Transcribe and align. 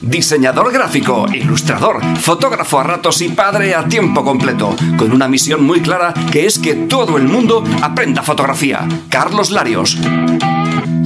Diseñador 0.00 0.72
gráfico, 0.72 1.26
ilustrador, 1.32 2.00
fotógrafo 2.16 2.80
a 2.80 2.84
ratos 2.84 3.20
y 3.20 3.28
padre 3.28 3.74
a 3.74 3.86
tiempo 3.86 4.24
completo, 4.24 4.74
con 4.96 5.12
una 5.12 5.28
misión 5.28 5.64
muy 5.64 5.80
clara 5.80 6.14
que 6.32 6.46
es 6.46 6.58
que 6.58 6.74
todo 6.74 7.16
el 7.16 7.24
mundo 7.24 7.64
aprenda 7.82 8.22
fotografía. 8.22 8.86
Carlos 9.08 9.50
Larios. 9.50 9.98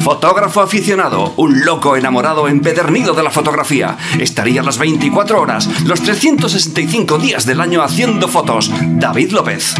Fotógrafo 0.00 0.60
aficionado, 0.60 1.32
un 1.36 1.64
loco 1.64 1.96
enamorado 1.96 2.46
empedernido 2.46 3.14
de 3.14 3.22
la 3.22 3.30
fotografía. 3.30 3.96
Estaría 4.18 4.62
las 4.62 4.78
24 4.78 5.40
horas, 5.40 5.68
los 5.84 6.02
365 6.02 7.18
días 7.18 7.46
del 7.46 7.60
año 7.60 7.82
haciendo 7.82 8.28
fotos. 8.28 8.70
David 8.98 9.32
López. 9.32 9.74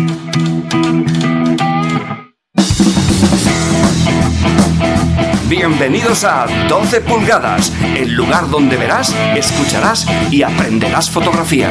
Bienvenidos 5.49 6.25
a 6.25 6.47
12 6.69 7.03
pulgadas, 7.03 7.71
el 7.95 8.15
lugar 8.15 8.49
donde 8.49 8.79
verás, 8.79 9.15
escucharás 9.37 10.07
y 10.31 10.43
aprenderás 10.43 11.11
fotografía. 11.11 11.71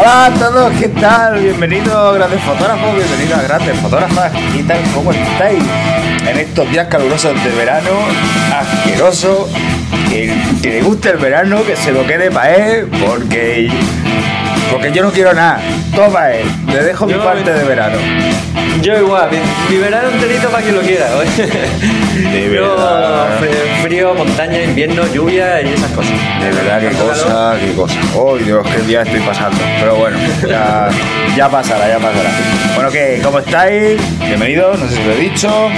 Hola 0.00 0.24
a 0.24 0.30
todos, 0.30 0.72
¿qué 0.80 0.88
tal? 0.88 1.38
Bienvenidos 1.40 2.14
grandes 2.14 2.40
fotógrafos, 2.40 2.96
bienvenidos 2.96 3.38
a 3.38 3.42
grandes 3.42 3.78
fotógrafas. 3.80 4.32
¿Qué 4.56 4.62
tal? 4.62 4.78
¿Cómo 4.94 5.12
estáis? 5.12 5.62
En 6.26 6.38
estos 6.38 6.70
días 6.70 6.86
calurosos 6.86 7.34
de 7.44 7.50
verano, 7.50 7.90
asqueroso. 8.50 9.46
Que, 10.08 10.34
que 10.62 10.70
le 10.70 10.82
guste 10.82 11.10
el 11.10 11.18
verano, 11.18 11.62
que 11.66 11.76
se 11.76 11.92
lo 11.92 12.06
quede 12.06 12.30
para 12.30 12.56
él, 12.56 12.88
porque, 13.06 13.68
porque 14.70 14.92
yo 14.92 15.02
no 15.02 15.10
quiero 15.10 15.32
nada. 15.34 15.60
Toma 15.94 16.30
él, 16.30 16.46
le 16.66 16.82
dejo 16.82 17.06
mi 17.06 17.14
parte 17.14 17.52
de 17.52 17.64
verano. 17.64 17.98
Yo 18.82 18.96
igual, 18.96 19.28
mi, 19.30 19.38
mi 19.74 19.82
verano 19.82 20.08
enterito 20.08 20.48
para 20.48 20.62
quien 20.62 20.74
lo 20.74 20.80
quiera. 20.80 21.10
De 21.10 22.48
verdad. 22.48 23.38
frío, 23.82 24.14
montaña, 24.14 24.62
invierno, 24.62 25.06
lluvia 25.12 25.60
y 25.60 25.74
esas 25.74 25.90
cosas. 25.90 26.12
De 26.40 26.50
verdad, 26.50 26.80
qué 26.80 26.96
cosa, 26.96 27.56
qué 27.60 27.74
cosa. 27.74 27.96
Oh, 28.16 28.36
Dios, 28.36 28.66
qué 28.74 28.82
día 28.82 29.02
estoy 29.02 29.20
pasando. 29.20 29.58
Pero 29.80 29.96
bueno, 29.96 30.16
ya, 30.48 30.88
ya 31.36 31.48
pasará, 31.48 31.88
ya 31.88 31.98
pasará. 31.98 32.30
Bueno, 32.74 32.90
¿qué? 32.90 33.20
¿Cómo 33.22 33.40
estáis? 33.40 34.00
Bienvenidos, 34.20 34.78
no 34.78 34.88
sé 34.88 34.96
si 34.96 35.02
lo 35.02 35.12
he 35.12 35.16
dicho. 35.16 35.68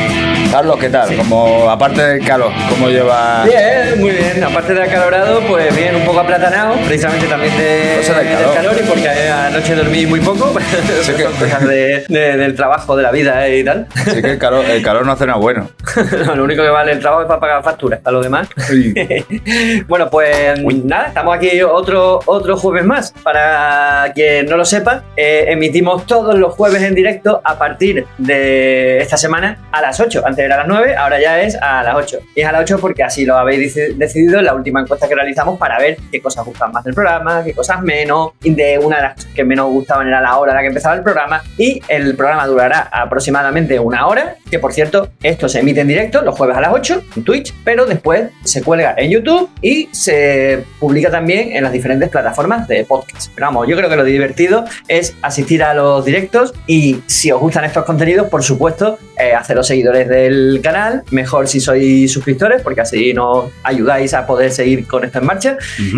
Carlos, 0.53 0.77
¿qué 0.79 0.91
tal? 0.91 1.17
Como, 1.17 1.71
aparte 1.71 2.03
del 2.03 2.25
calor, 2.25 2.53
¿cómo 2.69 2.89
lleva? 2.89 3.45
Bien, 3.45 3.99
muy 3.99 4.11
bien. 4.11 4.45
Aparte 4.45 4.75
de 4.75 4.83
acalorado, 4.83 5.41
pues 5.49 5.75
bien, 5.75 5.97
un 5.97 6.05
poco 6.05 6.21
aplatanado, 6.21 6.77
precisamente 6.87 7.27
también 7.27 7.57
de, 7.57 7.97
Cosa 7.99 8.21
del 8.21 8.55
calor. 8.55 8.82
Porque 8.89 9.09
anoche 9.09 9.75
dormí 9.75 10.07
muy 10.07 10.21
poco, 10.21 10.53
Sí 11.03 11.13
que- 11.13 11.25
cosas 11.25 11.67
de- 11.69 12.05
de- 12.09 12.37
del 12.37 12.55
trabajo, 12.55 12.97
de 12.97 13.03
la 13.03 13.11
vida 13.11 13.49
y 13.49 13.65
tal. 13.65 13.87
Sí 14.05 14.21
que 14.23 14.33
el 14.33 14.39
calor, 14.39 14.65
el 14.65 14.83
calor 14.83 15.05
no 15.07 15.13
hace 15.13 15.27
nada 15.27 15.39
bueno. 15.39 15.71
No, 16.27 16.35
lo 16.37 16.45
único 16.45 16.63
que 16.63 16.69
vale 16.69 16.93
el 16.93 17.01
trabajo 17.01 17.23
es 17.23 17.29
para 17.29 17.41
pagar 17.41 17.63
facturas, 17.63 18.01
a 18.05 18.11
lo 18.11 18.21
demás. 18.23 18.49
bueno, 19.89 20.09
pues 20.11 20.59
nada, 20.85 21.09
estamos 21.09 21.37
aquí 21.37 21.63
otro, 21.63 22.21
otro 22.27 22.57
jueves 22.57 22.85
más. 22.85 23.13
Para 23.23 24.11
quien 24.15 24.47
no 24.47 24.57
lo 24.57 24.65
sepa, 24.65 25.05
eh, 25.17 25.47
emitimos 25.49 26.07
todos 26.07 26.39
los 26.39 26.55
jueves 26.55 26.83
en 26.83 26.95
directo 26.95 27.41
a 27.45 27.59
partir 27.59 28.07
de 28.19 28.99
esta 28.99 29.17
semana 29.17 29.59
a 29.73 29.81
las 29.81 29.99
8. 30.01 30.23
Antes 30.25 30.45
era 30.45 30.55
a 30.57 30.59
las 30.59 30.69
9, 30.69 30.97
ahora 30.97 31.21
ya 31.21 31.41
es 31.43 31.57
a 31.61 31.83
las 31.83 31.95
8. 31.95 32.19
Y 32.35 32.41
es 32.41 32.47
a 32.47 32.53
las 32.53 32.63
8 32.63 32.79
porque 32.81 33.03
así 33.03 33.25
lo 33.25 33.37
habéis 33.37 33.75
deci- 33.77 33.95
decidido 33.97 34.39
en 34.39 34.45
la 34.47 34.55
última 34.55 34.81
encuesta 34.81 35.09
que 35.09 35.15
realizamos 35.15 35.59
para 35.59 35.79
ver 35.79 35.97
qué 36.11 36.21
cosas 36.21 36.45
gustan 36.45 36.73
más 36.73 36.85
del 36.85 36.95
programa, 36.95 37.43
qué 37.45 37.53
cosas 37.53 37.83
menos. 37.83 38.31
Una 38.79 38.97
de 38.97 39.03
las 39.03 39.25
que 39.27 39.45
menos 39.45 39.71
gustaban 39.71 40.09
era 40.09 40.21
la 40.21 40.37
hora 40.39 40.53
a 40.53 40.55
la 40.57 40.61
que 40.61 40.69
empezaba 40.69 40.95
el 40.95 41.03
programa. 41.03 41.43
Y 41.59 41.81
el 41.89 42.15
programa 42.17 42.47
durará 42.47 42.89
aproximadamente 42.93 43.79
una 43.79 44.07
hora, 44.07 44.37
que 44.51 44.59
por 44.59 44.73
cierto, 44.73 45.11
esto 45.23 45.49
se 45.49 45.61
emite 45.61 45.81
en 45.81 45.89
directo 45.89 46.23
los 46.23 46.37
jueves 46.37 46.57
a 46.57 46.61
las 46.61 46.73
8 46.73 47.03
en 47.17 47.25
Twitch, 47.25 47.55
pero 47.65 47.87
después 47.87 48.31
se 48.45 48.63
cuelga 48.63 48.95
en 48.97 49.11
YouTube 49.11 49.49
y 49.61 49.89
se 49.93 50.65
publica 50.79 51.11
también 51.11 51.53
en 51.53 51.63
las 51.63 51.73
diferentes 51.73 52.09
plataformas 52.09 52.69
de 52.69 52.85
podcast. 52.85 53.31
Pero 53.35 53.47
vamos, 53.49 53.69
yo 53.69 53.77
creo 53.77 53.89
que 53.89 53.97
lo 53.97 54.05
divertido 54.05 54.65
es 54.89 55.15
asistir 55.23 55.63
a 55.63 55.75
los 55.75 56.05
directos 56.05 56.55
y 56.67 57.03
si 57.07 57.31
os 57.31 57.41
gustan 57.41 57.65
estos 57.65 57.85
contenidos, 57.85 58.29
por 58.29 58.43
supuesto, 58.43 58.99
eh, 59.19 59.35
haceros 59.35 59.67
seguidores 59.67 60.09
del 60.09 60.61
canal, 60.63 61.03
mejor 61.11 61.49
si 61.49 61.61
sois 61.61 62.11
suscriptores, 62.11 62.63
porque 62.63 62.81
así 62.81 63.15
nos 63.15 63.47
ayudáis 63.63 64.15
a 64.15 64.27
poder 64.27 64.51
seguir 64.51 64.87
con 64.87 65.05
esto 65.05 65.19
en 65.19 65.27
marcha 65.27 65.57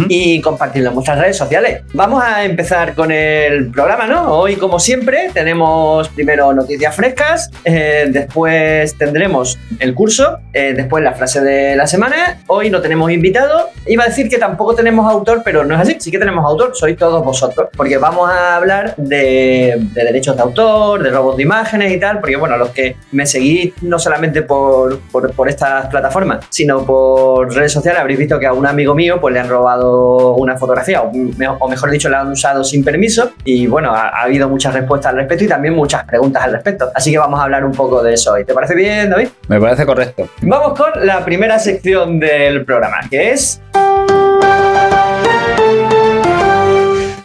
y 0.09 0.41
compartirlo 0.41 0.91
en 0.91 0.95
vuestras 0.95 1.19
redes 1.19 1.37
sociales. 1.37 1.83
Vamos 1.93 2.23
a 2.23 2.45
empezar 2.45 2.64
con 2.97 3.11
el 3.13 3.71
programa, 3.71 4.07
¿no? 4.07 4.33
Hoy, 4.39 4.57
como 4.57 4.79
siempre, 4.79 5.31
tenemos 5.35 6.09
primero 6.09 6.53
noticias 6.55 6.95
frescas, 6.97 7.51
eh, 7.65 8.07
después 8.09 8.97
tendremos 8.97 9.59
el 9.79 9.95
curso, 9.95 10.39
eh, 10.53 10.73
después 10.75 11.05
la 11.05 11.13
frase 11.13 11.43
de 11.43 11.77
la 11.77 11.87
semana. 11.87 12.39
Hoy 12.47 12.71
no 12.71 12.81
tenemos 12.81 13.11
invitado. 13.11 13.69
Iba 13.87 14.05
a 14.05 14.07
decir 14.07 14.29
que 14.31 14.39
tampoco 14.39 14.75
tenemos 14.75 15.11
autor, 15.11 15.43
pero 15.45 15.63
no 15.65 15.75
es 15.75 15.81
así. 15.83 15.97
Sí 16.01 16.11
que 16.11 16.19
tenemos 16.19 16.45
autor, 16.45 16.71
sois 16.75 16.97
todos 16.97 17.23
vosotros, 17.23 17.69
porque 17.77 17.99
vamos 17.99 18.31
a 18.31 18.57
hablar 18.57 18.95
de, 18.97 19.75
de 19.93 20.05
derechos 20.05 20.35
de 20.37 20.43
autor, 20.43 21.03
de 21.03 21.11
robos 21.11 21.37
de 21.37 21.43
imágenes 21.43 21.93
y 21.93 22.01
tal, 22.01 22.21
porque 22.21 22.37
bueno, 22.37 22.57
los 22.57 22.71
que 22.71 22.97
me 23.13 23.27
seguís 23.27 23.75
no 23.83 23.99
solamente 23.99 24.43
por, 24.43 25.01
por, 25.11 25.49
estas 25.49 25.87
plataformas, 25.89 26.47
sino 26.49 26.85
por 26.87 27.53
redes 27.55 27.73
sociales, 27.73 28.01
habréis 28.01 28.19
visto 28.19 28.39
que 28.39 28.47
a 28.47 28.53
un 28.55 28.67
amigo 28.67 28.95
mío 28.95 29.21
pues 29.21 29.35
le 29.35 29.41
han 29.41 29.49
robado 29.49 30.35
una 30.35 30.57
fotografía, 30.57 31.03
o, 31.03 31.13
me- 31.13 31.49
o 31.49 31.69
mejor 31.69 31.91
dicho, 31.91 32.09
la 32.09 32.21
han 32.21 32.31
usado 32.33 32.54
sin 32.63 32.85
permiso, 32.85 33.33
y 33.45 33.67
bueno, 33.67 33.93
ha, 33.95 34.09
ha 34.09 34.23
habido 34.23 34.49
muchas 34.49 34.75
respuestas 34.75 35.11
al 35.11 35.17
respecto 35.17 35.45
y 35.45 35.49
también 35.49 35.75
muchas 35.75 36.05
preguntas 36.05 36.45
al 36.45 36.53
respecto. 36.53 36.91
Así 36.95 37.11
que 37.11 37.19
vamos 37.19 37.41
a 37.41 37.45
hablar 37.45 37.65
un 37.65 37.73
poco 37.73 38.03
de 38.03 38.15
eso 38.15 38.33
hoy. 38.35 38.45
¿Te 38.45 38.55
parece 38.55 38.75
bien, 38.75 39.11
David? 39.11 39.29
Me 39.49 39.61
parece 39.61 39.87
correcto. 39.87 40.29
Vamos 40.43 40.79
con 40.79 41.07
la 41.07 41.25
primera 41.25 41.59
sección 41.59 42.21
del 42.21 42.65
programa, 42.65 42.99
que 43.11 43.33
es... 43.33 43.61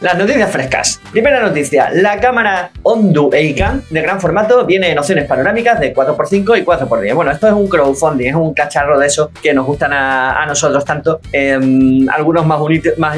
Las 0.01 0.17
noticias 0.17 0.49
frescas. 0.49 1.01
Primera 1.11 1.41
noticia, 1.41 1.89
la 1.91 2.21
cámara 2.21 2.71
Ondu 2.83 3.31
Eikan 3.33 3.83
de 3.89 4.01
gran 4.01 4.21
formato 4.21 4.65
viene 4.65 4.91
en 4.91 4.97
opciones 4.97 5.25
panorámicas 5.25 5.77
de 5.77 5.93
4x5 5.93 6.57
y 6.57 6.63
4x10. 6.63 7.13
Bueno, 7.13 7.31
esto 7.31 7.47
es 7.47 7.53
un 7.53 7.67
crowdfunding, 7.67 8.27
es 8.27 8.35
un 8.35 8.53
cacharro 8.53 8.97
de 8.97 9.07
esos 9.07 9.29
que 9.43 9.53
nos 9.53 9.65
gustan 9.65 9.91
a, 9.91 10.45
nosotros 10.47 10.85
tanto, 10.85 11.19
em, 11.33 12.07
algunos 12.09 12.45
más, 12.45 12.61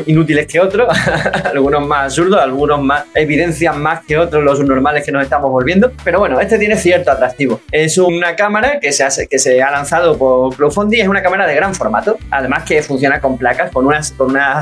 inútiles 0.07 0.47
que 0.47 0.59
otros, 0.59 0.87
algunos 1.53 1.85
más 1.85 2.05
absurdos, 2.05 2.41
algunos 2.41 2.81
más 2.81 3.05
evidencian 3.13 3.79
más 3.79 4.03
que 4.03 4.17
otros 4.17 4.43
los 4.43 4.59
normales 4.61 5.05
que 5.05 5.11
nos 5.11 5.21
estamos 5.21 5.51
volviendo. 5.51 5.91
Pero 6.03 6.17
bueno, 6.17 6.39
este 6.39 6.57
tiene 6.57 6.77
cierto 6.77 7.11
atractivo. 7.11 7.61
Es 7.71 7.99
una 7.99 8.35
cámara 8.35 8.79
que 8.79 8.91
se, 8.91 9.61
ha 9.61 9.69
lanzado 9.69 10.17
por 10.17 10.55
crowdfunding, 10.55 11.01
es 11.01 11.07
una 11.07 11.21
cámara 11.21 11.45
de 11.45 11.53
gran 11.53 11.75
formato, 11.75 12.17
además 12.31 12.63
que 12.63 12.81
funciona 12.81 13.21
con 13.21 13.37
placas, 13.37 13.69
con 13.69 13.85
unas, 13.85 14.13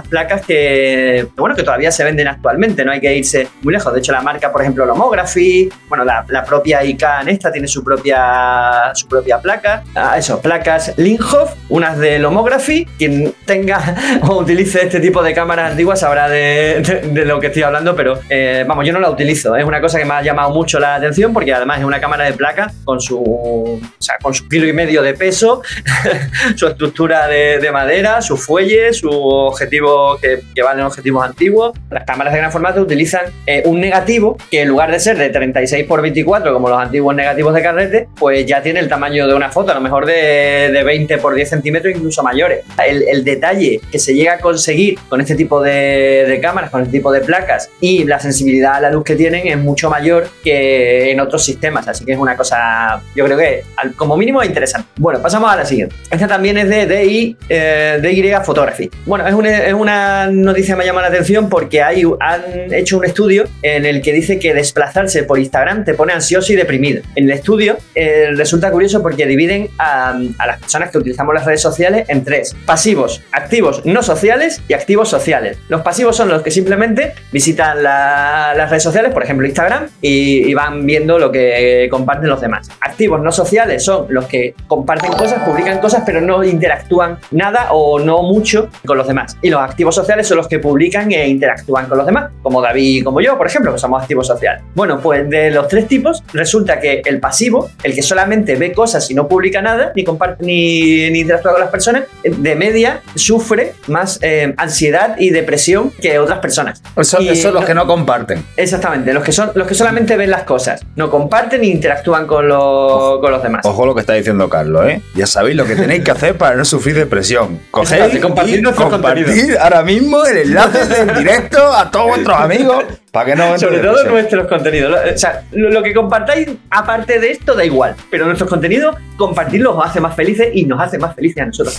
placas 0.10 0.46
que, 0.46 1.26
bueno, 1.38 1.56
que 1.56 1.64
todavía 1.64 1.92
se 1.92 2.09
venden 2.10 2.28
actualmente, 2.28 2.84
no 2.84 2.92
hay 2.92 3.00
que 3.00 3.16
irse 3.16 3.48
muy 3.62 3.74
lejos. 3.74 3.94
De 3.94 4.00
hecho, 4.00 4.12
la 4.12 4.22
marca, 4.22 4.52
por 4.52 4.62
ejemplo, 4.62 4.86
Lomography, 4.86 5.70
bueno, 5.88 6.04
la, 6.04 6.26
la 6.30 6.44
propia 6.44 6.84
ICANN 6.84 7.30
esta 7.30 7.52
tiene 7.52 7.68
su 7.68 7.84
propia, 7.84 8.92
su 8.94 9.08
propia 9.08 9.40
placa. 9.40 9.84
Ah, 9.96 10.16
eso, 10.18 10.42
placas 10.42 10.94
Linhof, 10.98 11.54
unas 11.70 11.98
de 11.98 12.20
Lomography. 12.20 12.86
Quien 12.98 13.34
tenga 13.46 13.80
o 14.24 14.38
utilice 14.40 14.84
este 14.84 15.00
tipo 15.00 15.22
de 15.24 15.34
cámaras 15.34 15.72
antiguas 15.72 16.00
sabrá 16.00 16.28
de, 16.30 16.82
de- 17.14 17.26
lo 17.26 17.40
que 17.40 17.48
estoy 17.48 17.64
hablando, 17.64 17.96
pero 17.96 18.20
eh, 18.30 18.64
vamos, 18.68 18.86
yo 18.86 18.94
no 18.94 19.00
la 19.00 19.10
utilizo. 19.10 19.56
Es 19.56 19.64
una 19.66 19.82
cosa 19.82 20.00
que 20.00 20.06
me 20.06 20.14
ha 20.14 20.22
llamado 20.22 20.50
mucho 20.52 20.80
la 20.80 20.96
atención 20.96 21.32
porque 21.34 21.54
además 21.54 21.80
es 21.80 21.86
una 21.86 22.00
cámara 22.00 22.26
de 22.26 22.34
placa 22.34 22.72
con 22.84 23.00
su, 23.00 23.20
o 23.22 23.80
sea, 24.00 24.16
con 24.22 24.34
su 24.34 24.48
kilo 24.48 24.68
y 24.68 24.74
medio 24.74 25.02
de 25.02 25.14
peso, 25.14 25.62
su 26.56 26.68
estructura 26.68 27.28
de, 27.28 27.60
de 27.60 27.72
madera, 27.72 28.22
su 28.22 28.38
fuelle, 28.38 28.94
su 28.94 29.10
objetivo 29.10 30.18
que, 30.22 30.42
que 30.56 30.62
valen 30.64 30.86
objetivos 30.86 31.24
antiguos. 31.26 31.78
Las 32.00 32.06
cámaras 32.06 32.32
de 32.32 32.40
gran 32.40 32.50
formato 32.50 32.82
utilizan 32.82 33.26
eh, 33.46 33.62
un 33.66 33.82
negativo 33.82 34.38
que 34.50 34.62
en 34.62 34.70
lugar 34.70 34.90
de 34.90 35.02
ser 35.02 35.18
de 35.18 35.30
36 35.30 35.84
x 35.84 36.02
24 36.02 36.54
como 36.54 36.70
los 36.70 36.80
antiguos 36.80 37.14
negativos 37.14 37.54
de 37.54 37.62
carrete, 37.62 38.08
pues 38.18 38.46
ya 38.46 38.62
tiene 38.62 38.80
el 38.80 38.88
tamaño 38.88 39.28
de 39.28 39.34
una 39.34 39.52
foto, 39.52 39.74
a 39.74 39.76
lo 39.76 39.82
mejor 39.82 40.06
de, 40.06 40.70
de 40.72 40.82
20 40.82 41.14
x 41.16 41.26
10 41.36 41.50
centímetros, 41.50 41.94
incluso 41.94 42.24
mayores. 42.24 42.64
El, 42.88 43.26
detalle 43.26 43.82
que 43.92 44.00
se 44.00 44.16
llega 44.16 44.36
a 44.36 44.40
conseguir 44.40 44.98
con 45.10 45.20
este 45.20 45.36
tipo 45.36 45.62
de, 45.62 46.40
cámaras, 46.42 46.70
con 46.70 46.84
este 46.84 46.94
tipo 46.94 47.12
de 47.12 47.20
placas 47.20 47.70
y 47.82 48.06
la 48.06 48.18
sensibilidad 48.18 48.76
a 48.76 48.80
la 48.80 48.92
luz 48.92 49.04
que 49.04 49.18
tienen 49.18 49.46
es 49.46 49.58
mucho 49.58 49.90
mayor 49.90 50.30
que 50.42 51.12
en 51.12 51.20
otros 51.20 51.44
sistemas, 51.44 51.86
así 51.90 52.06
que 52.06 52.14
es 52.14 52.18
una 52.18 52.38
cosa, 52.38 53.02
yo 53.14 53.26
creo 53.26 53.38
que 53.38 53.64
como 53.98 54.16
mínimo 54.16 54.42
interesante. 54.42 54.88
Bueno, 54.96 55.22
pasamos 55.22 55.52
a 55.52 55.58
la 55.58 55.66
siguiente. 55.66 55.94
Esta 56.10 56.28
también 56.28 56.58
es 56.58 56.70
de 56.70 56.86
DI, 56.86 57.36
eh, 57.50 58.00
DY 58.02 58.32
Photography. 58.46 58.90
Bueno, 59.06 59.28
es 59.28 59.34
una, 59.34 59.50
es 59.50 59.74
una 59.74 60.28
noticia 60.28 60.76
que 60.76 60.80
me 60.80 60.86
llama 60.86 61.02
la 61.02 61.10
atención 61.10 61.50
porque 61.50 61.82
hay, 61.82 61.89
han 62.20 62.74
hecho 62.74 62.98
un 62.98 63.06
estudio 63.06 63.46
en 63.62 63.86
el 63.86 64.02
que 64.02 64.14
dice 64.14 64.40
que 64.40 64.54
desplazarse 64.54 65.24
por 65.24 65.40
Instagram 65.40 65.84
te 65.86 65.94
pone 65.94 66.14
ansioso 66.14 66.54
y 66.54 66.56
deprimido. 66.56 67.02
En 67.16 67.26
el 67.26 67.32
estudio 67.32 67.78
eh, 67.96 68.30
resulta 68.36 68.72
curioso 68.72 69.02
porque 69.02 69.26
dividen 69.26 69.70
a, 69.78 70.18
las 70.46 70.60
personas 70.60 70.92
que 70.92 70.98
utilizamos 70.98 71.34
las 71.34 71.46
redes 71.46 71.62
sociales 71.62 72.06
en 72.10 72.24
tres: 72.24 72.56
pasivos, 72.66 73.22
activos 73.32 73.86
no 73.86 74.04
sociales 74.04 74.62
y 74.68 74.74
activos 74.74 75.10
sociales. 75.10 75.58
Los 75.70 75.82
pasivos 75.82 76.16
son 76.16 76.30
los 76.30 76.42
que 76.42 76.52
simplemente 76.52 77.14
visitan 77.32 77.84
la- 77.84 78.54
las 78.56 78.70
redes 78.70 78.84
sociales, 78.84 79.12
por 79.14 79.24
ejemplo 79.24 79.46
Instagram, 79.46 79.88
y, 80.02 80.50
y 80.50 80.54
van 80.54 80.86
viendo 80.86 81.18
lo 81.20 81.32
que 81.32 81.88
comparten 81.90 82.30
los 82.30 82.42
demás. 82.42 82.70
Activos 82.82 83.22
no 83.22 83.32
sociales 83.32 83.84
son 83.84 84.06
los 84.10 84.26
que 84.26 84.54
comparten 84.68 85.12
cosas, 85.14 85.44
publican 85.44 85.80
cosas, 85.80 86.04
pero 86.06 86.22
no 86.22 86.44
interactúan 86.44 87.18
nada 87.32 87.72
o 87.72 88.00
no 88.00 88.24
mucho 88.24 88.70
con 88.86 88.98
los 88.98 89.08
demás. 89.08 89.38
Y 89.42 89.50
los 89.50 89.62
activos 89.62 89.96
sociales 89.96 90.28
son 90.28 90.38
los 90.38 90.48
que 90.48 90.60
publican 90.60 91.12
e 91.12 91.28
interactúan 91.28 91.79
con 91.88 91.98
los 91.98 92.06
demás, 92.08 92.32
como 92.42 92.62
David 92.62 93.00
y 93.00 93.04
como 93.04 93.22
yo, 93.22 93.38
por 93.38 93.48
ejemplo, 93.48 93.72
que 93.74 93.80
somos 93.80 94.02
activos 94.02 94.28
sociales. 94.28 94.62
Bueno, 94.76 95.00
pues 95.00 95.30
de 95.30 95.52
los 95.52 95.68
tres 95.68 95.88
tipos, 95.88 96.24
resulta 96.34 96.80
que 96.80 97.02
el 97.06 97.20
pasivo, 97.20 97.70
el 97.84 97.94
que 97.96 98.02
solamente 98.02 98.56
ve 98.56 98.72
cosas 98.74 99.10
y 99.12 99.14
no 99.14 99.28
publica 99.28 99.62
nada, 99.62 99.92
ni 99.96 100.04
comparte 100.04 100.44
ni, 100.46 101.10
ni 101.12 101.20
interactúa 101.20 101.52
con 101.54 101.62
las 101.62 101.70
personas, 101.70 102.04
de 102.24 102.56
media 102.56 103.02
sufre 103.16 103.74
más 103.88 104.20
eh, 104.22 104.54
ansiedad 104.58 105.16
y 105.20 105.30
depresión 105.30 105.92
que 106.02 106.20
otras 106.20 106.40
personas. 106.40 106.82
Eso, 106.98 107.22
Y 107.22 107.36
son 107.36 107.54
los 107.54 107.62
no- 107.62 107.68
que 107.68 107.74
no 107.74 107.86
comparten. 107.88 108.44
Exactamente, 108.58 109.14
los 109.14 109.24
que 109.24 109.32
son 109.32 109.52
los 109.56 109.68
que 109.68 109.74
solamente 109.76 110.16
ven 110.18 110.32
las 110.32 110.44
cosas, 110.44 110.82
no 110.96 111.10
comparten 111.10 111.62
ni 111.62 111.68
interactúan 111.70 112.26
con, 112.28 112.48
los- 112.48 113.20
con 113.20 113.32
los 113.32 113.44
demás. 113.44 113.66
Ojo 113.66 113.86
lo 113.86 113.94
que 113.94 114.02
está 114.02 114.14
diciendo 114.14 114.50
Carlos, 114.50 114.88
¿eh? 114.88 115.02
Ya 115.16 115.28
sabéis 115.28 115.56
lo 115.56 115.66
que 115.66 115.76
tenéis 115.76 116.04
que 116.04 116.12
hacer 116.12 116.36
para 116.38 116.56
no 116.56 116.66
sufrir 116.66 116.96
depresión. 116.96 117.60
Cogéis 117.72 118.20
compartir 118.20 118.60
y 118.60 118.64
compartir 118.64 119.26
contenido. 119.26 119.60
ahora 119.62 119.84
mismo 119.84 120.26
el 120.26 120.38
enlace 120.38 120.86
del 120.86 121.18
directo 121.18 121.69
a 121.76 121.90
todos 121.92 122.08
vuestros 122.08 122.38
amigos 122.38 122.84
para 123.12 123.26
que 123.28 123.36
no 123.36 123.58
Sobre 123.58 123.78
todo 123.80 123.88
depresión. 123.98 124.14
nuestros 124.14 124.48
contenidos. 124.48 124.96
O 125.16 125.18
sea, 125.18 125.44
lo, 125.52 125.70
lo 125.70 125.82
que 125.84 125.94
compartáis, 125.94 126.48
aparte 126.70 127.20
de 127.20 127.32
esto, 127.32 127.56
da 127.56 127.66
igual. 127.66 127.96
Pero 128.12 128.26
nuestros 128.26 128.50
contenidos, 128.50 128.96
compartirlos 129.18 129.76
os 129.76 129.86
hace 129.86 130.00
más 130.00 130.16
felices 130.16 130.50
y 130.54 130.66
nos 130.66 130.80
hace 130.82 130.98
más 130.98 131.16
felices 131.16 131.42
a 131.44 131.46
nosotros. 131.48 131.78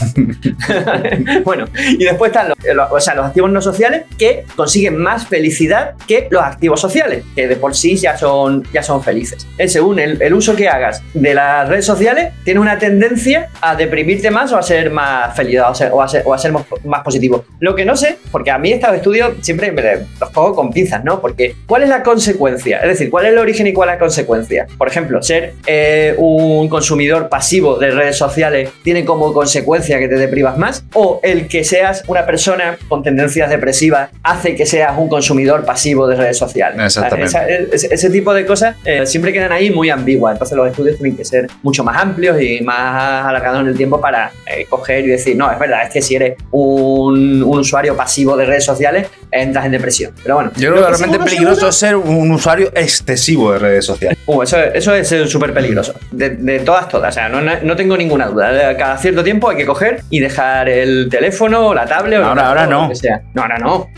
bueno, 1.44 1.66
y 1.98 2.04
después 2.04 2.30
están 2.30 2.48
los, 2.48 2.58
los- 2.74 2.90
o 2.92 3.00
sea, 3.00 3.14
los 3.14 3.26
activos 3.26 3.50
no 3.50 3.60
sociales 3.62 4.02
que 4.18 4.44
consiguen 4.56 4.96
más 4.98 5.26
felicidad 5.26 5.94
que 6.06 6.28
los 6.30 6.42
activos 6.42 6.80
sociales, 6.80 7.24
que 7.34 7.48
de 7.48 7.56
por 7.56 7.74
sí 7.74 7.96
ya 7.96 8.16
son, 8.16 8.64
ya 8.72 8.82
son 8.82 9.02
felices. 9.02 9.46
Es 9.58 9.72
según 9.72 9.98
el, 9.98 10.20
el 10.20 10.34
uso 10.34 10.54
que 10.56 10.68
hagas 10.68 11.02
de 11.14 11.34
las 11.34 11.68
redes 11.68 11.84
sociales, 11.86 12.32
tiene 12.44 12.60
una 12.60 12.78
tendencia 12.78 13.48
a 13.60 13.74
deprimirte 13.76 14.30
más 14.30 14.52
o 14.52 14.58
a 14.58 14.62
ser 14.62 14.90
más 14.90 15.34
feliz 15.36 15.60
o 15.60 15.66
a 15.66 15.74
ser, 15.74 15.90
o 15.92 16.02
a 16.02 16.08
ser, 16.08 16.22
o 16.26 16.34
a 16.34 16.38
ser 16.38 16.52
más, 16.52 16.64
más 16.84 17.02
positivo. 17.02 17.44
Lo 17.60 17.74
que 17.74 17.84
no 17.84 17.96
sé, 17.96 18.18
porque 18.30 18.50
a 18.50 18.58
mí 18.58 18.72
estos 18.72 18.94
estudios 18.94 19.32
siempre 19.40 19.72
me 19.72 19.82
los 20.20 20.30
cojo 20.30 20.54
con 20.54 20.70
pinzas, 20.70 21.04
¿no? 21.04 21.19
Porque 21.20 21.54
¿cuál 21.66 21.82
es 21.82 21.88
la 21.88 22.02
consecuencia? 22.02 22.78
Es 22.78 22.88
decir, 22.88 23.10
¿cuál 23.10 23.26
es 23.26 23.32
el 23.32 23.38
origen 23.38 23.66
y 23.66 23.72
cuál 23.72 23.88
es 23.90 23.94
la 23.94 23.98
consecuencia? 23.98 24.66
Por 24.78 24.88
ejemplo, 24.88 25.22
ser 25.22 25.54
eh, 25.66 26.14
un 26.18 26.68
consumidor 26.68 27.28
pasivo 27.28 27.76
de 27.78 27.90
redes 27.90 28.16
sociales 28.16 28.70
tiene 28.82 29.04
como 29.04 29.32
consecuencia 29.32 29.98
que 29.98 30.08
te 30.08 30.16
deprivas 30.16 30.56
más, 30.56 30.84
o 30.94 31.20
el 31.22 31.48
que 31.48 31.64
seas 31.64 32.02
una 32.06 32.26
persona 32.26 32.78
con 32.88 33.02
tendencias 33.02 33.50
depresivas 33.50 34.10
hace 34.22 34.54
que 34.54 34.66
seas 34.66 34.92
un 34.96 35.08
consumidor 35.08 35.64
pasivo 35.64 36.06
de 36.06 36.16
redes 36.16 36.38
sociales. 36.38 36.78
Exactamente. 36.80 37.26
Esa- 37.28 37.48
ese, 37.48 37.94
ese 37.94 38.10
tipo 38.10 38.32
de 38.34 38.46
cosas 38.46 38.76
eh, 38.84 39.06
siempre 39.06 39.32
quedan 39.32 39.52
ahí 39.52 39.70
muy 39.70 39.90
ambiguas. 39.90 40.32
Entonces 40.34 40.56
los 40.56 40.68
estudios 40.68 40.96
tienen 40.96 41.16
que 41.16 41.24
ser 41.24 41.46
mucho 41.62 41.84
más 41.84 41.96
amplios 42.02 42.40
y 42.40 42.60
más 42.62 43.24
alargados 43.26 43.60
en 43.62 43.68
el 43.68 43.76
tiempo 43.76 44.00
para 44.00 44.30
eh, 44.46 44.66
coger 44.68 45.04
y 45.04 45.08
decir, 45.08 45.36
no, 45.36 45.50
es 45.50 45.58
verdad, 45.58 45.84
es 45.84 45.90
que 45.90 46.02
si 46.02 46.16
eres 46.16 46.36
un, 46.50 47.42
un 47.42 47.58
usuario 47.58 47.96
pasivo 47.96 48.36
de 48.36 48.44
redes 48.46 48.64
sociales, 48.64 49.08
entras 49.32 49.64
en 49.66 49.72
depresión. 49.72 50.12
Pero 50.22 50.36
bueno, 50.36 50.50
Yo 50.56 50.70
creo 50.72 50.74
que 50.74 50.80
realmente 50.88 51.06
seguro, 51.16 51.24
peligroso 51.24 51.54
seguro- 51.56 51.68
es 51.70 51.76
ser 51.76 51.96
un 51.96 52.30
usuario 52.32 52.70
excesivo 52.74 53.52
de 53.52 53.58
redes 53.58 53.84
sociales. 53.84 54.18
Uh, 54.26 54.42
eso, 54.42 54.58
eso 54.58 54.94
es 54.94 55.08
súper 55.30 55.52
peligroso. 55.54 55.94
De, 56.10 56.30
de 56.30 56.60
todas, 56.60 56.88
todas. 56.88 57.10
O 57.10 57.14
sea, 57.14 57.28
no, 57.28 57.76
tengo 57.76 57.96
ninguna 57.96 58.26
duda. 58.26 58.76
Cada 58.76 58.96
cierto 58.98 59.22
tiempo 59.24 59.48
hay 59.50 59.56
que 59.56 59.66
coger 59.66 60.02
y 60.10 60.20
dejar 60.20 60.68
el 60.68 61.08
teléfono 61.10 61.68
o 61.68 61.74
la 61.74 61.86
tablet 61.86 62.20
o 62.20 62.24
Ahora- 62.24 62.42
el 62.42 62.48
ahora 62.48 62.66
no. 62.66 62.82
lo 62.84 62.88
que 62.90 62.94
sea. 62.96 63.22
No, 63.34 63.42
ahora 63.42 63.58
no. 63.58 63.88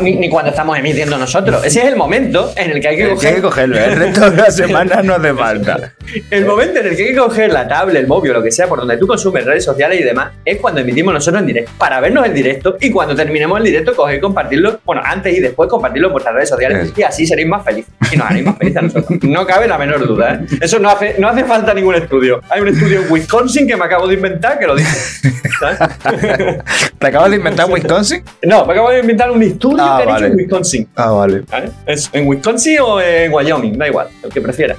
Ni, 0.00 0.16
ni 0.16 0.28
cuando 0.28 0.50
estamos 0.50 0.78
emitiendo 0.78 1.18
nosotros. 1.18 1.64
Ese 1.64 1.80
es 1.80 1.86
el 1.86 1.96
momento 1.96 2.52
en 2.56 2.70
el 2.70 2.80
que 2.80 2.88
hay 2.88 2.96
que 2.96 3.04
Hay 3.04 3.10
coger 3.10 3.34
que 3.36 3.42
cogerlo, 3.42 3.78
el 3.78 3.96
resto 3.96 4.30
de 4.30 4.36
la 4.36 4.50
semana 4.50 5.02
no 5.02 5.14
hace 5.14 5.34
falta. 5.34 5.92
El 6.30 6.46
momento 6.46 6.78
en 6.80 6.86
el 6.86 6.96
que 6.96 7.02
hay 7.02 7.08
que 7.10 7.16
coger 7.16 7.52
la 7.52 7.66
tablet, 7.66 7.96
el 7.96 8.06
móvil 8.06 8.32
lo 8.32 8.42
que 8.42 8.52
sea, 8.52 8.68
por 8.68 8.78
donde 8.78 8.96
tú 8.96 9.08
consumes 9.08 9.44
redes 9.44 9.64
sociales 9.64 10.00
y 10.00 10.04
demás, 10.04 10.30
es 10.44 10.58
cuando 10.58 10.80
emitimos 10.80 11.12
nosotros 11.12 11.40
en 11.40 11.48
directo, 11.48 11.72
para 11.78 12.00
vernos 12.00 12.24
en 12.24 12.32
directo 12.32 12.76
y 12.80 12.90
cuando 12.92 13.16
terminemos 13.16 13.58
el 13.58 13.64
directo, 13.64 13.94
coger 13.94 14.18
y 14.18 14.20
compartirlo, 14.20 14.78
bueno, 14.84 15.02
antes 15.04 15.36
y 15.36 15.40
después 15.40 15.68
compartirlo 15.68 16.08
en 16.08 16.12
vuestras 16.12 16.34
redes 16.36 16.48
sociales 16.48 16.92
y 16.96 17.02
así 17.02 17.26
seréis 17.26 17.48
más 17.48 17.64
felices. 17.64 17.92
Y 18.12 18.16
nos 18.16 18.30
haréis 18.30 18.46
más 18.46 18.56
felices 18.56 18.78
a 18.78 18.82
nosotros. 18.82 19.18
No 19.22 19.46
cabe 19.46 19.66
la 19.66 19.78
menor 19.78 20.06
duda, 20.06 20.34
¿eh? 20.34 20.46
Eso 20.60 20.78
no 20.78 20.90
hace, 20.90 21.16
no 21.18 21.28
hace 21.28 21.44
falta 21.44 21.74
ningún 21.74 21.96
estudio. 21.96 22.40
Hay 22.48 22.60
un 22.60 22.68
estudio 22.68 23.02
en 23.02 23.10
Wisconsin 23.10 23.66
que 23.66 23.76
me 23.76 23.84
acabo 23.84 24.06
de 24.06 24.14
inventar 24.14 24.58
que 24.60 24.66
lo 24.68 24.76
dice. 24.76 25.32
¿sabes? 25.58 25.78
¿Te 26.98 27.06
acabas 27.08 27.30
de 27.30 27.36
inventar 27.36 27.68
Wisconsin? 27.68 28.22
no, 28.44 28.64
me 28.64 28.72
acabo 28.72 28.90
de 28.90 29.00
inventar 29.00 29.30
un 29.32 29.42
estudio 29.42 29.65
Ah, 29.78 29.96
que 29.96 30.02
han 30.02 30.08
vale. 30.08 30.26
hecho 30.26 30.32
en 30.32 30.36
Wisconsin. 30.38 30.88
Ah, 30.94 31.10
vale. 31.10 31.42
¿Vale? 31.50 31.70
Es 31.86 32.10
en 32.12 32.26
Wisconsin 32.26 32.78
o 32.80 33.00
en 33.00 33.32
Wyoming, 33.32 33.78
da 33.78 33.88
igual, 33.88 34.08
el 34.22 34.30
que 34.30 34.40
prefiera. 34.40 34.76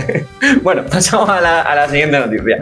bueno, 0.62 0.82
pasamos 0.90 1.28
a 1.28 1.40
la, 1.40 1.62
a 1.62 1.74
la 1.74 1.88
siguiente 1.88 2.18
noticia, 2.18 2.58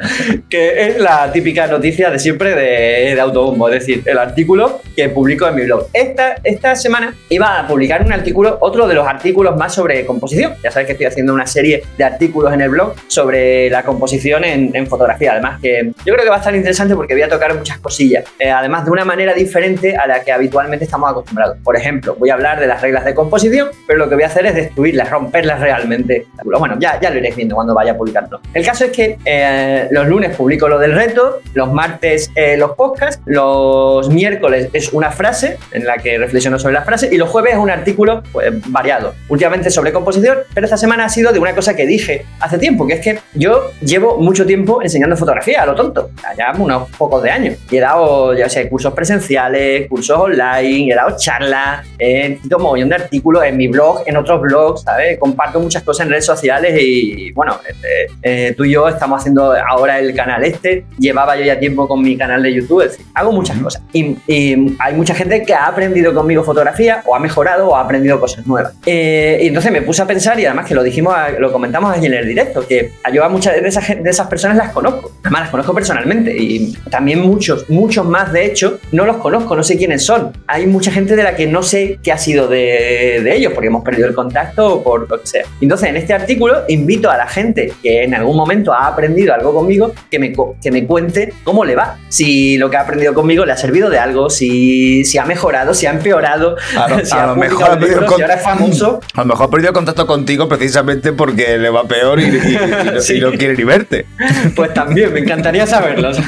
que 0.48 0.88
es 0.88 0.98
la 0.98 1.30
típica 1.32 1.66
noticia 1.66 2.10
de 2.10 2.18
siempre 2.18 2.54
de, 2.54 3.14
de 3.14 3.20
Autobombo, 3.20 3.68
es 3.68 3.80
decir, 3.80 4.02
el 4.06 4.18
artículo 4.18 4.80
que 4.96 5.08
publico 5.08 5.46
en 5.48 5.54
mi 5.54 5.62
blog. 5.62 5.86
Esta, 5.92 6.36
esta 6.42 6.76
semana 6.76 7.14
iba 7.28 7.58
a 7.58 7.66
publicar 7.66 8.02
un 8.02 8.12
artículo, 8.12 8.58
otro 8.60 8.86
de 8.86 8.94
los 8.94 9.06
artículos 9.06 9.56
más 9.56 9.74
sobre 9.74 10.04
composición. 10.06 10.54
Ya 10.62 10.70
sabes 10.70 10.86
que 10.86 10.92
estoy 10.92 11.06
haciendo 11.06 11.34
una 11.34 11.46
serie 11.46 11.82
de 11.96 12.04
artículos 12.04 12.52
en 12.52 12.60
el 12.60 12.70
blog 12.70 12.94
sobre 13.06 13.70
la 13.70 13.82
composición 13.82 14.44
en, 14.44 14.74
en 14.74 14.86
fotografía. 14.86 15.32
Además, 15.32 15.60
que 15.60 15.92
yo 16.04 16.12
creo 16.14 16.24
que 16.24 16.30
va 16.30 16.36
a 16.36 16.38
estar 16.38 16.54
interesante 16.54 16.94
porque 16.94 17.14
voy 17.14 17.22
a 17.22 17.28
tocar 17.28 17.54
muchas 17.54 17.78
cosillas. 17.78 18.24
Eh, 18.38 18.50
además, 18.50 18.84
de 18.84 18.90
una 18.90 19.04
manera 19.04 19.34
diferente 19.34 19.96
a 19.96 20.06
la 20.06 20.22
que 20.22 20.32
habitualmente 20.32 20.84
estamos 20.84 21.10
acostumbrados. 21.10 21.58
Por 21.64 21.76
ejemplo, 21.76 22.16
voy 22.18 22.30
a 22.30 22.34
hablar 22.34 22.60
de 22.60 22.66
las 22.66 22.80
reglas 22.80 23.04
de 23.04 23.14
composición, 23.14 23.68
pero 23.86 23.98
lo 23.98 24.08
que 24.08 24.14
voy 24.14 24.24
a 24.24 24.28
hacer 24.28 24.46
es 24.46 24.54
destruirlas, 24.54 25.10
romperlas 25.10 25.60
realmente. 25.60 26.26
Bueno, 26.44 26.76
ya, 26.78 27.00
ya 27.00 27.10
lo 27.10 27.18
iréis 27.18 27.36
viendo 27.36 27.54
cuando 27.54 27.74
vaya 27.74 27.92
a 27.92 27.96
publicarlo. 27.96 28.40
El 28.54 28.64
caso 28.64 28.84
es 28.84 28.92
que 28.92 29.18
eh, 29.24 29.88
los 29.90 30.06
lunes 30.06 30.36
publico 30.36 30.68
lo 30.68 30.78
del 30.78 30.94
reto, 30.94 31.40
los 31.54 31.72
martes 31.72 32.30
eh, 32.34 32.56
los 32.56 32.72
podcasts, 32.72 33.22
los 33.26 34.08
miércoles 34.10 34.68
es 34.72 34.92
una 34.92 35.10
frase 35.10 35.58
en 35.72 35.84
la 35.84 35.98
que 35.98 36.18
reflexiono 36.18 36.58
sobre 36.58 36.74
la 36.74 36.82
frase 36.82 37.08
y 37.10 37.16
los 37.16 37.28
jueves 37.28 37.54
es 37.54 37.58
un 37.58 37.70
artículo 37.70 38.22
pues, 38.32 38.52
variado. 38.70 39.14
Últimamente 39.28 39.70
sobre 39.70 39.92
composición, 39.92 40.38
pero 40.54 40.66
esta 40.66 40.76
semana 40.76 41.04
ha 41.04 41.08
sido 41.08 41.32
de 41.32 41.38
una 41.38 41.54
cosa 41.54 41.74
que 41.74 41.86
dije 41.86 42.24
hace 42.40 42.58
tiempo, 42.58 42.86
que 42.86 42.94
es 42.94 43.00
que 43.00 43.18
yo 43.34 43.70
llevo 43.80 44.18
mucho 44.18 44.46
tiempo 44.46 44.82
enseñando 44.82 45.16
fotografía 45.16 45.62
a 45.62 45.66
lo 45.66 45.74
tonto, 45.74 46.10
ya 46.36 46.52
unos 46.58 46.90
pocos 46.90 47.22
de 47.22 47.30
años. 47.30 47.56
Y 47.70 47.76
he 47.76 47.80
dado, 47.80 48.34
ya 48.34 48.48
sé, 48.48 48.68
cursos 48.68 48.92
presenciales, 48.92 49.88
cursos 49.88 50.18
online, 50.18 50.92
he 50.92 50.94
dado 50.94 51.16
charlas, 51.16 51.51
he 51.98 52.32
escrito 52.32 52.58
un 52.58 52.88
de 52.88 52.94
artículos 52.94 53.44
en 53.44 53.56
mi 53.56 53.68
blog, 53.68 54.02
en 54.06 54.16
otros 54.16 54.40
blogs, 54.40 54.82
¿sabes? 54.82 55.18
Comparto 55.18 55.60
muchas 55.60 55.82
cosas 55.82 56.06
en 56.06 56.10
redes 56.10 56.26
sociales 56.26 56.78
y, 56.80 57.32
bueno, 57.32 57.58
este, 57.68 58.06
eh, 58.22 58.54
tú 58.56 58.64
y 58.64 58.72
yo 58.72 58.88
estamos 58.88 59.20
haciendo 59.20 59.54
ahora 59.68 59.98
el 59.98 60.14
canal 60.14 60.44
este, 60.44 60.84
llevaba 60.98 61.36
yo 61.36 61.44
ya 61.44 61.58
tiempo 61.58 61.86
con 61.86 62.02
mi 62.02 62.16
canal 62.16 62.42
de 62.42 62.54
YouTube, 62.54 62.82
es 62.82 62.92
decir, 62.92 63.06
hago 63.14 63.32
muchas 63.32 63.58
cosas. 63.58 63.82
Y, 63.92 64.16
y 64.26 64.76
hay 64.78 64.94
mucha 64.94 65.14
gente 65.14 65.42
que 65.42 65.54
ha 65.54 65.66
aprendido 65.66 66.14
conmigo 66.14 66.42
fotografía 66.42 67.02
o 67.06 67.14
ha 67.14 67.18
mejorado 67.18 67.68
o 67.68 67.76
ha 67.76 67.80
aprendido 67.80 68.20
cosas 68.20 68.46
nuevas. 68.46 68.74
Eh, 68.86 69.40
y 69.42 69.46
entonces 69.48 69.72
me 69.72 69.82
puse 69.82 70.02
a 70.02 70.06
pensar 70.06 70.38
y 70.40 70.46
además 70.46 70.66
que 70.66 70.74
lo 70.74 70.82
dijimos, 70.82 71.14
lo 71.38 71.52
comentamos 71.52 71.94
allí 71.94 72.06
en 72.06 72.14
el 72.14 72.26
directo, 72.26 72.66
que 72.66 72.92
yo 73.12 73.24
a 73.24 73.28
muchas 73.28 73.60
de 73.60 73.68
esas, 73.68 73.88
de 73.88 74.10
esas 74.10 74.26
personas 74.26 74.56
las 74.56 74.70
conozco, 74.70 75.12
además 75.22 75.42
las 75.42 75.50
conozco 75.50 75.74
personalmente 75.74 76.34
y 76.36 76.72
también 76.90 77.20
muchos, 77.20 77.68
muchos 77.68 78.04
más 78.06 78.32
de 78.32 78.46
hecho, 78.46 78.78
no 78.92 79.04
los 79.04 79.18
conozco, 79.18 79.56
no 79.56 79.62
sé 79.62 79.76
quiénes 79.76 80.04
son. 80.04 80.32
Hay 80.46 80.66
mucha 80.66 80.90
gente 80.90 81.16
de 81.16 81.22
la 81.22 81.34
que 81.34 81.41
no 81.46 81.62
sé 81.62 81.98
qué 82.02 82.12
ha 82.12 82.18
sido 82.18 82.48
de, 82.48 83.20
de 83.22 83.36
ellos 83.36 83.52
porque 83.54 83.68
hemos 83.68 83.84
perdido 83.84 84.08
el 84.08 84.14
contacto 84.14 84.66
o 84.74 84.82
por 84.82 85.08
lo 85.10 85.20
que 85.20 85.26
sea. 85.26 85.44
Entonces 85.60 85.88
en 85.88 85.96
este 85.96 86.12
artículo 86.14 86.62
invito 86.68 87.10
a 87.10 87.16
la 87.16 87.26
gente 87.26 87.72
que 87.82 88.02
en 88.04 88.14
algún 88.14 88.36
momento 88.36 88.72
ha 88.72 88.86
aprendido 88.86 89.34
algo 89.34 89.54
conmigo 89.54 89.92
que 90.10 90.18
me, 90.18 90.32
que 90.62 90.70
me 90.70 90.86
cuente 90.86 91.32
cómo 91.44 91.64
le 91.64 91.74
va, 91.74 91.98
si 92.08 92.56
lo 92.58 92.70
que 92.70 92.76
ha 92.76 92.80
aprendido 92.82 93.14
conmigo 93.14 93.44
le 93.44 93.52
ha 93.52 93.56
servido 93.56 93.90
de 93.90 93.98
algo, 93.98 94.30
si, 94.30 95.04
si 95.04 95.18
ha 95.18 95.24
mejorado, 95.24 95.74
si 95.74 95.86
ha 95.86 95.90
empeorado, 95.90 96.56
A 96.76 96.88
lo- 96.88 97.04
si 97.04 97.14
a 97.14 97.24
ha 97.24 97.26
lo 97.28 97.36
mejor 97.36 97.64
ha 97.64 97.78
perdido 97.78 98.00
libros, 98.00 98.14
si 98.16 98.22
ahora 98.22 98.34
es 98.34 98.42
famoso. 98.42 99.00
A 99.14 99.20
lo 99.20 99.26
mejor 99.26 99.46
ha 99.46 99.50
perdido 99.50 99.72
contacto 99.72 100.06
contigo 100.06 100.48
precisamente 100.48 101.12
porque 101.12 101.58
le 101.58 101.70
va 101.70 101.84
peor 101.84 102.20
y, 102.20 102.24
y- 102.24 102.26
y 102.26 102.90
no- 102.92 103.00
Sí. 103.00 103.14
y 103.16 103.20
no 103.20 103.32
quiere 103.32 103.56
ni 103.56 103.64
verte. 103.64 104.06
Pues 104.54 104.72
también, 104.74 105.12
me 105.12 105.20
encantaría 105.20 105.66
saberlo. 105.66 106.10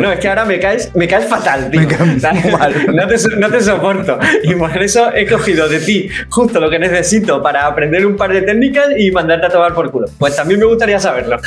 No, 0.00 0.12
es 0.12 0.18
que 0.18 0.28
ahora 0.28 0.44
me 0.44 0.58
caes, 0.58 0.90
me 0.94 1.06
caes 1.08 1.26
fatal, 1.26 1.70
tío. 1.70 1.80
Me 1.80 1.86
caes 1.86 2.20
¿Sabes? 2.22 2.44
muy 2.44 2.52
mal. 2.52 2.74
No 2.94 3.06
te, 3.06 3.16
no 3.38 3.50
te 3.50 3.60
soporto. 3.60 4.18
y 4.50 4.54
por 4.54 4.82
eso 4.82 5.10
he 5.14 5.26
cogido 5.26 5.68
de 5.68 5.80
ti 5.80 6.08
justo 6.28 6.60
lo 6.60 6.68
que 6.70 6.78
necesito 6.78 7.42
para 7.42 7.66
aprender 7.66 8.04
un 8.04 8.16
par 8.16 8.32
de 8.32 8.42
técnicas 8.42 8.88
y 8.96 9.10
mandarte 9.10 9.46
a 9.46 9.50
tomar 9.50 9.74
por 9.74 9.90
culo. 9.90 10.08
Pues 10.18 10.36
también 10.36 10.60
me 10.60 10.66
gustaría 10.66 10.98
saberlo. 10.98 11.38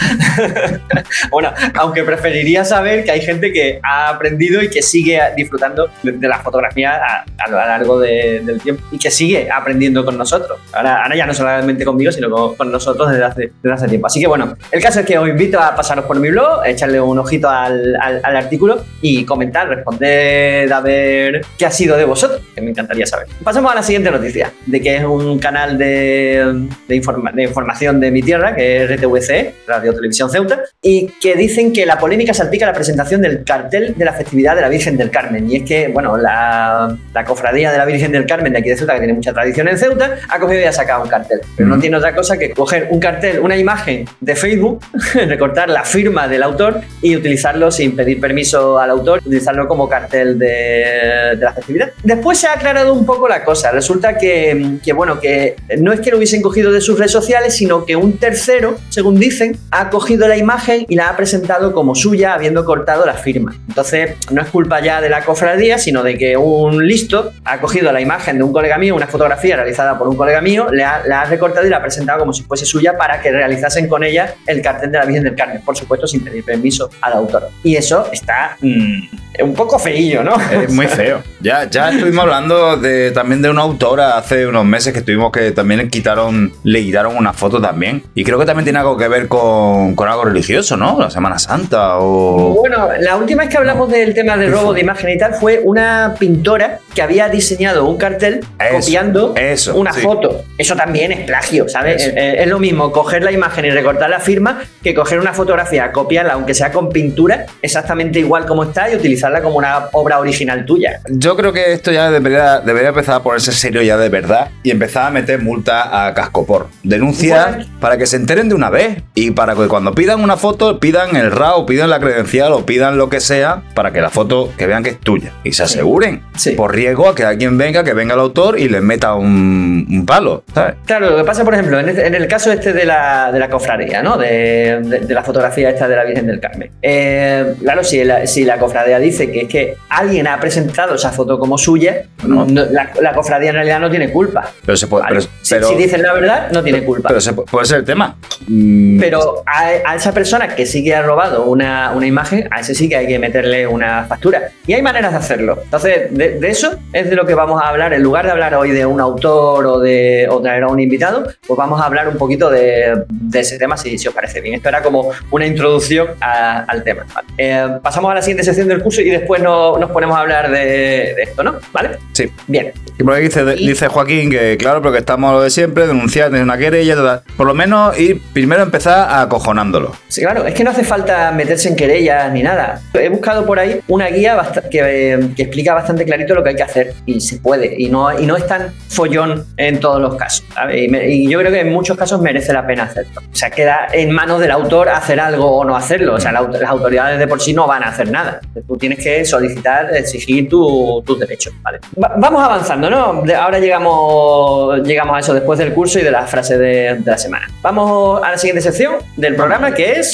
bueno, 1.29 1.53
aunque 1.75 2.03
preferiría 2.03 2.65
saber 2.65 3.03
que 3.03 3.11
hay 3.11 3.21
gente 3.21 3.51
que 3.51 3.79
ha 3.83 4.09
aprendido 4.09 4.61
y 4.61 4.69
que 4.69 4.81
sigue 4.81 5.19
disfrutando 5.35 5.89
de, 6.03 6.27
la 6.27 6.39
fotografía 6.39 6.99
a, 7.37 7.49
lo 7.49 7.57
largo 7.57 7.99
del 7.99 8.59
tiempo 8.61 8.83
y 8.91 8.97
que 8.97 9.11
sigue 9.11 9.49
aprendiendo 9.51 10.03
con 10.03 10.17
nosotros. 10.17 10.59
Ahora, 10.73 11.03
ahora 11.03 11.15
ya 11.15 11.25
no 11.25 11.33
solamente 11.33 11.85
conmigo, 11.85 12.11
sino 12.11 12.55
con, 12.55 12.71
nosotros 12.71 13.11
desde 13.11 13.23
hace, 13.23 13.51
desde 13.61 13.75
hace 13.75 13.87
tiempo. 13.87 14.07
Así 14.07 14.19
que 14.19 14.27
bueno, 14.27 14.55
el 14.71 14.81
caso 14.81 14.99
es 15.01 15.05
que 15.05 15.17
os 15.17 15.27
invito 15.27 15.59
a 15.59 15.75
pasaros 15.75 16.05
por 16.05 16.19
mi 16.19 16.29
blog, 16.29 16.65
echarle 16.65 16.99
un 16.99 17.19
ojito 17.19 17.49
al, 17.49 17.95
al, 17.95 18.35
artículo 18.35 18.83
y 19.01 19.25
comentar, 19.25 19.67
responder 19.69 20.71
a 20.71 20.81
ver 20.81 21.41
qué 21.57 21.65
ha 21.65 21.71
sido 21.71 21.97
de 21.97 22.05
vosotros, 22.05 22.41
que 22.53 22.61
me 22.61 22.71
encantaría 22.87 23.05
saber. 23.05 23.27
Pasamos 23.43 23.71
a 23.71 23.75
la 23.75 23.83
siguiente 23.83 24.09
noticia, 24.09 24.51
de 24.65 24.81
que 24.81 24.95
es 24.97 25.03
un 25.03 25.37
canal 25.39 25.77
de, 25.77 26.67
de, 26.87 26.95
información 26.95 27.99
de 27.99 28.11
mi 28.11 28.21
tierra, 28.21 28.55
que 28.55 28.83
es 28.83 28.89
RTVC, 28.89 29.67
Radio 29.67 29.93
Televisión 29.93 30.29
Ceuta, 30.29 30.61
y 30.81 31.07
que 31.21 31.35
dicen 31.35 31.73
que 31.73 31.85
la 31.85 31.97
polémica 31.97 32.33
salpica 32.33 32.65
la 32.65 32.73
presentación 32.73 33.21
del 33.21 33.43
cartel 33.43 33.93
de 33.95 34.05
la 34.05 34.13
festividad 34.13 34.55
de 34.55 34.61
la 34.61 34.69
Virgen 34.69 34.97
del 34.97 35.11
Carmen. 35.11 35.49
Y 35.49 35.57
es 35.57 35.63
que, 35.63 35.89
bueno, 35.89 36.17
la, 36.17 36.95
la 37.13 37.25
cofradía 37.25 37.71
de 37.71 37.77
la 37.77 37.85
Virgen 37.85 38.11
del 38.11 38.25
Carmen 38.25 38.53
de 38.53 38.59
aquí 38.59 38.69
de 38.69 38.77
Ceuta, 38.77 38.93
que 38.93 38.99
tiene 38.99 39.13
mucha 39.13 39.33
tradición 39.33 39.67
en 39.67 39.77
Ceuta, 39.77 40.15
ha 40.29 40.39
cogido 40.39 40.61
y 40.61 40.65
ha 40.65 40.71
sacado 40.73 41.03
un 41.03 41.09
cartel. 41.09 41.41
Pero 41.55 41.67
no 41.67 41.79
tiene 41.79 41.97
otra 41.97 42.15
cosa 42.15 42.37
que 42.37 42.51
coger 42.51 42.87
un 42.89 42.99
cartel, 42.99 43.39
una 43.39 43.57
imagen 43.57 44.05
de 44.19 44.35
Facebook, 44.35 44.79
recortar 45.13 45.69
la 45.69 45.83
firma 45.83 46.27
del 46.27 46.43
autor 46.43 46.81
y 47.01 47.15
utilizarlo 47.15 47.71
sin 47.71 47.95
pedir 47.95 48.19
permiso 48.19 48.79
al 48.79 48.89
autor, 48.89 49.19
utilizarlo 49.19 49.67
como 49.67 49.89
cartel 49.89 50.39
de, 50.39 51.35
de 51.37 51.43
la 51.43 51.53
festividad. 51.53 51.91
Después 52.03 52.37
se 52.37 52.47
ha 52.47 52.53
aclarado 52.53 52.76
un 52.85 53.05
poco 53.05 53.27
la 53.27 53.43
cosa. 53.43 53.71
Resulta 53.71 54.17
que, 54.17 54.77
que, 54.83 54.93
bueno, 54.93 55.19
que 55.19 55.55
no 55.79 55.93
es 55.93 56.01
que 56.01 56.11
lo 56.11 56.17
hubiesen 56.17 56.41
cogido 56.41 56.71
de 56.71 56.81
sus 56.81 56.97
redes 56.97 57.11
sociales, 57.11 57.55
sino 57.55 57.85
que 57.85 57.95
un 57.95 58.17
tercero, 58.17 58.77
según 58.89 59.15
dicen, 59.19 59.57
ha 59.71 59.89
cogido 59.89 60.27
la 60.27 60.37
imagen 60.37 60.85
y 60.87 60.95
la 60.95 61.09
ha 61.09 61.17
presentado 61.17 61.73
como 61.73 61.95
suya, 61.95 62.33
habiendo 62.33 62.65
cortado 62.65 63.05
la 63.05 63.15
firma. 63.15 63.55
Entonces, 63.67 64.15
no 64.31 64.41
es 64.41 64.49
culpa 64.49 64.81
ya 64.81 65.01
de 65.01 65.09
la 65.09 65.23
cofradía, 65.23 65.77
sino 65.77 66.03
de 66.03 66.17
que 66.17 66.37
un 66.37 66.85
listo 66.85 67.31
ha 67.45 67.59
cogido 67.59 67.91
la 67.91 68.01
imagen 68.01 68.37
de 68.37 68.43
un 68.43 68.53
colega 68.53 68.77
mío, 68.77 68.95
una 68.95 69.07
fotografía 69.07 69.55
realizada 69.55 69.97
por 69.97 70.07
un 70.07 70.15
colega 70.15 70.41
mío, 70.41 70.67
le 70.71 70.83
ha, 70.83 71.01
la 71.05 71.21
ha 71.21 71.25
recortado 71.25 71.65
y 71.65 71.69
la 71.69 71.77
ha 71.77 71.81
presentado 71.81 72.19
como 72.19 72.33
si 72.33 72.43
fuese 72.43 72.65
suya 72.65 72.97
para 72.97 73.21
que 73.21 73.31
realizasen 73.31 73.87
con 73.87 74.03
ella 74.03 74.35
el 74.45 74.61
cartel 74.61 74.91
de 74.91 74.97
la 74.97 75.05
Virgen 75.05 75.23
del 75.23 75.35
Carmen, 75.35 75.61
por 75.63 75.77
supuesto 75.77 76.07
sin 76.07 76.23
pedir 76.23 76.43
permiso 76.43 76.89
al 77.01 77.13
autor. 77.13 77.49
Y 77.63 77.75
eso 77.75 78.07
está 78.11 78.57
mm, 78.61 79.43
un 79.43 79.53
poco 79.53 79.77
feillo, 79.79 80.23
¿no? 80.23 80.35
Es 80.51 80.71
muy 80.71 80.87
feo. 80.87 81.21
Ya, 81.39 81.69
ya 81.69 81.89
estuvimos 81.89 82.23
hablando 82.23 82.66
de, 82.75 83.11
también 83.11 83.41
de 83.41 83.49
una 83.49 83.61
autora 83.61 84.17
hace 84.17 84.45
unos 84.45 84.65
meses 84.65 84.93
que 84.93 85.01
tuvimos 85.01 85.31
que 85.31 85.51
también 85.51 85.89
quitaron, 85.89 86.51
le 86.63 86.81
quitaron 86.81 87.15
una 87.15 87.33
foto 87.33 87.61
también. 87.61 88.03
Y 88.15 88.23
creo 88.23 88.37
que 88.37 88.45
también 88.45 88.65
tiene 88.65 88.79
algo 88.79 88.97
que 88.97 89.07
ver 89.07 89.27
con, 89.27 89.95
con 89.95 90.09
algo 90.09 90.25
religioso, 90.25 90.75
¿no? 90.75 90.99
La 90.99 91.09
Semana 91.09 91.39
Santa 91.39 91.99
o... 91.99 92.55
Bueno, 92.55 92.89
la 92.99 93.15
última 93.15 93.43
vez 93.43 93.51
que 93.51 93.57
hablamos 93.57 93.89
del 93.89 94.13
tema 94.13 94.35
del 94.37 94.51
robo 94.51 94.73
de 94.73 94.81
imagen 94.81 95.09
y 95.09 95.17
tal 95.17 95.35
fue 95.35 95.61
una 95.63 96.15
pintora 96.19 96.79
que 96.93 97.01
había 97.01 97.29
diseñado 97.29 97.85
un 97.85 97.97
cartel 97.97 98.41
copiando 98.71 99.33
una 99.73 99.93
foto. 99.93 100.43
Eso 100.57 100.75
también 100.75 101.11
es 101.11 101.25
plagio, 101.25 101.69
¿sabes? 101.69 102.11
Es, 102.15 102.47
lo 102.47 102.59
mismo 102.59 102.91
coger 102.91 103.23
la 103.23 103.31
imagen 103.31 103.65
y 103.65 103.69
recortar 103.69 104.09
la 104.09 104.19
firma 104.19 104.61
que 104.81 104.93
coger 104.93 105.19
una 105.19 105.33
fotografía, 105.33 105.91
copiarla, 105.91 106.33
aunque 106.33 106.53
sea 106.53 106.71
con 106.71 106.89
pintura, 106.89 107.45
exactamente 107.61 108.19
igual 108.19 108.45
como 108.45 108.63
está 108.63 108.89
y 108.89 108.95
utilizarla 108.95 109.41
como 109.41 109.57
una 109.57 109.89
obra 109.93 110.19
original 110.19 110.65
tuya. 110.65 111.01
Yo 111.09 111.35
creo 111.35 111.53
que 111.53 111.73
esto 111.73 111.91
ya 111.91 112.09
debería, 112.09 112.46
debería 112.65 112.89
empezar 112.89 113.15
a 113.15 113.23
ponerse 113.23 113.51
serio 113.51 113.81
ya 113.81 113.97
de 113.97 114.09
verdad 114.09 114.49
y 114.63 114.71
empezar 114.71 115.07
a 115.07 115.11
meter 115.11 115.41
multa 115.41 116.07
a 116.07 116.13
Cascopor. 116.13 116.67
Denuncia 116.83 117.65
para 117.79 117.97
que 117.97 118.05
se 118.05 118.15
enteren 118.15 118.49
de 118.49 118.55
una 118.55 118.69
vez 118.69 119.03
y 119.13 119.31
para 119.31 119.55
que 119.55 119.67
cuando 119.67 119.93
pidan 119.93 120.21
una 120.21 120.37
foto 120.37 120.79
pidan 120.79 121.15
el 121.15 121.31
RAW, 121.31 121.65
pidan 121.65 121.89
la 121.89 121.99
credencial 121.99 122.53
o 122.53 122.65
pidan 122.65 122.97
lo 122.97 123.09
que 123.09 123.19
sea 123.19 123.63
para 123.73 123.91
que 123.91 124.01
la 124.01 124.09
foto 124.09 124.51
que 124.57 124.67
vean 124.67 124.83
que 124.83 124.91
es 124.91 124.99
tuya 124.99 125.31
y 125.43 125.53
se 125.53 125.63
aseguren 125.63 126.23
por 126.55 126.73
riesgo 126.73 127.09
a 127.09 127.15
que 127.15 127.23
alguien 127.23 127.57
venga, 127.57 127.83
que 127.83 127.93
venga 127.93 128.13
el 128.13 128.19
autor 128.19 128.59
y 128.59 128.69
les 128.69 128.81
meta 128.81 129.15
un, 129.15 130.05
palo, 130.07 130.43
¿sabes? 130.53 130.75
Claro, 130.85 131.09
lo 131.09 131.17
que 131.17 131.23
pasa, 131.23 131.43
por 131.43 131.53
ejemplo, 131.53 131.79
en, 131.79 131.89
este, 131.89 132.07
el 132.07 132.27
caso 132.27 132.51
este 132.51 132.73
de 132.73 132.85
la, 132.85 133.31
de 133.31 133.39
la 133.39 133.49
cofradía, 133.49 134.01
¿no? 134.01 134.17
De, 134.17 134.79
la 135.09 135.23
fotografía 135.23 135.69
esta 135.69 135.87
de 135.87 135.95
la 135.95 136.03
Virgen 136.03 136.27
del 136.27 136.39
Carmen. 136.39 136.71
Eh, 136.81 137.55
claro, 137.61 137.83
si 137.83 138.03
la, 138.03 138.25
si 138.27 138.45
la 138.45 138.57
cofradía 138.57 138.99
dice 138.99 139.31
que 139.31 139.41
es 139.41 139.47
que 139.47 139.75
alguien 139.89 140.27
ha 140.27 140.39
presentado 140.39 140.95
esa 140.95 141.11
foto 141.11 141.39
como 141.39 141.57
suya, 141.57 142.03
la, 142.45 143.13
cofradía 143.13 143.49
en 143.49 143.55
realidad 143.55 143.79
no 143.79 143.89
tiene 143.89 144.11
culpa. 144.11 144.51
Pero 144.65 144.77
se 144.77 144.87
puede. 144.87 145.05
si, 145.41 145.75
dicen 145.75 146.01
la 146.01 146.13
verdad, 146.13 146.51
no 146.51 146.63
tiene 146.63 146.83
culpa. 146.83 147.09
Pero 147.09 147.21
se 147.21 147.33
puede, 147.33 147.65
ser 147.65 147.79
el 147.79 147.85
tema. 147.85 148.15
Mm. 148.47 148.99
Pero 148.99 149.43
a, 149.45 149.95
esa 149.95 150.13
persona 150.13 150.55
que 150.55 150.65
sí 150.65 150.83
que 150.83 150.95
ha 150.95 151.01
robado 151.01 151.45
una, 151.45 151.91
una, 151.91 152.05
imagen, 152.05 152.47
a 152.51 152.61
ese 152.61 152.75
sí 152.75 152.89
que 152.89 152.95
hay 152.95 153.07
que 153.07 153.19
meterle 153.19 153.67
una 153.67 154.05
factura. 154.05 154.49
Y 154.65 154.73
hay 154.73 154.81
maneras 154.81 155.11
de 155.11 155.17
hacerlo. 155.17 155.59
Entonces, 155.63 156.07
de, 156.11 156.39
eso 156.47 156.77
es 156.93 157.09
de 157.09 157.15
lo 157.15 157.25
que 157.25 157.33
vamos 157.33 157.61
a 157.61 157.69
hablar. 157.69 157.93
En 157.93 158.03
lugar 158.03 158.25
de 158.25 158.31
hablar 158.31 158.55
hoy 158.55 158.71
de 158.71 158.85
un 158.85 158.99
autor 158.99 159.65
o 159.65 159.79
de 159.79 160.27
o 160.29 160.41
traer 160.41 160.63
a 160.63 160.67
un 160.67 160.79
invitado, 160.79 161.27
pues 161.45 161.57
vamos 161.57 161.81
a 161.81 161.85
hablar 161.85 162.07
un 162.07 162.17
poquito 162.17 162.49
de, 162.49 163.05
ese 163.33 163.57
tema, 163.57 163.77
si, 163.77 163.97
si, 163.97 164.07
os 164.07 164.13
parece 164.13 164.41
bien. 164.41 164.55
Esto 164.55 164.69
era 164.69 164.81
como 164.81 165.11
una 165.31 165.45
introducción 165.45 166.07
al 166.19 166.83
tema. 166.83 167.05
Eh, 167.37 167.67
pasamos 167.81 168.11
a 168.11 168.15
la 168.15 168.21
siguiente 168.21 168.43
sección 168.43 168.67
del 168.67 168.81
curso 168.81 169.01
y 169.01 169.09
después 169.09 169.41
nos 169.41 169.91
ponemos 169.91 170.17
a 170.17 170.21
hablar 170.21 170.51
de, 170.51 171.11
esto, 171.21 171.43
¿no? 171.43 171.55
¿Vale? 171.71 171.97
Sí. 172.13 172.26
Bien. 172.47 172.71
Y 172.99 173.03
por 173.03 173.15
dice, 173.17 173.45
dice 173.55 173.87
Joaquín 173.87 174.29
que, 174.29 174.57
claro, 174.57 174.81
porque 174.81 174.99
estamos 174.99 175.31
lo 175.31 175.41
de 175.41 175.49
siempre, 175.49 175.85
denunciar, 175.87 176.29
tener 176.29 176.43
una 176.43 176.57
querella, 176.57 177.21
por 177.35 177.45
lo 177.45 177.53
menos 177.53 177.97
ir 177.99 178.21
primero 178.33 178.63
empezar 178.63 179.07
acojonándolo. 179.21 179.95
Sí, 180.07 180.21
claro, 180.21 180.45
es 180.45 180.53
que 180.53 180.63
no 180.63 180.71
hace 180.71 180.83
falta 180.83 181.31
meterse 181.31 181.69
en 181.69 181.75
querellas 181.75 182.31
ni 182.31 182.41
nada. 182.41 182.81
He 182.93 183.09
buscado 183.09 183.45
por 183.45 183.59
ahí 183.59 183.79
una 183.87 184.07
guía 184.07 184.37
que, 184.71 185.13
explica 185.37 185.73
bastante 185.73 186.05
clarito 186.05 186.33
lo 186.33 186.43
que 186.43 186.49
hay 186.49 186.55
que 186.55 186.63
hacer 186.63 186.93
y 187.05 187.21
se 187.21 187.37
puede. 187.37 187.75
Y 187.77 187.89
no, 187.89 188.17
y 188.19 188.25
no 188.25 188.35
es 188.35 188.47
tan 188.47 188.73
follón 188.89 189.45
en 189.57 189.79
todos 189.79 190.01
los 190.01 190.15
casos. 190.15 190.45
Y, 190.73 191.29
yo 191.29 191.39
creo 191.39 191.51
que 191.51 191.61
en 191.61 191.71
muchos 191.71 191.97
casos 191.97 192.21
merece 192.21 192.53
la 192.53 192.65
pena 192.65 192.83
hacerlo. 192.83 193.21
O 193.31 193.35
sea, 193.35 193.49
queda 193.49 193.87
en 193.91 194.11
manos 194.11 194.39
del 194.39 194.51
autor 194.51 194.89
hacer 194.89 195.19
algo 195.19 195.57
o 195.57 195.65
no 195.65 195.75
hacerlo. 195.75 196.15
O 196.15 196.19
sea, 196.19 196.31
las 196.31 196.69
autoridades 196.69 197.19
de 197.19 197.27
por 197.27 197.41
sí 197.41 197.53
no 197.53 197.67
van 197.67 197.83
a 197.83 197.89
hacer 197.89 198.09
nada. 198.09 198.39
Tú 198.67 198.77
tienes 198.77 198.99
que 198.99 199.23
solicitar, 199.25 199.95
exigir 199.95 200.49
tus 200.49 201.19
derechos. 201.19 201.53
¿vale? 201.61 201.79
Vamos 202.17 202.43
avanzando, 202.43 202.89
¿no? 202.89 203.23
ahora 203.35 203.59
llegamos, 203.59 204.81
llegamos 204.83 205.15
a 205.15 205.19
eso 205.19 205.33
después 205.33 205.59
del 205.59 205.73
curso 205.73 205.99
y 205.99 206.03
de 206.03 206.11
la 206.11 206.25
frase 206.25 206.57
de, 206.57 206.95
de 206.95 207.11
la 207.11 207.17
semana. 207.17 207.47
Vamos 207.61 208.21
a 208.23 208.31
la 208.31 208.37
siguiente 208.37 208.61
sección 208.61 208.95
del 209.15 209.35
programa 209.35 209.73
que 209.73 209.99
es... 209.99 210.13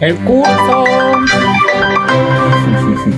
El 0.00 0.16
curso. 0.16 0.84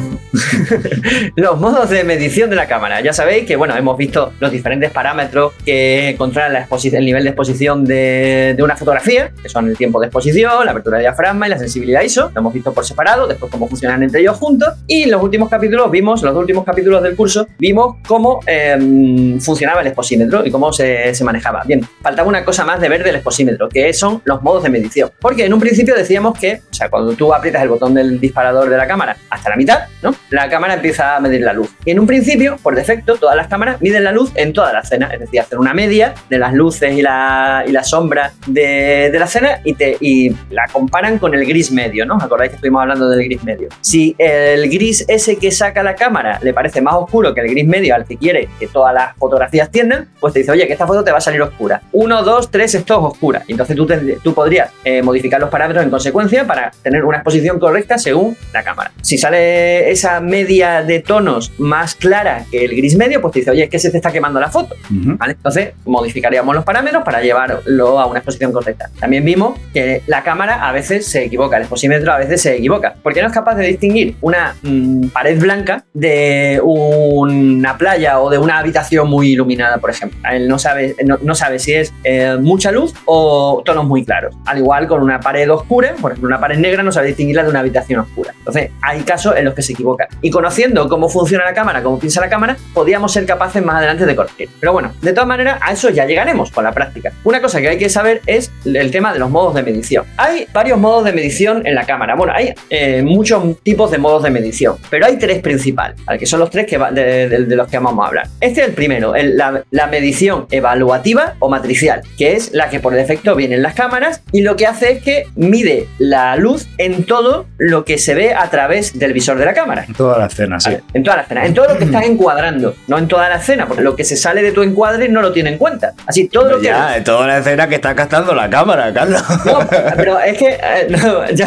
los 1.36 1.60
modos 1.60 1.90
de 1.90 2.04
medición 2.04 2.50
de 2.50 2.56
la 2.56 2.66
cámara. 2.66 3.00
Ya 3.00 3.12
sabéis 3.12 3.46
que, 3.46 3.56
bueno, 3.56 3.76
hemos 3.76 3.96
visto 3.96 4.32
los 4.40 4.50
diferentes 4.50 4.90
parámetros 4.90 5.52
que 5.64 6.14
controlan 6.18 6.52
la 6.52 6.68
el 6.70 7.04
nivel 7.04 7.24
de 7.24 7.30
exposición 7.30 7.84
de, 7.84 8.56
una 8.60 8.76
fotografía, 8.76 9.32
que 9.42 9.48
son 9.48 9.68
el 9.68 9.76
tiempo 9.76 10.00
de 10.00 10.06
exposición, 10.06 10.64
la 10.64 10.70
apertura 10.70 10.98
de 10.98 11.04
diafragma 11.04 11.46
y 11.46 11.50
la 11.50 11.58
sensibilidad 11.58 12.02
ISO. 12.02 12.30
Lo 12.34 12.40
hemos 12.40 12.54
visto 12.54 12.72
por 12.72 12.84
separado, 12.84 13.26
después 13.26 13.50
cómo 13.50 13.68
funcionan 13.68 14.02
entre 14.02 14.20
ellos 14.20 14.36
juntos. 14.36 14.68
Y 14.86 15.04
en 15.04 15.10
los 15.10 15.22
últimos 15.22 15.48
capítulos 15.48 15.90
vimos, 15.90 16.22
los 16.22 16.36
últimos 16.36 16.64
capítulos 16.64 17.02
del 17.02 17.16
curso, 17.16 17.46
vimos 17.58 17.96
cómo 18.06 18.40
em, 18.46 19.40
funcionaba 19.40 19.80
el 19.80 19.88
exposímetro 19.88 20.44
y 20.46 20.50
cómo 20.50 20.72
se, 20.72 21.14
se 21.14 21.24
manejaba. 21.24 21.62
Bien, 21.64 21.86
faltaba 22.02 22.28
una 22.28 22.44
cosa 22.44 22.64
más 22.64 22.80
de 22.80 22.88
ver 22.88 23.04
del 23.04 23.16
exposímetro, 23.16 23.68
que 23.68 23.92
son 23.92 24.22
los 24.24 24.42
modos 24.42 24.62
de 24.62 24.70
medición. 24.70 25.10
Porque 25.20 25.44
en 25.44 25.52
un 25.52 25.60
principio 25.60 25.94
decíamos 25.94 26.38
que, 26.38 26.62
o 26.70 26.74
sea, 26.74 26.88
cuando 26.88 27.12
tú 27.14 27.32
aprietas 27.34 27.62
el 27.62 27.68
botón 27.68 27.94
del 27.94 28.20
disparador 28.20 28.68
de 28.68 28.76
la 28.76 28.86
cámara 28.86 29.16
hasta 29.28 29.50
la 29.50 29.56
mitad, 29.56 29.80
¿no? 30.02 30.14
La 30.30 30.48
cámara 30.48 30.74
empieza 30.74 31.16
a 31.16 31.20
medir 31.20 31.42
la 31.42 31.52
luz. 31.52 31.70
Y 31.84 31.90
en 31.90 32.00
un 32.00 32.06
principio, 32.06 32.56
por 32.62 32.74
defecto, 32.74 33.16
todas 33.16 33.36
las 33.36 33.48
cámaras 33.48 33.80
miden 33.80 34.04
la 34.04 34.12
luz 34.12 34.30
en 34.34 34.52
toda 34.52 34.72
la 34.72 34.80
escena, 34.80 35.08
es 35.12 35.20
decir, 35.20 35.40
hacen 35.40 35.58
una 35.58 35.74
media 35.74 36.14
de 36.28 36.38
las 36.38 36.54
luces 36.54 36.96
y 36.96 37.02
la, 37.02 37.64
y 37.66 37.72
sombra 37.84 38.32
de, 38.46 39.10
la 39.12 39.24
escena 39.24 39.60
y, 39.64 39.74
te, 39.74 39.96
y 40.00 40.30
la 40.50 40.66
comparan 40.70 41.18
con 41.18 41.34
el 41.34 41.44
gris 41.46 41.72
medio, 41.72 42.06
¿no? 42.06 42.16
¿Os 42.16 42.22
acordáis 42.22 42.50
que 42.50 42.56
estuvimos 42.56 42.82
hablando 42.82 43.08
del 43.08 43.24
gris 43.24 43.42
medio? 43.42 43.68
Si 43.80 44.14
el 44.18 44.68
gris 44.70 45.04
ese 45.08 45.36
que 45.36 45.50
saca 45.50 45.82
la 45.82 45.94
cámara 45.94 46.38
le 46.42 46.52
parece 46.52 46.80
más 46.80 46.94
oscuro 46.94 47.34
que 47.34 47.40
el 47.40 47.48
gris 47.48 47.66
medio 47.66 47.94
al 47.94 48.04
que 48.04 48.16
quiere 48.16 48.48
que 48.58 48.68
todas 48.68 48.94
las 48.94 49.16
fotografías 49.16 49.70
tiendan, 49.70 50.08
pues 50.20 50.32
te 50.32 50.40
dice, 50.40 50.52
oye, 50.52 50.66
que 50.66 50.72
esta 50.74 50.86
foto 50.86 51.02
te 51.02 51.10
va 51.10 51.18
a 51.18 51.20
salir 51.20 51.42
oscura. 51.42 51.80
Uno, 51.92 52.22
dos, 52.22 52.50
tres, 52.50 52.74
esto 52.74 52.94
es 52.94 53.12
oscura. 53.12 53.42
Entonces 53.48 53.76
tú, 53.76 53.88
tú 54.22 54.34
podrías 54.34 54.70
eh, 54.84 55.02
modificar 55.02 55.40
los 55.40 55.50
parámetros 55.50 55.84
en 55.84 55.90
consecuencia 55.90 56.46
para 56.46 56.70
tener 56.82 57.04
una 57.04 57.18
exposición 57.18 57.58
correcta 57.58 57.98
según 57.98 58.36
la 58.52 58.62
cámara. 58.62 58.92
Si 59.02 59.18
sale 59.18 59.90
esa 59.90 60.19
media 60.20 60.40
media 60.40 60.82
de 60.82 61.00
tonos 61.00 61.52
más 61.58 61.94
clara 61.94 62.46
que 62.50 62.64
el 62.64 62.74
gris 62.74 62.96
medio, 62.96 63.20
pues 63.20 63.34
te 63.34 63.38
dice, 63.40 63.50
oye, 63.50 63.64
es 63.64 63.70
que 63.70 63.78
se 63.78 63.90
te 63.90 63.98
está 63.98 64.10
quemando 64.10 64.40
la 64.40 64.48
foto. 64.48 64.74
¿Vale? 64.88 65.34
Entonces, 65.34 65.74
modificaríamos 65.84 66.54
los 66.54 66.64
parámetros 66.64 67.02
para 67.04 67.20
llevarlo 67.20 67.98
a 68.00 68.06
una 68.06 68.20
exposición 68.20 68.52
correcta. 68.52 68.88
También 68.98 69.24
vimos 69.24 69.58
que 69.74 70.02
la 70.06 70.22
cámara 70.22 70.66
a 70.66 70.72
veces 70.72 71.06
se 71.06 71.24
equivoca, 71.24 71.56
el 71.56 71.62
exposímetro 71.62 72.12
a 72.12 72.18
veces 72.18 72.40
se 72.40 72.56
equivoca, 72.56 72.94
porque 73.02 73.20
no 73.20 73.28
es 73.28 73.34
capaz 73.34 73.54
de 73.56 73.66
distinguir 73.66 74.16
una 74.22 74.54
mm, 74.62 75.08
pared 75.08 75.38
blanca 75.38 75.84
de 75.92 76.60
una 76.62 77.76
playa 77.76 78.20
o 78.20 78.30
de 78.30 78.38
una 78.38 78.58
habitación 78.58 79.08
muy 79.08 79.32
iluminada, 79.32 79.78
por 79.78 79.90
ejemplo. 79.90 80.18
Él 80.30 80.48
no 80.48 80.58
sabe, 80.58 80.96
no, 81.04 81.34
sabe 81.34 81.58
si 81.58 81.74
es 81.74 81.92
eh, 82.04 82.36
mucha 82.40 82.72
luz 82.72 82.94
o 83.04 83.62
tonos 83.64 83.84
muy 83.84 84.04
claros. 84.04 84.34
Al 84.46 84.58
igual 84.58 84.88
con 84.88 85.02
una 85.02 85.20
pared 85.20 85.50
oscura, 85.50 85.94
por 86.00 86.12
ejemplo, 86.12 86.28
una 86.28 86.40
pared 86.40 86.58
negra 86.58 86.82
no 86.82 86.92
sabe 86.92 87.08
distinguirla 87.08 87.42
de 87.42 87.50
una 87.50 87.60
habitación 87.60 88.00
oscura. 88.00 88.32
Entonces, 88.38 88.70
hay 88.80 89.00
casos 89.02 89.36
en 89.36 89.44
los 89.44 89.54
que 89.54 89.62
se 89.62 89.72
equivoca. 89.72 90.08
Y 90.22 90.30
conociendo 90.30 90.88
cómo 90.88 91.08
funciona 91.08 91.44
la 91.44 91.54
cámara, 91.54 91.82
cómo 91.82 91.98
piensa 91.98 92.20
la 92.20 92.28
cámara, 92.28 92.56
podríamos 92.74 93.12
ser 93.12 93.26
capaces 93.26 93.64
más 93.64 93.76
adelante 93.76 94.06
de 94.06 94.16
corregir. 94.16 94.48
Pero 94.58 94.72
bueno, 94.72 94.92
de 95.02 95.12
todas 95.12 95.28
maneras, 95.28 95.58
a 95.62 95.72
eso 95.72 95.90
ya 95.90 96.06
llegaremos 96.06 96.50
con 96.50 96.64
la 96.64 96.72
práctica. 96.72 97.12
Una 97.24 97.40
cosa 97.40 97.60
que 97.60 97.68
hay 97.68 97.78
que 97.78 97.88
saber 97.88 98.20
es 98.26 98.50
el 98.64 98.90
tema 98.90 99.12
de 99.12 99.18
los 99.18 99.30
modos 99.30 99.54
de 99.54 99.62
medición. 99.62 100.04
Hay 100.16 100.46
varios 100.52 100.78
modos 100.78 101.04
de 101.04 101.12
medición 101.12 101.66
en 101.66 101.74
la 101.74 101.84
cámara. 101.84 102.14
Bueno, 102.14 102.32
hay 102.34 102.54
eh, 102.68 103.02
muchos 103.02 103.60
tipos 103.62 103.90
de 103.90 103.98
modos 103.98 104.22
de 104.22 104.30
medición, 104.30 104.76
pero 104.90 105.06
hay 105.06 105.18
tres 105.18 105.40
principales, 105.40 105.96
que 106.18 106.26
son 106.26 106.40
los 106.40 106.50
tres 106.50 106.66
que 106.66 106.78
de, 106.78 107.56
los 107.56 107.68
que 107.68 107.78
vamos 107.78 108.04
a 108.04 108.08
hablar. 108.08 108.28
Este 108.40 108.62
es 108.62 108.68
el 108.68 108.74
primero, 108.74 109.14
la, 109.16 109.62
la 109.70 109.86
medición 109.86 110.46
evaluativa 110.50 111.34
o 111.38 111.48
matricial, 111.48 112.02
que 112.18 112.34
es 112.34 112.52
la 112.52 112.68
que 112.68 112.80
por 112.80 112.94
defecto 112.94 113.34
viene 113.34 113.54
en 113.56 113.62
las 113.62 113.74
cámaras 113.74 114.22
y 114.32 114.42
lo 114.42 114.56
que 114.56 114.66
hace 114.66 114.92
es 114.92 115.02
que 115.02 115.26
mide 115.36 115.88
la 115.98 116.36
luz 116.36 116.66
en 116.78 117.04
todo 117.04 117.46
lo 117.58 117.84
que 117.84 117.98
se 117.98 118.14
ve 118.14 118.34
a 118.34 118.48
través 118.50 118.98
del 118.98 119.12
visor 119.12 119.38
de 119.38 119.44
la 119.44 119.54
cámara. 119.54 119.86
En 120.00 120.06
toda 120.06 120.18
la 120.18 120.26
escena, 120.26 120.58
sí. 120.58 120.70
En 120.94 121.02
toda 121.02 121.16
la 121.16 121.22
escena, 121.22 121.44
en 121.44 121.52
todo 121.52 121.68
lo 121.68 121.76
que 121.76 121.84
estás 121.84 122.04
encuadrando, 122.04 122.74
no 122.88 122.96
en 122.96 123.06
toda 123.06 123.28
la 123.28 123.36
escena, 123.36 123.66
porque 123.66 123.82
lo 123.82 123.94
que 123.94 124.04
se 124.04 124.16
sale 124.16 124.42
de 124.42 124.50
tu 124.52 124.62
encuadre 124.62 125.10
no 125.10 125.20
lo 125.20 125.30
tiene 125.30 125.50
en 125.50 125.58
cuenta. 125.58 125.92
Así, 126.06 126.26
todo 126.26 126.52
lo 126.52 126.58
que. 126.58 126.68
Ya, 126.68 126.96
en 126.96 127.04
toda 127.04 127.26
la 127.26 127.38
escena 127.38 127.68
que 127.68 127.74
está 127.74 127.94
captando 127.94 128.34
la 128.34 128.48
cámara, 128.48 128.90
Carlos. 128.94 129.22
No, 129.44 129.58
pero 129.96 130.18
es 130.20 130.38
que. 130.38 130.48
Eh, 130.48 130.86
no, 130.88 131.30
ya, 131.30 131.46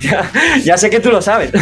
ya, 0.64 0.78
sé 0.78 0.88
que 0.88 1.00
tú 1.00 1.10
lo 1.10 1.20
sabes. 1.20 1.52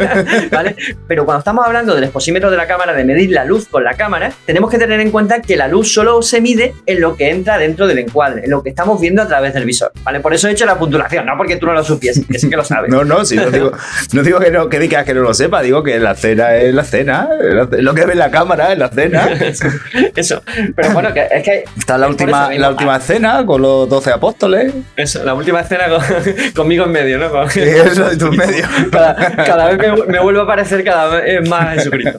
¿Vale? 0.52 0.76
Pero 1.08 1.24
cuando 1.24 1.40
estamos 1.40 1.66
hablando 1.66 1.92
del 1.96 2.04
exposímetro 2.04 2.52
de 2.52 2.56
la 2.56 2.68
cámara, 2.68 2.92
de 2.92 3.04
medir 3.04 3.32
la 3.32 3.44
luz 3.44 3.66
con 3.66 3.82
la 3.82 3.94
cámara, 3.94 4.30
tenemos 4.46 4.70
que 4.70 4.78
tener 4.78 5.00
en 5.00 5.10
cuenta 5.10 5.42
que 5.42 5.56
la 5.56 5.66
luz 5.66 5.92
solo 5.92 6.22
se 6.22 6.40
mide 6.40 6.72
en 6.86 7.00
lo 7.00 7.16
que 7.16 7.30
entra 7.30 7.58
dentro 7.58 7.88
del 7.88 7.98
encuadre, 7.98 8.44
en 8.44 8.50
lo 8.50 8.62
que 8.62 8.68
estamos 8.68 9.00
viendo 9.00 9.22
a 9.22 9.26
través 9.26 9.54
del 9.54 9.64
visor. 9.64 9.90
¿Vale? 10.04 10.20
Por 10.20 10.34
eso 10.34 10.46
he 10.46 10.52
hecho 10.52 10.66
la 10.66 10.78
puntuación, 10.78 11.26
no 11.26 11.36
porque 11.36 11.56
tú 11.56 11.66
no 11.66 11.72
lo 11.72 11.82
supieses, 11.82 12.24
que 12.26 12.38
sí 12.38 12.48
que 12.48 12.56
lo 12.56 12.64
sabes. 12.64 12.90
no, 12.90 13.04
no, 13.04 13.24
sí, 13.24 13.34
no 13.34 13.50
digo, 13.50 13.72
no 14.12 14.22
digo 14.22 14.40
que, 14.40 14.50
no, 14.50 14.68
que 14.68 14.78
digas 14.78 15.04
que 15.04 15.14
no 15.14 15.22
lo 15.22 15.34
sepa, 15.34 15.62
digo 15.62 15.82
que 15.82 15.98
la 15.98 16.14
cena 16.14 16.56
es 16.56 16.74
la 16.74 16.84
cena, 16.84 17.28
lo 17.70 17.94
que 17.94 18.04
ve 18.04 18.14
la 18.14 18.30
cámara 18.30 18.72
es 18.72 18.78
la 18.78 18.88
cena. 18.88 19.28
eso, 20.16 20.42
pero 20.74 20.90
bueno, 20.92 21.12
que, 21.12 21.26
es 21.30 21.42
que... 21.42 21.64
Está 21.76 21.98
la 21.98 22.08
última, 22.08 22.52
la 22.52 22.70
última 22.70 22.98
cena 23.00 23.44
con 23.46 23.62
los 23.62 23.88
doce 23.88 24.10
apóstoles. 24.10 24.72
Eso, 24.96 25.24
la 25.24 25.34
última 25.34 25.62
cena 25.64 25.84
conmigo 26.56 26.84
en 26.84 26.92
medio, 26.92 27.18
¿no? 27.18 27.44
eso, 27.44 28.10
en 28.10 28.18
tu 28.18 28.32
medio. 28.32 28.64
Cada, 28.90 29.74
vez 29.74 30.06
me, 30.06 30.18
vuelvo 30.18 30.42
a 30.42 30.46
parecer 30.46 30.84
cada 30.84 31.20
vez 31.20 31.48
más 31.48 31.74
Jesucristo. 31.74 32.18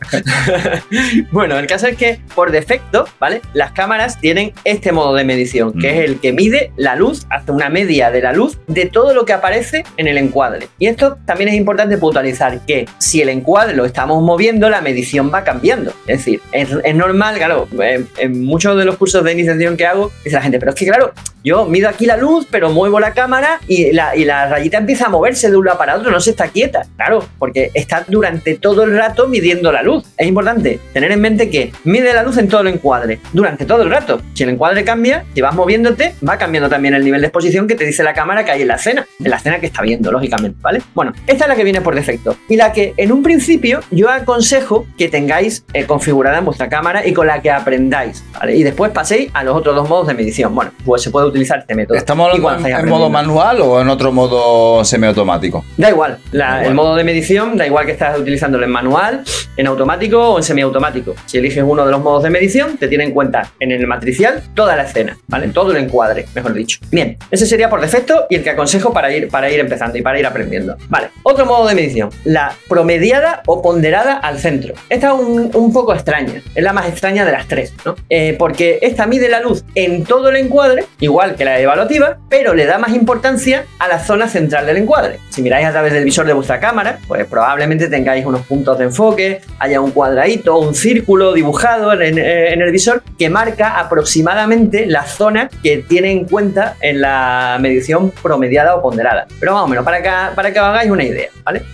bueno, 1.31 1.57
el 1.57 1.67
caso 1.67 1.87
es 1.87 1.97
que 1.97 2.19
por 2.35 2.51
defecto, 2.51 3.05
¿vale? 3.19 3.41
Las 3.53 3.71
cámaras 3.71 4.19
tienen 4.19 4.53
este 4.63 4.91
modo 4.91 5.15
de 5.15 5.23
medición, 5.23 5.73
que 5.73 5.89
es 5.89 6.09
el 6.09 6.19
que 6.19 6.33
mide 6.33 6.71
la 6.77 6.95
luz, 6.95 7.25
hace 7.29 7.51
una 7.51 7.69
media 7.69 8.11
de 8.11 8.21
la 8.21 8.33
luz 8.33 8.59
de 8.67 8.85
todo 8.85 9.13
lo 9.13 9.25
que 9.25 9.33
aparece 9.33 9.83
en 9.97 10.07
el 10.07 10.17
encuadre. 10.17 10.67
Y 10.77 10.87
esto 10.87 11.17
también 11.25 11.48
es 11.49 11.55
importante 11.55 11.97
puntualizar 11.97 12.59
que 12.65 12.87
si 12.97 13.21
el 13.21 13.29
encuadre 13.29 13.75
lo 13.75 13.85
estamos 13.85 14.23
moviendo, 14.23 14.69
la 14.69 14.81
medición 14.81 15.31
va 15.33 15.43
cambiando. 15.43 15.91
Es 16.07 16.19
decir, 16.19 16.41
es, 16.51 16.95
normal, 16.95 17.35
claro, 17.37 17.67
en, 17.79 18.43
muchos 18.43 18.77
de 18.77 18.85
los 18.85 18.97
cursos 18.97 19.23
de 19.23 19.33
iniciación 19.33 19.77
que 19.77 19.85
hago, 19.85 20.11
dice 20.23 20.35
la 20.35 20.41
gente, 20.41 20.59
pero 20.59 20.71
es 20.71 20.77
que 20.77 20.85
claro, 20.85 21.13
yo 21.43 21.65
mido 21.65 21.87
aquí 21.87 22.05
la 22.05 22.17
luz, 22.17 22.47
pero 22.49 22.69
muevo 22.69 22.99
la 22.99 23.13
cámara 23.13 23.59
y 23.67 23.91
la, 23.91 24.15
y 24.15 24.25
la 24.25 24.47
rayita 24.47 24.77
empieza 24.77 25.05
a 25.05 25.09
moverse 25.09 25.49
de 25.49 25.57
un 25.57 25.65
lado 25.65 25.77
para 25.77 25.95
otro, 25.95 26.11
no 26.11 26.19
se 26.19 26.31
está 26.31 26.49
quieta. 26.49 26.85
Claro, 26.95 27.25
porque 27.37 27.71
está 27.73 28.03
durante 28.07 28.55
todo 28.55 28.83
el 28.83 28.95
rato 28.95 29.27
midiendo 29.27 29.71
la 29.71 29.81
luz. 29.81 30.03
Es 30.17 30.27
importante 30.27 30.79
tener 30.93 31.11
en 31.11 31.21
mente 31.21 31.49
que 31.49 31.71
mide 31.83 32.13
la 32.13 32.23
luz 32.23 32.37
en 32.37 32.47
todo 32.47 32.61
el 32.61 32.67
encuadre, 32.67 33.19
durante 33.33 33.65
todo 33.65 33.83
el 33.83 33.89
rato. 33.89 34.21
Si 34.33 34.43
el 34.43 34.49
encuadre 34.49 34.83
cambia, 34.83 35.25
si 35.33 35.41
vas 35.41 35.55
moviéndote, 35.55 36.13
va 36.27 36.37
cambiando 36.37 36.69
también 36.69 36.93
el 36.93 37.03
nivel 37.03 37.21
de 37.21 37.27
exposición 37.27 37.67
que 37.67 37.75
te 37.75 37.85
dice 37.85 38.03
la 38.03 38.13
cámara 38.13 38.43
que 38.43 38.51
hay 38.51 38.61
en 38.61 38.67
la 38.67 38.75
escena, 38.75 39.05
en 39.19 39.29
la 39.29 39.37
escena 39.37 39.59
que 39.59 39.67
está 39.67 39.81
viendo, 39.81 40.11
lógicamente, 40.11 40.57
¿vale? 40.61 40.81
Bueno, 40.93 41.13
esta 41.39 41.45
es 41.45 41.49
la 41.51 41.55
que 41.55 41.63
viene 41.63 41.79
por 41.79 41.95
defecto 41.95 42.35
y 42.49 42.57
la 42.57 42.73
que 42.73 42.93
en 42.97 43.13
un 43.13 43.23
principio 43.23 43.79
yo 43.91 44.09
aconsejo 44.09 44.85
que 44.97 45.07
tengáis 45.07 45.63
eh, 45.71 45.85
configurada 45.85 46.39
en 46.39 46.43
vuestra 46.43 46.67
cámara 46.67 47.07
y 47.07 47.13
con 47.13 47.27
la 47.27 47.41
que 47.41 47.49
aprendáis, 47.49 48.25
¿vale? 48.37 48.57
Y 48.57 48.63
después 48.63 48.91
paséis 48.91 49.31
a 49.33 49.45
los 49.45 49.55
otros 49.55 49.73
dos 49.73 49.87
modos 49.87 50.07
de 50.07 50.15
medición. 50.15 50.53
Bueno, 50.53 50.73
pues 50.83 51.01
se 51.01 51.11
puede 51.11 51.27
utilizar 51.27 51.59
este 51.59 51.75
método. 51.75 51.97
¿Estamos 51.97 52.29
hablando 52.33 52.67
en, 52.67 52.89
modo 52.89 53.09
manual 53.09 53.61
o 53.61 53.79
en 53.79 53.87
otro 53.87 54.11
modo 54.11 54.83
semiautomático? 54.83 55.63
Da 55.77 55.89
igual, 55.89 56.17
el 56.33 56.73
modo 56.73 56.97
de 56.97 57.05
medición 57.05 57.55
da 57.55 57.65
igual 57.65 57.85
que 57.85 57.93
estás 57.93 58.19
utilizándolo 58.19 58.65
en 58.65 58.71
manual, 58.71 59.23
en 59.55 59.67
automático 59.67 60.19
o 60.19 60.37
en 60.39 60.43
semiautomático. 60.43 61.15
Si 61.25 61.37
eliges 61.37 61.63
uno 61.65 61.85
de 61.85 61.91
los 61.91 62.01
modos 62.01 62.23
de 62.23 62.31
medición, 62.31 62.77
te 62.77 62.89
tiene 62.89 63.05
en 63.05 63.11
cuenta 63.11 63.49
en 63.61 63.71
el 63.71 63.87
matricial 63.87 64.43
toda 64.55 64.75
la 64.75 64.83
escena, 64.83 65.17
¿vale? 65.27 65.47
Todo 65.47 65.71
el 65.71 65.77
encuadre, 65.77 66.25
mejor 66.35 66.51
dicho. 66.51 66.79
Bien, 66.91 67.17
ese 67.31 67.45
sería 67.45 67.69
por 67.69 67.79
defecto 67.79 68.25
y 68.29 68.35
el 68.35 68.43
que 68.43 68.49
aconsejo 68.49 68.91
para 68.91 69.09
ir, 69.15 69.29
para 69.29 69.49
ir 69.49 69.61
empezando 69.61 69.97
y 69.97 70.01
para 70.01 70.19
ir 70.19 70.25
aprendiendo. 70.25 70.75
Vale, 70.89 71.11
otro 71.29 71.45
modo 71.45 71.67
de 71.67 71.75
medición, 71.75 72.09
la 72.23 72.53
promediada 72.67 73.43
o 73.45 73.61
ponderada 73.61 74.13
al 74.13 74.39
centro. 74.39 74.73
Esta 74.89 75.07
es 75.07 75.13
un, 75.13 75.73
poco 75.73 75.93
extraña, 75.93 76.41
es 76.55 76.63
la 76.63 76.73
más 76.73 76.87
extraña 76.87 77.25
de 77.25 77.31
las 77.31 77.47
tres, 77.47 77.73
¿no? 77.85 77.95
Eh, 78.09 78.35
porque 78.39 78.79
esta 78.81 79.05
mide 79.05 79.29
la 79.29 79.39
luz 79.39 79.63
en 79.75 80.03
todo 80.03 80.29
el 80.29 80.37
encuadre, 80.37 80.85
igual 80.99 81.35
que 81.35 81.45
la 81.45 81.59
evaluativa, 81.59 82.17
pero 82.29 82.53
le 82.53 82.65
da 82.65 82.79
más 82.79 82.93
importancia 82.95 83.65
a 83.77 83.87
la 83.87 83.99
zona 83.99 84.27
central 84.27 84.65
del 84.65 84.77
encuadre. 84.77 85.19
Si 85.29 85.41
miráis 85.41 85.67
a 85.67 85.71
través 85.71 85.93
del 85.93 86.03
visor 86.03 86.25
de 86.25 86.33
vuestra 86.33 86.59
cámara, 86.59 86.99
pues 87.07 87.25
probablemente 87.25 87.87
tengáis 87.87 88.25
unos 88.25 88.45
puntos 88.45 88.77
de 88.79 88.85
enfoque, 88.85 89.41
haya 89.59 89.81
un 89.81 89.91
cuadradito, 89.91 90.57
un 90.57 90.73
círculo 90.73 91.33
dibujado 91.33 91.93
en, 91.93 92.17
el 92.17 92.71
visor 92.71 93.03
que 93.17 93.29
marca 93.29 93.79
aproximadamente 93.79 94.85
la 94.85 95.03
zona 95.03 95.49
que 95.61 95.77
tiene 95.77 96.11
en 96.11 96.25
cuenta 96.25 96.75
en 96.81 97.01
la 97.01 97.57
medición 97.59 98.11
promediada 98.23 98.75
o 98.75 98.81
ponderada. 98.81 99.27
Pero 99.39 99.53
más 99.53 99.63
o 99.63 99.67
menos, 99.67 99.85
para 99.85 100.01
que, 100.01 100.09
para 100.35 100.51
que 100.51 100.59
hagáis 100.59 100.89
una 100.89 101.03
idea, 101.03 101.18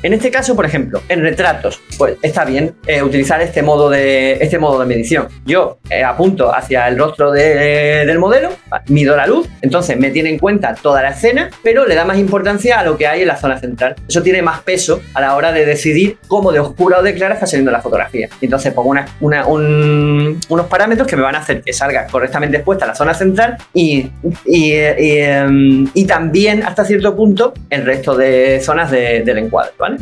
En 0.04 0.14
este 0.14 0.32
caso, 0.32 0.56
por 0.56 0.66
ejemplo, 0.66 1.02
en 1.10 1.22
retratos, 1.22 1.82
pues 1.98 2.16
está 2.22 2.46
bien 2.46 2.76
eh, 2.88 3.04
utilizar 3.04 3.42
este 3.42 3.62
modo 3.62 3.90
de, 3.90 4.34
este 4.34 4.58
modo 4.58 4.80
de 4.80 4.86
medición. 4.86 5.28
Yo 5.46 5.80
eh, 5.90 6.04
apunto 6.04 6.54
hacia 6.54 6.88
el 6.88 6.98
rostro 6.98 7.32
del 7.32 8.18
modelo, 8.20 8.50
mido 8.88 9.16
la 9.16 9.28
luz, 9.28 9.48
entonces 9.62 9.98
me 9.98 10.10
tiene 10.12 10.30
en 10.30 10.40
cuenta 10.40 10.76
toda 10.76 11.02
la 11.02 11.10
escena, 11.10 11.50
pero 11.64 11.86
le 11.86 11.96
da 11.96 12.06
más 12.06 12.18
importancia 12.18 12.80
a 12.80 12.84
lo 12.84 12.98
que 12.98 13.08
hay 13.08 13.22
en 13.22 13.28
la 13.28 13.38
zona 13.38 13.60
central. 13.60 13.96
Eso 14.08 14.22
tiene 14.22 14.42
más 14.42 14.62
peso 14.62 15.02
a 15.14 15.22
la 15.22 15.36
hora 15.36 15.52
de 15.52 15.66
decidir 15.66 16.18
cómo 16.28 16.52
de 16.52 16.60
oscura 16.60 17.00
o 17.00 17.04
de 17.04 17.14
clara 17.14 17.36
está 17.36 17.46
saliendo 17.46 17.72
la 17.72 17.82
fotografía. 17.82 18.30
Entonces 18.42 18.74
pongo 18.74 18.96
unos 19.20 20.68
parámetros 20.68 21.08
que 21.08 21.16
me 21.16 21.22
van 21.22 21.36
a 21.36 21.40
hacer 21.40 21.62
que 21.62 21.74
salga 21.74 22.08
correctamente 22.08 22.58
expuesta 22.58 22.86
la 22.86 22.96
zona 22.96 23.14
central 23.14 23.58
em, 23.74 24.10
y 25.94 26.06
también 26.06 26.64
hasta 26.64 26.86
cierto 26.86 27.16
punto 27.16 27.54
el 27.70 27.86
resto 27.86 28.16
de 28.16 28.60
zonas 28.62 28.92
del 29.36 29.45
encuadre, 29.45 29.71
¿vale? 29.78 29.98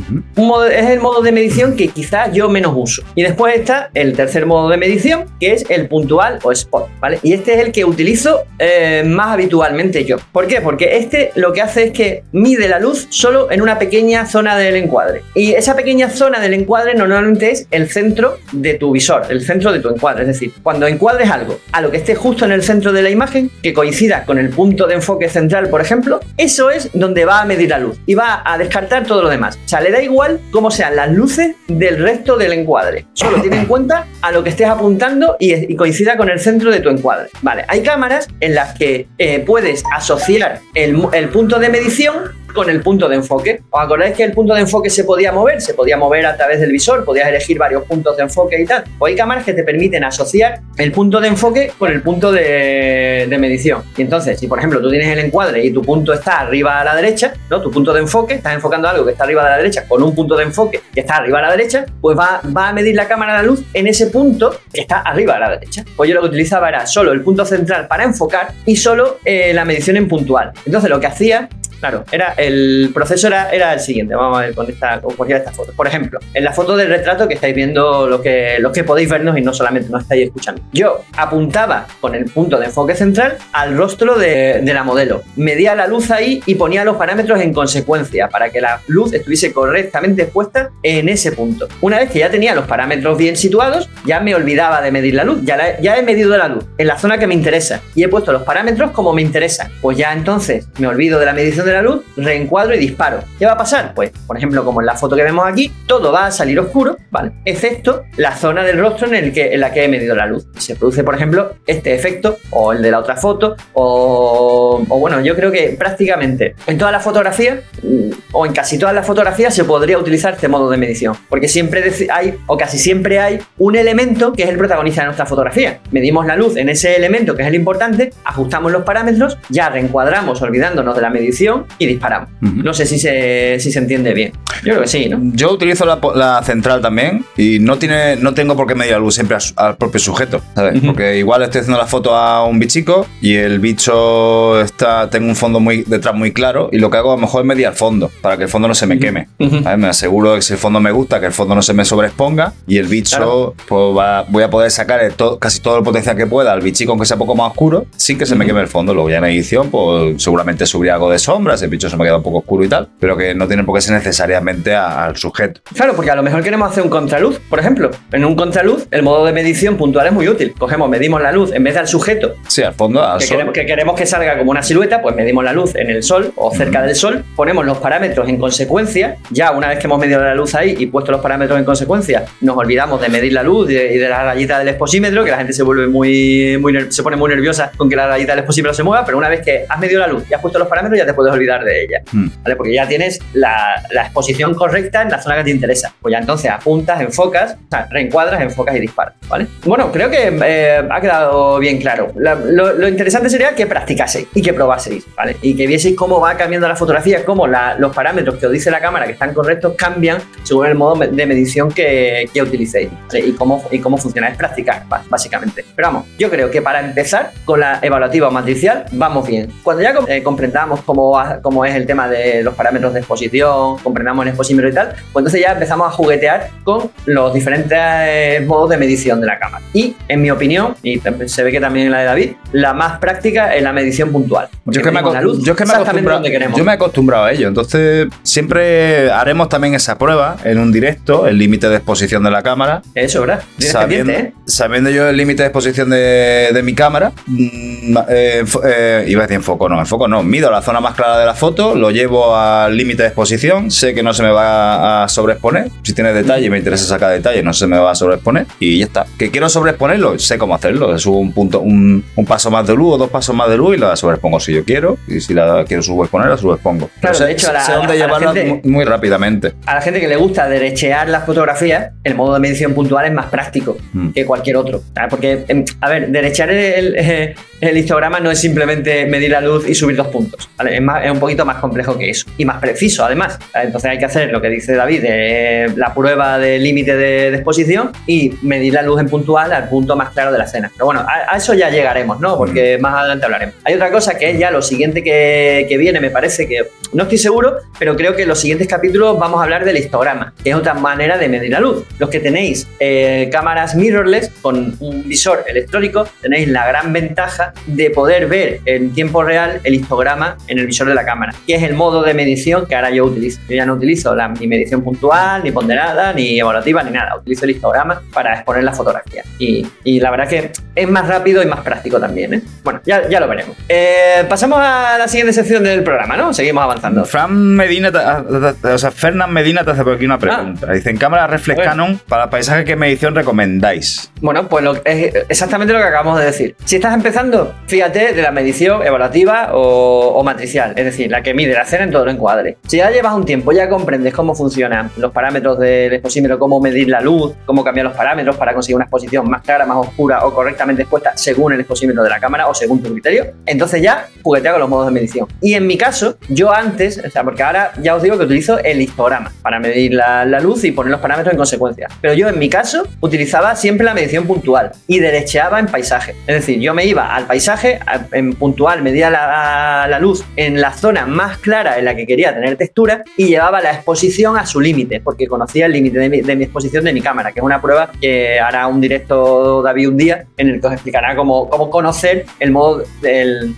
es 0.72 0.90
el 0.90 1.00
modo 1.00 1.22
de 1.22 1.32
medición 1.32 1.76
que 1.76 1.88
quizás 1.88 2.32
yo 2.34 2.50
menos 2.50 2.74
uso. 2.76 3.04
Y 3.16 3.24
después 3.24 3.56
está 3.56 3.90
el 3.94 4.14
tercer 4.14 4.46
modo 4.46 4.70
de 4.70 4.78
medición, 4.78 5.26
que 5.40 5.54
es 5.54 5.66
el 5.70 5.88
puntual 5.88 6.40
o 6.44 6.52
spot, 6.52 6.88
¿vale? 7.00 7.20
Y 7.24 7.34
este 7.34 7.56
es 7.56 7.60
el 7.60 7.72
que 7.72 7.86
utilizo 7.86 8.44
eh, 8.60 9.04
más 9.06 9.28
habitualmente 9.28 10.06
yo. 10.06 10.18
¿Por 10.32 10.48
qué? 10.48 10.62
Porque 10.62 10.98
este 10.98 11.32
lo 11.36 11.54
que 11.54 11.62
hace 11.62 11.86
es 11.86 11.92
que 11.92 12.24
mide 12.32 12.68
la 12.68 12.80
luz 12.80 13.08
solo 13.10 13.52
en 13.52 13.62
una 13.62 13.80
pequeña 13.80 14.26
zona 14.26 14.58
del 14.58 14.76
encuadre. 14.76 15.22
Y 15.36 15.54
esa 15.54 15.76
pequeña 15.76 16.10
zona 16.10 16.40
del 16.40 16.54
encuadre 16.54 16.96
normalmente 16.96 17.52
es 17.52 17.68
el 17.72 17.90
centro 17.90 18.38
de 18.52 18.76
tu 18.76 18.92
visor, 18.92 19.24
el 19.30 19.42
centro 19.42 19.72
de 19.72 19.80
tu 19.80 19.90
encuadre. 19.90 20.22
Es 20.22 20.28
decir, 20.28 20.54
cuando 20.62 20.88
encuadres 20.88 21.30
algo 21.30 21.60
a 21.72 21.82
lo 21.82 21.92
que 21.92 21.98
esté 21.98 22.16
justo 22.16 22.46
en 22.46 22.52
el 22.52 22.64
centro 22.64 22.92
de 22.92 23.02
la 23.02 23.10
imagen, 23.10 23.50
que 23.62 23.74
coincida 23.74 24.26
con 24.26 24.38
el 24.38 24.50
punto 24.50 24.88
de 24.88 24.96
enfoque 24.96 25.30
central, 25.30 25.70
por 25.70 25.82
ejemplo, 25.82 26.20
eso 26.38 26.70
es 26.70 26.90
donde 26.94 27.26
va 27.26 27.42
a 27.42 27.46
medir 27.46 27.70
la 27.70 27.80
luz 27.80 27.98
y 28.06 28.16
va 28.16 28.44
a 28.46 28.58
descartar 28.58 29.06
todo 29.06 29.23
lo 29.24 29.30
demás. 29.30 29.58
O 29.66 29.68
sea, 29.68 29.82
le 29.82 29.92
da 29.92 30.02
igual 30.02 30.40
cómo 30.52 30.70
sean 30.70 30.96
las 30.96 31.12
luces 31.12 31.56
del 31.68 31.98
resto 31.98 32.38
del 32.38 32.54
encuadre. 32.54 33.06
Solo 33.14 33.42
tiene 33.42 33.58
en 33.58 33.66
cuenta 33.66 34.06
a 34.22 34.32
lo 34.32 34.44
que 34.44 34.50
estés 34.50 34.68
apuntando 34.68 35.38
y, 35.40 35.76
coincida 35.76 36.18
con 36.18 36.30
el 36.30 36.40
centro 36.40 36.72
de 36.72 36.80
tu 36.80 36.90
encuadre. 36.90 37.30
Vale, 37.42 37.66
hay 37.68 37.82
cámaras 37.82 38.28
en 38.40 38.56
las 38.56 38.78
que 38.78 39.08
eh, 39.18 39.40
puedes 39.40 39.84
asociar 39.94 40.60
el 40.76 41.30
punto 41.30 41.60
de 41.60 41.70
medición 41.70 42.43
con 42.54 42.70
el 42.70 42.82
punto 42.82 43.10
de 43.10 43.16
enfoque. 43.16 43.62
¿Os 43.70 43.82
acordáis 43.82 44.16
que 44.16 44.24
el 44.24 44.32
punto 44.32 44.54
de 44.54 44.62
enfoque 44.62 44.90
se 44.90 45.04
podía 45.04 45.32
mover? 45.32 45.62
Se 45.62 45.74
podía 45.74 45.98
mover 45.98 46.26
a 46.26 46.36
través 46.36 46.60
del 46.60 46.72
visor, 46.72 47.04
podías 47.04 47.28
elegir 47.28 47.58
varios 47.58 47.84
puntos 47.84 48.16
de 48.18 48.24
enfoque 48.24 48.62
y 48.62 48.66
tal. 48.66 48.84
O 49.00 49.06
hay 49.06 49.16
cámaras 49.16 49.44
que 49.44 49.54
te 49.54 49.64
permiten 49.64 50.04
asociar 50.04 50.62
el 50.78 50.92
punto 50.92 51.20
de 51.20 51.28
enfoque 51.28 51.72
con 51.78 51.92
el 51.92 52.02
punto 52.02 52.32
de, 52.32 53.28
de 53.30 53.38
medición. 53.38 53.84
Y 53.98 54.02
entonces, 54.04 54.40
si 54.40 54.48
por 54.48 54.60
ejemplo 54.60 54.82
tú 54.82 54.90
tienes 54.90 55.10
el 55.10 55.20
encuadre 55.20 55.64
y 55.64 55.72
tu 55.72 55.82
punto 55.82 56.14
está 56.14 56.42
arriba 56.42 56.80
a 56.80 56.84
la 56.84 56.96
derecha, 56.96 57.34
¿no? 57.50 57.62
Tu 57.62 57.72
punto 57.72 57.94
de 57.94 58.02
enfoque, 58.02 58.36
estás 58.36 58.54
enfocando 58.54 58.88
algo 58.88 59.06
que 59.06 59.12
está 59.12 59.24
arriba 59.24 59.46
a 59.46 59.50
la 59.50 59.58
derecha 59.58 59.88
con 59.88 60.04
un 60.04 60.14
punto 60.14 60.36
de 60.36 60.44
enfoque 60.44 60.82
que 60.94 61.00
está 61.00 61.18
arriba 61.18 61.40
a 61.40 61.44
la 61.44 61.52
derecha, 61.52 61.86
pues 62.02 62.18
va, 62.18 62.42
a 62.44 62.74
medir 62.74 62.96
la 62.96 63.08
cámara 63.08 63.34
la 63.34 63.44
luz 63.44 63.64
en 63.74 63.88
ese 63.88 64.08
punto 64.08 64.56
que 64.72 64.82
está 64.82 65.00
arriba 65.00 65.36
a 65.36 65.40
la 65.40 65.50
derecha. 65.52 65.84
Pues 65.96 66.10
yo 66.10 66.16
lo 66.16 66.22
que 66.22 66.28
utilizaba 66.28 66.70
era 66.70 66.86
solo 66.86 67.12
el 67.12 67.22
punto 67.22 67.46
central 67.46 67.88
para 67.88 68.04
enfocar 68.04 68.54
y 68.66 68.76
solo 68.76 69.18
eh, 69.26 69.54
la 69.54 69.66
medición 69.66 69.98
en 69.98 70.08
puntual. 70.08 70.52
Entonces 70.66 70.90
lo 70.90 71.00
que 71.00 71.08
hacía 71.08 71.50
Claro, 71.84 72.06
era, 72.14 72.34
el 72.38 72.92
proceso 72.94 73.28
era, 73.28 73.50
era 73.50 73.74
el 73.74 73.82
siguiente. 73.82 74.16
Vamos 74.16 74.38
a 74.38 74.42
ver 74.44 74.56
con 74.56 74.70
esta, 74.70 75.02
con 75.02 75.30
estas 75.30 75.54
fotos. 75.54 75.76
Por 75.76 75.86
ejemplo, 75.86 76.18
en 76.34 76.46
la 76.46 76.54
foto 76.54 76.78
del 76.78 76.88
retrato 76.88 77.28
que 77.28 77.34
estáis 77.34 77.54
viendo 77.54 78.08
lo 78.08 78.22
que, 78.22 78.56
lo 78.60 78.72
que 78.72 78.86
podéis 78.86 79.10
vernos 79.10 79.38
y 79.38 79.42
no 79.42 79.54
solamente 79.54 79.90
nos 79.90 80.04
estáis 80.04 80.28
escuchando. 80.28 80.62
Yo 80.72 81.04
apuntaba 81.18 81.86
con 82.00 82.16
el 82.16 82.24
punto 82.24 82.58
de 82.58 82.68
enfoque 82.68 82.96
central 82.96 83.36
al 83.52 83.76
rostro 83.76 84.16
de, 84.16 84.62
la 84.64 84.84
modelo. 84.84 85.24
Medía 85.36 85.76
la 85.76 85.86
luz 85.86 86.10
ahí 86.10 86.42
y 86.46 86.56
ponía 86.56 86.86
los 86.86 86.96
parámetros 86.96 87.42
en 87.42 87.52
consecuencia 87.54 88.30
para 88.30 88.50
que 88.50 88.62
la 88.62 88.80
luz 88.88 89.12
estuviese 89.12 89.52
correctamente 89.52 90.24
puesta 90.24 90.72
en 90.84 91.10
ese 91.10 91.34
punto. 91.34 91.68
Una 91.82 92.00
vez 92.00 92.12
que 92.12 92.20
ya 92.20 92.30
tenía 92.30 92.56
los 92.56 92.66
parámetros 92.66 93.18
bien 93.18 93.36
situados, 93.36 93.90
ya 94.06 94.22
me 94.22 94.34
olvidaba 94.36 94.82
de 94.82 94.90
medir 94.90 95.16
la 95.16 95.26
luz. 95.26 95.42
Ya, 95.44 95.82
ya 95.82 95.98
he 95.98 96.02
medido 96.02 96.38
la 96.38 96.48
luz 96.48 96.64
en 96.78 96.88
la 96.88 96.98
zona 96.98 97.18
que 97.18 97.28
me 97.28 97.34
interesa 97.34 97.82
y 97.94 98.06
he 98.06 98.08
puesto 98.08 98.32
los 98.32 98.44
parámetros 98.44 98.92
como 98.92 99.12
me 99.12 99.22
interesan. 99.22 99.70
Pues 99.82 99.98
ya 99.98 100.14
entonces 100.14 100.70
me 100.80 100.88
olvido 100.88 101.20
de 101.20 101.26
la 101.26 101.34
medición 101.34 101.66
de 101.66 101.73
la 101.74 101.82
luz, 101.82 102.02
reencuadro 102.16 102.76
y 102.76 102.80
disparo. 102.80 103.20
¿Qué 103.38 103.46
va 103.46 103.54
a 103.54 103.58
pasar? 103.58 103.94
Pues, 103.94 104.12
por 104.26 104.38
ejemplo, 104.38 104.64
como 104.64 104.82
en 104.82 104.86
la 104.86 104.96
foto 104.96 105.16
que 105.16 105.24
vemos 105.24 105.46
aquí, 105.48 105.72
todo 105.88 106.12
va 106.12 106.28
a 106.28 106.32
salir 106.32 106.60
oscuro, 106.60 106.98
¿vale? 107.12 107.32
Excepto 107.46 108.04
la 108.18 108.36
zona 108.36 108.64
del 108.64 108.80
rostro 108.80 109.08
en, 109.12 109.60
la 109.60 109.74
que 109.74 109.84
he 109.84 109.88
medido 109.88 110.16
la 110.16 110.26
luz. 110.26 110.46
Se 110.58 110.76
produce, 110.76 111.04
por 111.04 111.16
ejemplo, 111.16 111.54
este 111.68 111.94
efecto, 111.94 112.38
o 112.52 112.74
el 112.74 112.82
de 112.82 112.92
la 112.92 113.00
otra 113.00 113.16
foto, 113.16 113.56
o, 113.74 114.84
o 114.88 115.00
bueno, 115.00 115.22
yo 115.22 115.36
creo 115.36 115.52
que 115.52 115.76
prácticamente 115.78 116.56
en 116.68 116.78
toda 116.78 116.92
la 116.92 117.00
fotografía, 117.00 117.62
mm, 117.82 118.12
o 118.32 118.46
en 118.46 118.54
casi 118.54 118.78
todas 118.78 118.96
las 118.96 119.06
fotografías, 119.06 119.54
se 119.54 119.64
podría 119.64 119.98
utilizar 119.98 120.34
este 120.34 120.48
modo 120.48 120.70
de 120.70 120.78
medición. 120.78 121.16
Porque 121.30 121.48
siempre 121.48 121.84
hay, 122.12 122.36
o 122.48 122.58
casi 122.58 122.78
siempre 122.78 123.20
hay, 123.20 123.40
un 123.58 123.76
elemento 123.76 124.34
que 124.34 124.44
es 124.44 124.50
el 124.50 124.58
protagonista 124.58 125.02
de 125.02 125.08
nuestra 125.08 125.26
fotografía. 125.26 125.80
Medimos 125.92 126.26
la 126.26 126.36
luz 126.36 126.58
en 126.58 126.70
ese 126.70 126.96
elemento 126.96 127.36
que 127.36 127.44
es 127.44 127.48
el 127.48 127.56
importante, 127.56 128.12
ajustamos 128.24 128.72
los 128.72 128.84
parámetros, 128.84 129.38
ya 129.50 129.70
reencuadramos 129.70 130.42
olvidándonos 130.42 130.96
de 130.96 131.02
la 131.02 131.10
medición 131.10 131.63
y 131.80 131.86
disparamos. 131.86 132.30
No 132.42 132.74
sé 132.74 132.86
si 132.86 133.00
se, 133.00 133.58
si 133.60 133.72
se 133.72 133.80
entiende 133.80 134.14
bien. 134.14 134.32
Yo 134.64 134.74
creo 134.74 134.82
que 134.82 134.88
sí, 134.88 135.10
¿no? 135.10 135.20
Yo 135.34 135.52
utilizo 135.52 135.86
la, 135.86 136.42
central 136.44 136.82
también 136.82 137.26
y 137.38 137.60
no 137.60 137.78
tiene 137.78 138.16
no 138.18 138.34
tengo 138.34 138.56
por 138.56 138.68
qué 138.68 138.76
medir 138.76 138.94
la 138.94 139.00
luz 139.00 139.16
siempre 139.16 139.38
a 139.38 139.40
al 139.66 139.78
propio 139.78 140.00
sujeto, 140.00 140.42
¿sabes? 140.56 140.82
Porque 140.86 141.18
igual 141.18 141.44
estoy 141.44 141.62
haciendo 141.62 141.80
la 141.80 141.88
foto 141.88 142.16
a 142.16 142.46
un 142.46 142.60
bichico 142.60 143.06
y 143.22 143.36
el 143.36 143.60
bicho 143.60 144.62
está 144.62 145.10
tengo 145.10 145.28
un 145.28 145.36
fondo 145.36 145.60
muy 145.60 145.84
detrás 145.84 146.16
muy 146.16 146.32
claro 146.32 146.70
y 146.72 146.80
lo 146.80 146.90
que 146.90 146.98
hago 146.98 147.12
a 147.12 147.16
lo 147.16 147.22
mejor 147.22 147.42
es 147.42 147.48
medir 147.48 147.68
al 147.68 147.74
fondo 147.76 148.10
para 148.22 148.38
que 148.38 148.44
el 148.44 148.50
fondo 148.50 148.68
no 148.68 148.76
se 148.76 148.88
me 148.88 148.98
queme. 149.00 149.28
Me 149.40 149.88
aseguro 149.88 150.36
que 150.36 150.42
si 150.42 150.54
el 150.54 150.60
fondo 150.60 150.80
me 150.80 150.92
gusta, 150.92 151.20
que 151.20 151.28
el 151.28 151.34
fondo 151.34 151.56
no 151.56 151.62
se 151.62 151.74
me 151.74 151.86
sobreexponga 151.86 152.54
y 152.68 152.78
el 152.78 152.88
bicho 152.88 153.18
Claro. 153.18 153.56
pues 153.68 153.98
va- 153.98 154.24
voy 154.30 154.44
a 154.44 154.50
poder 154.50 154.72
sacar 154.72 155.02
el 155.04 155.14
to- 155.14 155.38
casi 155.40 155.60
todo 155.60 155.78
el 155.78 155.84
potencial 155.84 156.16
que 156.16 156.26
pueda 156.26 156.52
al 156.52 156.62
bichico 156.62 156.92
aunque 156.92 157.06
sea 157.06 157.16
un 157.16 157.20
poco 157.20 157.36
más 157.36 157.52
oscuro 157.52 157.86
sin 157.96 158.18
que 158.18 158.26
se 158.26 158.36
me 158.36 158.46
queme 158.46 158.62
el 158.62 158.68
fondo. 158.68 158.94
Luego 158.94 159.10
ya 159.10 159.18
en 159.18 159.26
edición 159.26 159.70
pues 159.70 160.22
seguramente 160.22 160.66
subiría 160.66 160.96
algo 160.96 161.10
de 161.12 161.20
sombras, 161.54 161.62
el 161.64 161.70
bicho 161.70 161.90
se 161.90 161.98
me 161.98 162.04
queda 162.06 162.18
un 162.18 162.24
poco 162.24 162.40
oscuro 162.40 162.64
y 162.64 162.70
tal, 162.70 162.88
pero 163.00 163.16
que 163.18 163.34
no 163.36 163.48
tiene 163.48 163.64
por 163.64 163.76
qué 163.76 163.82
ser 163.82 163.96
necesariamente 163.96 164.74
a- 164.76 165.06
al 165.06 165.18
sujeto. 165.18 165.62
Claro, 165.76 165.94
porque 165.96 166.12
a 166.12 166.16
lo 166.16 166.24
mejor 166.24 166.44
queremos 166.44 166.72
hacer 166.72 166.84
un 166.84 166.90
contraluz, 166.90 167.40
por 167.50 167.60
ejemplo. 167.60 167.92
En 168.12 168.26
un 168.26 168.36
contraluz, 168.36 168.88
el 168.92 169.04
modo 169.04 169.26
de 169.26 169.34
medición 169.34 169.78
puntual 169.78 170.08
es 170.08 170.14
muy 170.14 170.28
útil. 170.28 170.54
Cogemos, 170.58 170.90
medimos 170.90 171.22
la 171.22 171.32
luz 171.32 171.52
en 171.54 171.64
vez 171.64 171.76
del 171.76 171.88
sujeto, 171.88 172.36
Sí, 172.48 172.64
al 172.64 172.74
fondo, 172.74 173.04
al 173.04 173.20
que 173.20 173.26
sol. 173.26 173.36
queremos, 173.38 173.54
que 173.54 173.66
queremos 173.66 173.96
que 173.96 174.06
salga 174.06 174.38
como 174.38 174.52
una 174.52 174.64
silueta, 174.64 175.02
pues 175.02 175.16
medimos 175.16 175.44
la 175.44 175.54
luz 175.54 175.76
en 175.76 175.90
el 175.90 176.04
sol 176.04 176.32
o 176.36 176.52
cerca 176.54 176.82
del 176.82 176.96
sol, 176.96 177.24
ponemos 177.36 177.66
los 177.66 177.78
parámetros 177.78 178.28
en 178.30 178.38
consecuencia. 178.38 179.16
Ya 179.32 179.52
una 179.52 179.68
vez 179.70 179.80
que 179.80 179.86
hemos 179.88 180.00
medido 180.00 180.22
la 180.22 180.36
luz 180.36 180.56
ahí 180.56 180.76
y 180.78 180.86
puesto 180.88 181.12
los 181.12 181.22
parámetros 181.22 181.58
en 181.60 181.66
consecuencia, 181.66 182.26
nos 182.42 182.58
olvidamos 182.58 183.02
de 183.02 183.10
medir 183.10 183.34
la 183.34 183.44
luz 183.44 183.70
y 183.70 183.74
de, 183.74 183.94
y 183.96 183.98
de 183.98 184.10
la 184.10 184.24
rayita 184.24 184.60
del 184.60 184.70
exposímetro, 184.70 185.24
que 185.24 185.32
la 185.32 185.38
gente 185.38 185.54
se 185.54 185.64
vuelve 185.64 185.88
muy, 185.88 186.58
muy 186.60 186.74
se 186.92 187.04
pone 187.04 187.16
muy 187.16 187.30
nerviosa 187.30 187.72
con 187.76 187.90
que 187.90 187.96
la 187.96 188.08
rayita 188.08 188.32
del 188.34 188.40
exposímetro 188.40 188.74
se 188.74 188.84
mueva, 188.84 189.06
pero 189.06 189.18
una 189.18 189.30
vez 189.30 189.42
que 189.44 189.66
has 189.68 189.80
medido 189.80 190.00
la 190.00 190.08
luz 190.08 190.24
y 190.30 190.34
has 190.34 190.42
puesto 190.42 190.60
los 190.60 190.68
parámetros, 190.68 190.98
ya 190.98 191.06
te 191.06 191.14
puedes 191.14 191.33
olvidar 191.34 191.64
de 191.64 191.84
ella. 191.84 192.02
Mm. 192.12 192.28
¿vale? 192.44 192.56
Porque 192.56 192.74
ya 192.74 192.88
tienes 192.88 193.20
la, 193.34 193.82
la 193.92 194.04
exposición 194.04 194.54
correcta 194.54 195.02
en 195.02 195.10
la 195.10 195.22
zona 195.22 195.38
que 195.38 195.44
te 195.46 195.52
interesa. 195.52 195.94
Pues 196.02 196.12
ya 196.12 196.20
entonces 196.20 196.50
apuntas, 196.52 197.02
enfocas, 197.02 197.54
o 197.54 197.70
sea, 197.70 197.88
reencuadras, 197.90 198.42
enfocas 198.42 198.76
y 198.76 198.80
disparas, 198.80 199.14
¿vale? 199.28 199.48
Bueno, 199.66 199.92
creo 199.92 200.10
que 200.10 200.32
eh, 200.44 200.82
ha 200.90 201.02
quedado 201.02 201.60
bien 201.60 201.78
claro. 201.80 202.12
La- 202.16 202.36
lo, 202.36 202.74
lo 202.74 202.88
interesante 202.88 203.30
sería 203.30 203.56
que 203.56 203.66
practicaseis 203.66 204.28
y 204.34 204.42
que 204.42 204.54
probaseis, 204.54 205.06
¿vale? 205.16 205.38
Y 205.42 205.56
que 205.56 205.68
vieseis 205.68 205.96
cómo 205.96 206.20
va 206.20 206.36
cambiando 206.36 206.68
la 206.68 206.76
fotografía, 206.76 207.24
cómo 207.26 207.48
la- 207.48 207.76
los 207.78 207.94
parámetros 207.96 208.36
que 208.38 208.46
os 208.48 208.52
dice 208.52 208.70
la 208.72 208.80
cámara 208.80 209.06
que 209.06 209.14
están 209.14 209.34
correctos 209.34 209.74
cambian 209.78 210.20
según 210.44 210.66
el 210.68 210.76
modo 210.76 210.96
de 211.06 211.26
medición 211.26 211.72
que, 211.72 212.30
que 212.34 212.42
utilicéis, 212.42 212.90
¿vale? 213.08 213.20
Y 213.28 213.32
cómo, 213.34 213.64
y 213.72 213.80
cómo 213.80 213.98
funciona. 213.98 214.30
Es 214.30 214.38
practicar, 214.38 214.84
básicamente. 215.10 215.66
Pero 215.76 215.88
vamos, 215.90 216.06
yo 216.18 216.30
creo 216.30 216.50
que 216.52 216.62
para 216.62 216.80
empezar 216.82 217.32
con 217.46 217.60
la 217.60 217.80
evaluativa 217.82 218.28
o 218.28 218.32
matricial 218.32 218.86
vamos 218.92 219.28
bien. 219.28 219.52
Cuando 219.64 219.82
ya 219.84 219.94
eh, 220.08 220.22
comprendamos 220.24 220.82
cómo, 220.82 221.18
cómo 221.42 221.66
es 221.66 221.76
el 221.76 221.86
tema 221.86 222.08
de 222.08 222.44
los 222.44 222.56
parámetros 222.56 222.94
de 222.94 223.00
exposición, 223.00 223.78
comprendamos 223.80 224.24
el 224.24 224.30
exposímetro 224.30 224.70
y 224.70 224.74
tal, 224.74 224.90
pues 225.12 225.22
entonces 225.22 225.42
ya 225.42 225.54
empezamos 225.54 225.88
a 225.88 225.92
juguetear 225.92 226.50
con 226.64 226.92
los 227.06 227.34
diferentes 227.34 227.78
eh, 227.80 228.44
modos 228.46 228.70
de 228.70 228.78
medición 228.78 229.22
de 229.22 229.28
la 229.28 229.40
cámara. 229.40 229.64
Y 229.74 229.96
en 230.08 230.22
mi 230.22 230.32
opinión, 230.32 230.76
y 230.84 231.02
se 231.26 231.44
ve 231.44 231.52
que 231.52 231.60
también 231.60 231.88
en 231.88 231.92
la 231.92 232.00
de 232.00 232.06
David, 232.06 232.32
la 232.52 232.74
más 232.74 233.00
práctica 233.00 233.56
es 233.56 233.64
la 233.64 233.74
medición 233.74 234.12
puntual. 234.12 234.50
Yo 234.66 234.82
es 234.82 234.86
que 234.86 234.92
me, 234.92 235.02
la 235.02 235.22
luz 235.22 235.44
yo 235.44 235.54
es 235.54 235.58
que 235.58 235.66
me 235.66 236.02
donde 236.02 236.32
queremos. 236.32 236.58
yo 236.58 236.64
me 236.64 236.72
he 236.72 236.76
acostumbrado 236.76 237.26
a 237.26 237.32
ello. 237.32 237.48
Entonces, 237.48 238.08
siempre 238.24 239.12
haremos 239.12 239.50
también 239.50 239.74
esa 239.74 239.98
prueba 239.98 240.38
en 240.44 240.60
un 240.60 240.72
directo, 240.72 241.28
el 241.28 241.38
límite 241.38 241.70
de 241.70 241.78
exposición 241.78 242.24
de 242.24 242.32
la 242.32 242.44
cámara. 242.44 242.82
Eso, 242.96 243.22
¿verdad? 243.22 243.44
Sabiendo, 243.58 244.14
¿eh? 244.14 244.34
sabiendo 244.46 244.90
yo 244.90 245.08
el 245.08 245.18
límite 245.18 245.44
de 245.44 245.48
exposición 245.48 245.90
de, 245.90 246.52
de 246.54 246.64
mi 246.64 246.74
cámara, 246.74 247.12
mm, 247.26 247.98
eh, 248.10 248.44
eh, 248.66 249.06
iba 249.08 249.22
a 249.22 249.24
decir 249.24 249.38
enfoco, 249.38 249.68
no, 249.70 249.80
enfoco 249.80 250.08
no, 250.08 250.24
mido 250.24 250.50
la 250.52 250.62
zona 250.62 250.80
más 250.80 250.96
clara 250.96 251.13
de 251.20 251.26
la 251.26 251.34
foto, 251.34 251.76
lo 251.76 251.92
llevo 251.92 252.36
al 252.36 252.76
límite 252.76 253.04
de 253.04 253.08
exposición, 253.10 253.72
sé 253.72 253.94
que 253.94 254.04
no 254.04 254.14
se 254.14 254.24
me 254.24 254.30
va 254.32 255.04
a 255.04 255.08
sobreexponer, 255.10 255.68
si 255.84 255.94
tiene 255.94 256.14
detalle 256.14 256.50
me 256.50 256.58
interesa 256.58 256.86
sacar 256.86 257.12
detalle, 257.12 257.44
no 257.44 257.54
se 257.54 257.68
me 257.68 257.78
va 257.78 257.92
a 257.92 257.96
sobreexponer 257.96 258.46
y 258.60 258.80
ya 258.80 258.86
está. 258.86 259.06
Que 259.18 259.32
quiero 259.32 259.50
sobreexponerlo, 259.50 260.18
sé 260.20 260.38
cómo 260.38 260.56
hacerlo, 260.56 260.98
subo 261.00 261.20
un 261.20 261.32
punto, 261.34 261.60
un, 261.62 262.04
un 262.16 262.26
paso 262.26 262.52
más 262.52 262.68
de 262.68 262.76
luz 262.76 262.94
o 262.96 262.98
dos 262.98 263.10
pasos 263.10 263.36
más 263.36 263.50
de 263.50 263.58
luz 263.58 263.76
y 263.76 263.80
la 263.80 263.96
sobreexpongo 263.96 264.40
si 264.40 264.54
yo 264.54 264.64
quiero, 264.64 264.98
y 265.08 265.20
si 265.22 265.34
la 265.34 265.66
quiero 265.68 265.84
subexponer, 265.84 266.30
la 266.30 266.38
subexpongo. 266.38 266.90
Claro, 267.00 267.16
sé, 267.16 267.26
de 267.26 267.32
hecho, 267.34 267.50
a 267.50 267.54
la- 267.54 267.62
sé 267.66 267.74
dónde 267.74 267.98
llevarla 267.98 268.34
gente- 268.34 268.68
muy, 268.68 268.84
rápidamente. 268.86 269.54
A 269.66 269.76
la 269.76 269.82
gente 269.82 270.00
que 270.00 270.08
le 270.08 270.16
gusta 270.16 270.48
derechear 270.48 271.10
las 271.10 271.26
fotografías, 271.26 271.92
el 272.04 272.16
modo 272.16 272.34
de 272.34 272.40
medición 272.40 272.74
puntual 272.74 273.06
es 273.06 273.14
más 273.14 273.28
práctico 273.28 273.78
Mm. 273.94 274.10
que 274.12 274.26
cualquier 274.26 274.58
otro. 274.58 274.82
Porque, 275.10 275.46
em, 275.48 275.64
a 275.82 275.90
ver, 275.90 276.10
derechear 276.10 276.50
el, 276.50 276.96
el- 276.98 277.36
el 277.62 277.78
histograma 277.78 278.20
no 278.20 278.30
es 278.32 278.40
simplemente 278.40 279.06
medir 279.06 279.32
la 279.32 279.42
luz 279.42 279.68
y 279.68 279.74
subir 279.76 279.96
dos 279.96 280.08
puntos. 280.08 280.50
¿vale? 280.58 280.76
Es, 280.76 280.82
más- 280.82 281.03
es 281.04 281.12
un 281.12 281.20
poquito 281.20 281.46
más 281.46 281.58
complejo 281.58 281.98
que 281.98 282.10
eso. 282.10 282.26
Y 282.38 282.46
más 282.46 282.60
preciso, 282.60 283.06
además. 283.06 283.38
Entonces 283.54 283.92
hay 283.92 283.98
que 283.98 284.06
hacer 284.06 284.32
lo 284.32 284.42
que 284.42 284.50
dice 284.50 284.74
David, 284.76 285.02
de 285.02 285.74
la 285.76 285.94
prueba 285.94 286.38
de 286.40 286.60
límite 286.60 286.96
de, 286.96 287.32
de 287.32 287.36
exposición 287.36 287.92
y 288.08 288.34
medir 288.42 288.74
la 288.74 288.82
luz 288.82 289.00
en 289.00 289.08
puntual 289.08 289.54
al 289.54 289.70
punto 289.70 289.96
más 289.96 290.10
claro 290.12 290.32
de 290.32 290.38
la 290.38 290.46
escena. 290.46 290.72
Pero 290.74 290.86
bueno, 290.86 291.02
a, 291.02 291.34
a 291.34 291.38
eso 291.38 291.54
ya 291.54 291.70
llegaremos, 291.70 292.20
¿no? 292.20 292.38
Porque 292.38 292.78
más 292.80 292.96
adelante 293.00 293.26
hablaremos. 293.26 293.56
Hay 293.64 293.76
otra 293.76 293.92
cosa 293.92 294.18
que 294.18 294.32
es 294.32 294.40
ya 294.40 294.52
lo 294.52 294.62
siguiente 294.62 295.04
que, 295.04 295.66
que 295.68 295.78
viene, 295.78 296.00
me 296.00 296.10
parece 296.10 296.48
que 296.48 296.68
no 296.94 297.04
estoy 297.04 297.18
seguro, 297.18 297.58
pero 297.80 297.96
creo 297.96 298.16
que 298.16 298.24
en 298.24 298.30
los 298.30 298.40
siguientes 298.40 298.68
capítulos 298.68 299.18
vamos 299.20 299.40
a 299.40 299.44
hablar 299.44 299.66
del 299.66 299.78
histograma, 299.78 300.34
que 300.44 300.52
es 300.52 300.56
otra 300.56 300.74
manera 300.74 301.18
de 301.18 301.28
medir 301.28 301.52
la 301.52 301.60
luz. 301.60 301.84
Los 301.98 302.10
que 302.10 302.20
tenéis 302.20 302.68
eh, 302.80 303.30
cámaras 303.32 303.76
mirrorless 303.76 304.30
con 304.42 304.76
un 304.80 305.08
visor 305.08 305.44
electrónico, 305.48 306.08
tenéis 306.22 306.48
la 306.48 306.68
gran 306.68 306.94
ventaja 306.94 307.54
de 307.66 307.90
poder 307.90 308.28
ver 308.28 308.60
en 308.66 308.94
tiempo 308.94 309.24
real 309.24 309.60
el 309.64 309.74
histograma 309.76 310.38
en 310.48 310.60
el 310.60 310.68
visor 310.68 310.88
de 310.94 311.02
la 311.02 311.06
cámara, 311.06 311.34
que 311.46 311.56
es 311.56 311.64
el 311.64 311.74
modo 311.74 312.02
de 312.04 312.14
medición 312.14 312.66
que 312.66 312.76
ahora 312.76 312.90
yo 312.90 313.06
utilizo. 313.06 313.40
Yo 313.50 313.56
ya 313.56 313.66
no 313.66 313.74
utilizo 313.74 314.16
la, 314.16 314.28
ni 314.30 314.48
medición 314.48 314.82
puntual, 314.84 315.44
ni 315.44 315.52
ponderada, 315.52 316.14
ni 316.14 316.40
evaluativa, 316.40 316.84
ni 316.84 316.92
nada. 316.92 317.16
Utilizo 317.18 317.46
el 317.46 317.52
histograma 317.52 318.02
para 318.14 318.36
exponer 318.36 318.64
la 318.64 318.72
fotografía. 318.74 319.24
Y, 319.40 319.66
y 319.84 320.00
la 320.00 320.12
verdad 320.12 320.28
que 320.28 320.52
es 320.76 320.90
más 320.90 321.08
rápido 321.08 321.42
y 321.44 321.46
más 321.46 321.60
práctico 321.62 322.00
también. 322.00 322.34
¿eh? 322.36 322.42
Bueno, 322.64 322.82
ya, 322.86 323.08
ya 323.10 323.20
lo 323.20 323.28
veremos. 323.28 323.56
Eh, 323.70 324.26
pasamos 324.30 324.60
a 324.62 324.98
la 324.98 325.08
siguiente 325.08 325.34
sección 325.34 325.64
del 325.64 325.84
programa, 325.84 326.16
¿no? 326.18 326.34
Seguimos 326.34 326.64
avanzando. 326.64 327.06
Fran 327.06 327.34
Medina, 327.56 327.92
te- 327.92 327.98
ah, 328.00 328.24
o 328.64 328.78
sea, 328.78 328.92
Fernán 328.92 329.32
Medina 329.34 329.64
te 329.64 329.72
hace 329.72 329.84
por 329.84 329.94
aquí 329.96 330.06
una 330.06 330.18
pregunta. 330.20 330.72
Dicen, 330.72 330.98
cámara 330.98 331.28
reflex 331.28 331.58
Bueno. 331.58 331.72
Canon, 331.72 332.02
para 332.08 332.30
paisaje, 332.30 332.64
¿qué 332.66 332.76
medición 332.76 333.16
recomendáis? 333.16 334.12
Bueno, 334.22 334.48
pues 334.48 334.64
lo- 334.64 334.76
es 334.86 335.14
exactamente 335.30 335.74
lo 335.74 335.80
que 335.80 335.86
acabamos 335.86 336.20
de 336.20 336.26
decir. 336.26 336.56
Si 336.66 336.76
estás 336.76 336.94
empezando, 336.94 337.54
fíjate 337.68 338.14
de 338.14 338.22
la 338.22 338.32
medición 338.32 338.86
evaluativa 338.86 339.50
o, 339.54 340.14
o 340.16 340.24
matricial. 340.24 340.74
Es 340.84 340.98
decir, 340.98 341.10
la 341.10 341.24
que 341.24 341.34
mide 341.34 341.54
la 341.54 341.62
escena 341.62 341.86
en 341.86 341.92
todo 341.92 342.04
el 342.04 342.10
encuadre. 342.10 342.58
Si 342.68 342.76
ya 342.76 342.92
llevas 342.92 343.14
un 343.14 343.24
tiempo, 343.24 343.54
ya 343.54 343.70
comprendes 343.70 344.14
cómo 344.14 344.36
funcionan 344.36 344.92
los 344.98 345.14
parámetros 345.14 345.58
del 345.58 345.94
exposímetro, 345.94 346.38
cómo 346.38 346.60
medir 346.60 346.90
la 346.90 347.00
luz, 347.00 347.34
cómo 347.46 347.64
cambiar 347.64 347.86
los 347.86 347.96
parámetros 347.96 348.36
para 348.36 348.54
conseguir 348.54 348.76
una 348.76 348.84
exposición 348.84 349.30
más 349.30 349.42
clara, 349.44 349.66
más 349.66 349.78
oscura 349.78 350.26
o 350.26 350.34
correctamente 350.34 350.82
expuesta 350.82 351.14
según 351.16 351.54
el 351.54 351.62
exposímetro 351.62 352.04
de 352.04 352.10
la 352.10 352.20
cámara 352.20 352.48
o 352.48 352.54
según 352.54 352.84
tu 352.84 352.92
criterio, 352.92 353.28
entonces 353.46 353.82
ya 353.82 354.08
juguetea 354.22 354.52
con 354.52 354.60
los 354.60 354.70
modos 354.70 354.88
de 354.88 354.92
medición. 354.92 355.26
Y 355.40 355.54
en 355.54 355.66
mi 355.66 355.78
caso, 355.78 356.18
yo 356.28 356.52
antes, 356.52 357.02
o 357.06 357.10
sea, 357.10 357.24
porque 357.24 357.44
ahora 357.44 357.72
ya 357.82 357.96
os 357.96 358.04
digo 358.04 358.18
que 358.18 358.26
utilizo 358.26 358.60
el 358.60 358.82
histograma 358.82 359.32
para 359.42 359.60
medir 359.62 359.94
la, 359.94 360.26
la 360.26 360.42
luz 360.42 360.66
y 360.66 360.74
poner 360.74 360.92
los 360.92 361.00
parámetros 361.00 361.32
en 361.32 361.38
consecuencia. 361.38 361.88
Pero 362.02 362.14
yo 362.14 362.28
en 362.28 362.38
mi 362.38 362.50
caso 362.50 362.86
utilizaba 363.00 363.56
siempre 363.56 363.86
la 363.86 363.94
medición 363.94 364.28
puntual 364.28 364.74
y 364.88 365.00
derecheaba 365.00 365.60
en 365.60 365.68
paisaje. 365.68 366.14
Es 366.28 366.36
decir, 366.36 366.60
yo 366.60 366.74
me 366.74 366.86
iba 366.86 367.16
al 367.16 367.26
paisaje, 367.26 367.80
en 368.12 368.34
puntual 368.34 368.82
medía 368.82 369.10
la, 369.10 369.88
la 369.90 370.00
luz 370.00 370.26
en 370.36 370.60
la 370.60 370.73
zona 370.74 371.06
más 371.06 371.38
clara 371.38 371.78
en 371.78 371.86
la 371.86 371.96
que 371.96 372.06
quería 372.06 372.34
tener 372.34 372.56
textura 372.58 373.04
y 373.18 373.28
llevaba 373.28 373.62
la 373.62 373.72
exposición 373.72 374.38
a 374.38 374.46
su 374.46 374.60
límite, 374.60 375.00
porque 375.02 375.28
conocía 375.28 375.66
el 375.66 375.74
límite 375.74 376.00
de, 376.00 376.22
de 376.22 376.36
mi, 376.36 376.44
exposición 376.44 376.84
de 376.84 376.94
mi 376.94 377.02
cámara, 377.02 377.32
que 377.32 377.40
es 377.40 377.46
una 377.46 377.62
prueba 377.62 377.92
que 378.00 378.40
hará 378.40 378.68
un 378.68 378.82
directo 378.82 379.62
David 379.62 379.90
un 379.90 379.98
día 379.98 380.26
en 380.38 380.50
el 380.50 380.62
que 380.62 380.68
os 380.68 380.74
explicará 380.74 381.16
cómo, 381.16 381.50
cómo 381.50 381.70
conocer 381.70 382.26
el 382.40 382.52
modo, 382.52 382.84
el 383.02 383.56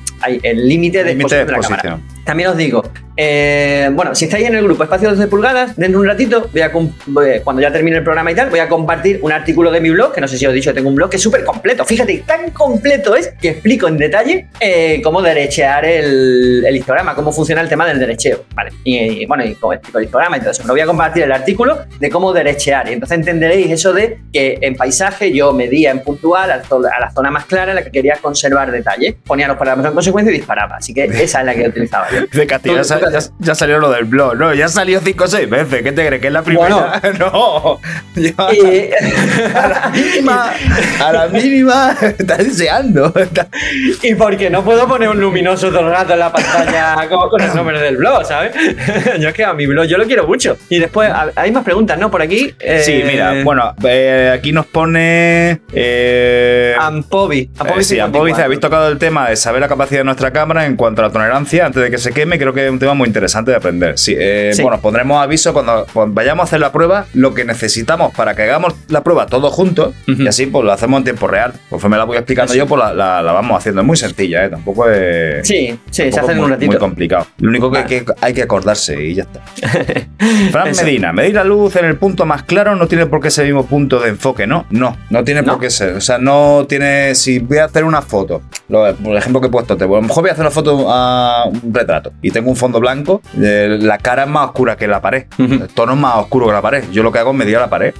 límite 0.67 1.03
de, 1.03 1.11
exposición 1.11 1.47
de 1.47 1.51
la 1.51 1.59
cámara. 1.59 1.99
También 2.25 2.49
os 2.49 2.57
digo, 2.57 2.83
eh, 3.17 3.89
bueno, 3.93 4.13
si 4.13 4.25
estáis 4.25 4.45
en 4.45 4.55
el 4.55 4.63
grupo 4.63 4.83
Espacio 4.83 5.09
12 5.09 5.27
pulgadas, 5.27 5.75
dentro 5.77 5.99
de 5.99 6.05
un 6.05 6.11
ratito, 6.11 6.49
voy 6.51 6.61
a 6.61 6.71
cuando 6.71 7.61
ya 7.61 7.71
termine 7.71 7.97
el 7.97 8.03
programa 8.03 8.31
y 8.31 8.35
tal, 8.35 8.49
voy 8.49 8.59
a 8.59 8.67
compartir 8.67 9.19
un 9.21 9.31
artículo 9.31 9.71
de 9.71 9.79
mi 9.79 9.89
blog, 9.89 10.13
que 10.13 10.21
no 10.21 10.27
sé 10.27 10.37
si 10.37 10.45
os 10.45 10.51
he 10.51 10.55
dicho 10.55 10.73
tengo 10.73 10.89
un 10.89 10.95
blog 10.95 11.09
que 11.09 11.17
es 11.17 11.23
súper 11.23 11.45
completo. 11.45 11.85
Fíjate, 11.85 12.23
tan 12.25 12.51
completo 12.51 13.15
es 13.15 13.33
que 13.39 13.49
explico 13.49 13.87
en 13.87 13.97
detalle 13.97 14.47
eh, 14.59 15.01
cómo 15.03 15.21
derechear 15.21 15.85
el, 15.85 16.65
histograma, 16.75 17.15
cómo 17.15 17.31
funciona 17.31 17.61
el 17.61 17.69
tema 17.69 17.85
del 17.85 17.99
derecheo. 17.99 18.45
Vale, 18.53 18.71
y, 18.83 19.25
bueno, 19.25 19.45
y 19.45 19.55
cómo 19.55 19.73
explico 19.73 19.99
el 19.99 20.05
histograma 20.05 20.37
y 20.37 20.39
todo 20.41 20.51
eso. 20.51 20.63
Pero 20.63 20.73
voy 20.73 20.81
a 20.81 20.85
compartir 20.85 21.23
el 21.23 21.31
artículo 21.31 21.79
de 21.99 22.09
cómo 22.09 22.33
derechear. 22.33 22.89
Y 22.89 22.93
entonces 22.93 23.17
entenderéis 23.17 23.71
eso 23.71 23.93
de 23.93 24.19
que 24.33 24.57
en 24.61 24.75
paisaje 24.75 25.31
yo 25.31 25.53
medía 25.53 25.91
en 25.91 26.01
puntual 26.01 26.51
a, 26.51 26.57
la 26.99 27.11
zona 27.11 27.31
más 27.31 27.45
clara 27.45 27.71
en 27.71 27.75
la 27.75 27.83
que 27.83 27.91
quería 27.91 28.17
conservar 28.21 28.71
detalle. 28.71 29.17
Ponía 29.25 29.47
los 29.47 29.57
parámetros 29.57 29.91
en 29.91 29.95
consecuencia 29.95 30.33
y 30.33 30.37
disparaba. 30.37 30.77
Así 30.77 30.93
que 30.93 31.03
esa 31.23 31.39
es 31.39 31.45
la 31.45 31.55
que 31.55 31.67
utilizaba 31.67 32.07
De 32.31 32.47
ya, 33.39 33.55
salió 33.55 33.79
lo 33.79 33.91
del 33.91 34.05
blog, 34.05 34.35
¿no? 34.35 34.53
Ya 34.53 34.67
salió 34.67 34.99
5 34.99 35.23
o 35.23 35.27
6 35.27 35.49
veces. 35.49 35.83
¿Qué 35.83 35.91
te 35.91 36.05
crees? 36.05 36.21
¿Que 36.21 36.27
es 36.27 36.33
la 36.33 36.43
primera? 36.43 37.01
no. 37.19 37.79
a 39.55 39.67
la 39.67 39.91
mínima. 39.93 40.53
A 41.03 41.13
la 41.13 41.27
mínima. 41.27 41.95
Está 42.01 42.37
deseando. 42.37 43.13
y 44.01 44.15
porque 44.15 44.49
no 44.49 44.63
puedo 44.63 44.87
poner 44.87 45.09
un 45.09 45.19
luminoso 45.19 45.69
todo 45.69 45.81
el 45.81 45.91
rato 45.91 46.13
en 46.13 46.19
la 46.19 46.31
pantalla 46.31 47.07
como 47.09 47.29
con 47.29 47.41
el 47.41 47.53
nombre 47.53 47.79
del 47.79 47.97
blog, 47.97 48.25
¿sabes? 48.25 48.53
yo 49.19 49.29
es 49.29 49.33
que 49.33 49.43
a 49.43 49.53
mi 49.53 49.65
blog 49.65 49.85
yo 49.85 49.97
lo 49.97 50.05
quiero 50.05 50.27
mucho. 50.27 50.57
Y 50.69 50.79
después, 50.79 51.11
hay 51.35 51.51
más 51.51 51.63
preguntas, 51.63 51.97
¿no? 51.97 52.09
Por 52.11 52.21
aquí. 52.21 52.53
Sí, 52.81 53.03
mira, 53.05 53.43
bueno, 53.43 53.75
eh, 53.83 54.31
aquí 54.33 54.51
nos 54.51 54.65
pone. 54.65 55.61
Eh, 55.73 56.75
Ampovi. 56.79 57.49
Ampovi, 57.57 57.83
sí, 57.83 57.99
Ampovi 57.99 58.31
dice: 58.31 58.43
habéis 58.43 58.59
tocado 58.59 58.89
el 58.89 58.97
tema 58.97 59.29
de 59.29 59.35
saber 59.35 59.61
la 59.61 59.67
capacidad 59.67 59.99
de 60.01 60.05
nuestra 60.05 60.31
cámara 60.31 60.65
en 60.65 60.75
cuanto 60.75 61.01
a 61.01 61.07
la 61.07 61.11
tolerancia 61.11 61.65
antes 61.65 61.81
de 61.81 61.91
que 61.91 61.97
se 61.97 62.04
queme. 62.11 62.37
Creo 62.37 62.53
que 62.53 62.65
es 62.65 62.71
un 62.71 62.79
tema 62.79 62.93
muy 62.93 63.07
interesante 63.07 63.51
de 63.51 63.57
aprender. 63.57 63.97
Sí, 63.97 64.15
eh, 64.17 64.51
Bueno, 64.61 64.79
pondremos 64.81 65.21
aviso 65.21 65.53
cuando, 65.53 65.85
vayamos 66.07 66.43
a 66.43 66.45
hacer 66.45 66.59
la 66.59 66.71
prueba, 66.71 67.05
lo 67.13 67.33
que 67.33 67.45
necesitamos 67.45 68.13
para 68.13 68.35
que 68.35 68.43
hagamos 68.43 68.73
la 68.89 69.03
prueba 69.03 69.25
todos 69.25 69.53
juntos 69.53 69.93
y 70.07 70.27
así 70.27 70.45
pues 70.45 70.63
lo 70.63 70.71
hacemos 70.71 70.99
en 70.99 71.03
tiempo 71.05 71.27
real. 71.27 71.53
Conforme 71.69 71.97
la 71.97 72.03
voy 72.03 72.17
explicando 72.17 72.53
yo, 72.53 72.67
pues 72.67 72.81
la, 72.93 73.21
vamos 73.21 73.57
haciendo. 73.57 73.81
Es 73.81 73.87
muy 73.87 73.97
sencilla, 73.97 74.45
¿eh? 74.45 74.49
Tampoco 74.49 74.89
es. 74.89 75.47
Sí, 75.47 75.77
sí, 75.89 76.11
se 76.11 76.19
hace 76.19 76.31
en 76.31 76.39
un 76.39 76.49
ratito. 76.49 76.71
Muy 76.71 76.79
complicado. 76.79 77.27
Lo 77.39 77.49
único 77.49 77.71
que, 77.71 77.79
hay 77.79 77.85
que 77.85 78.05
hay 78.21 78.33
que 78.33 78.43
acordarse 78.43 79.01
y 79.03 79.15
ya 79.15 79.23
está. 79.23 79.41
Fran 80.51 80.71
Medina, 80.75 81.13
medir 81.13 81.35
la 81.35 81.43
luz 81.43 81.75
en 81.75 81.85
el 81.85 81.97
punto 81.97 82.25
más 82.25 82.43
claro 82.43 82.75
no 82.75 82.87
tiene 82.87 83.05
por 83.05 83.21
qué 83.21 83.29
ser 83.29 83.45
el 83.45 83.53
mismo 83.53 83.67
punto 83.67 83.99
de 83.99 84.09
enfoque, 84.09 84.47
¿no? 84.47 84.65
No, 84.69 84.97
no 85.09 85.23
tiene 85.23 85.43
por 85.43 85.59
qué 85.59 85.69
ser. 85.69 85.95
O 85.95 86.01
sea, 86.01 86.17
no 86.17 86.65
tiene. 86.67 87.15
Si 87.15 87.39
voy 87.39 87.59
a 87.59 87.65
hacer 87.65 87.83
una 87.83 88.01
foto, 88.01 88.41
por 88.69 89.17
ejemplo 89.17 89.41
que 89.41 89.47
he 89.47 89.49
puesto, 89.49 89.77
te, 89.77 89.83
a 89.83 89.87
lo 89.87 90.01
mejor 90.01 90.23
voy 90.23 90.29
a 90.29 90.33
hacer 90.33 90.43
una 90.43 90.51
foto 90.51 90.85
a 90.89 91.45
un 91.45 91.73
retrato 91.73 91.94
y 92.21 92.31
tengo 92.31 92.49
un 92.49 92.55
fondo 92.55 92.79
blanco, 92.79 93.21
eh, 93.41 93.77
la 93.81 93.97
cara 93.97 94.23
es 94.23 94.29
más 94.29 94.47
oscura 94.47 94.75
que 94.77 94.87
la 94.87 95.01
pared. 95.01 95.25
El 95.37 95.67
tono 95.67 95.93
es 95.93 95.99
más 95.99 96.15
oscuro 96.17 96.47
que 96.47 96.53
la 96.53 96.61
pared. 96.61 96.83
Yo 96.91 97.03
lo 97.03 97.11
que 97.11 97.19
hago 97.19 97.31
es 97.31 97.37
medir 97.37 97.57
la 97.57 97.69
pared. 97.69 97.93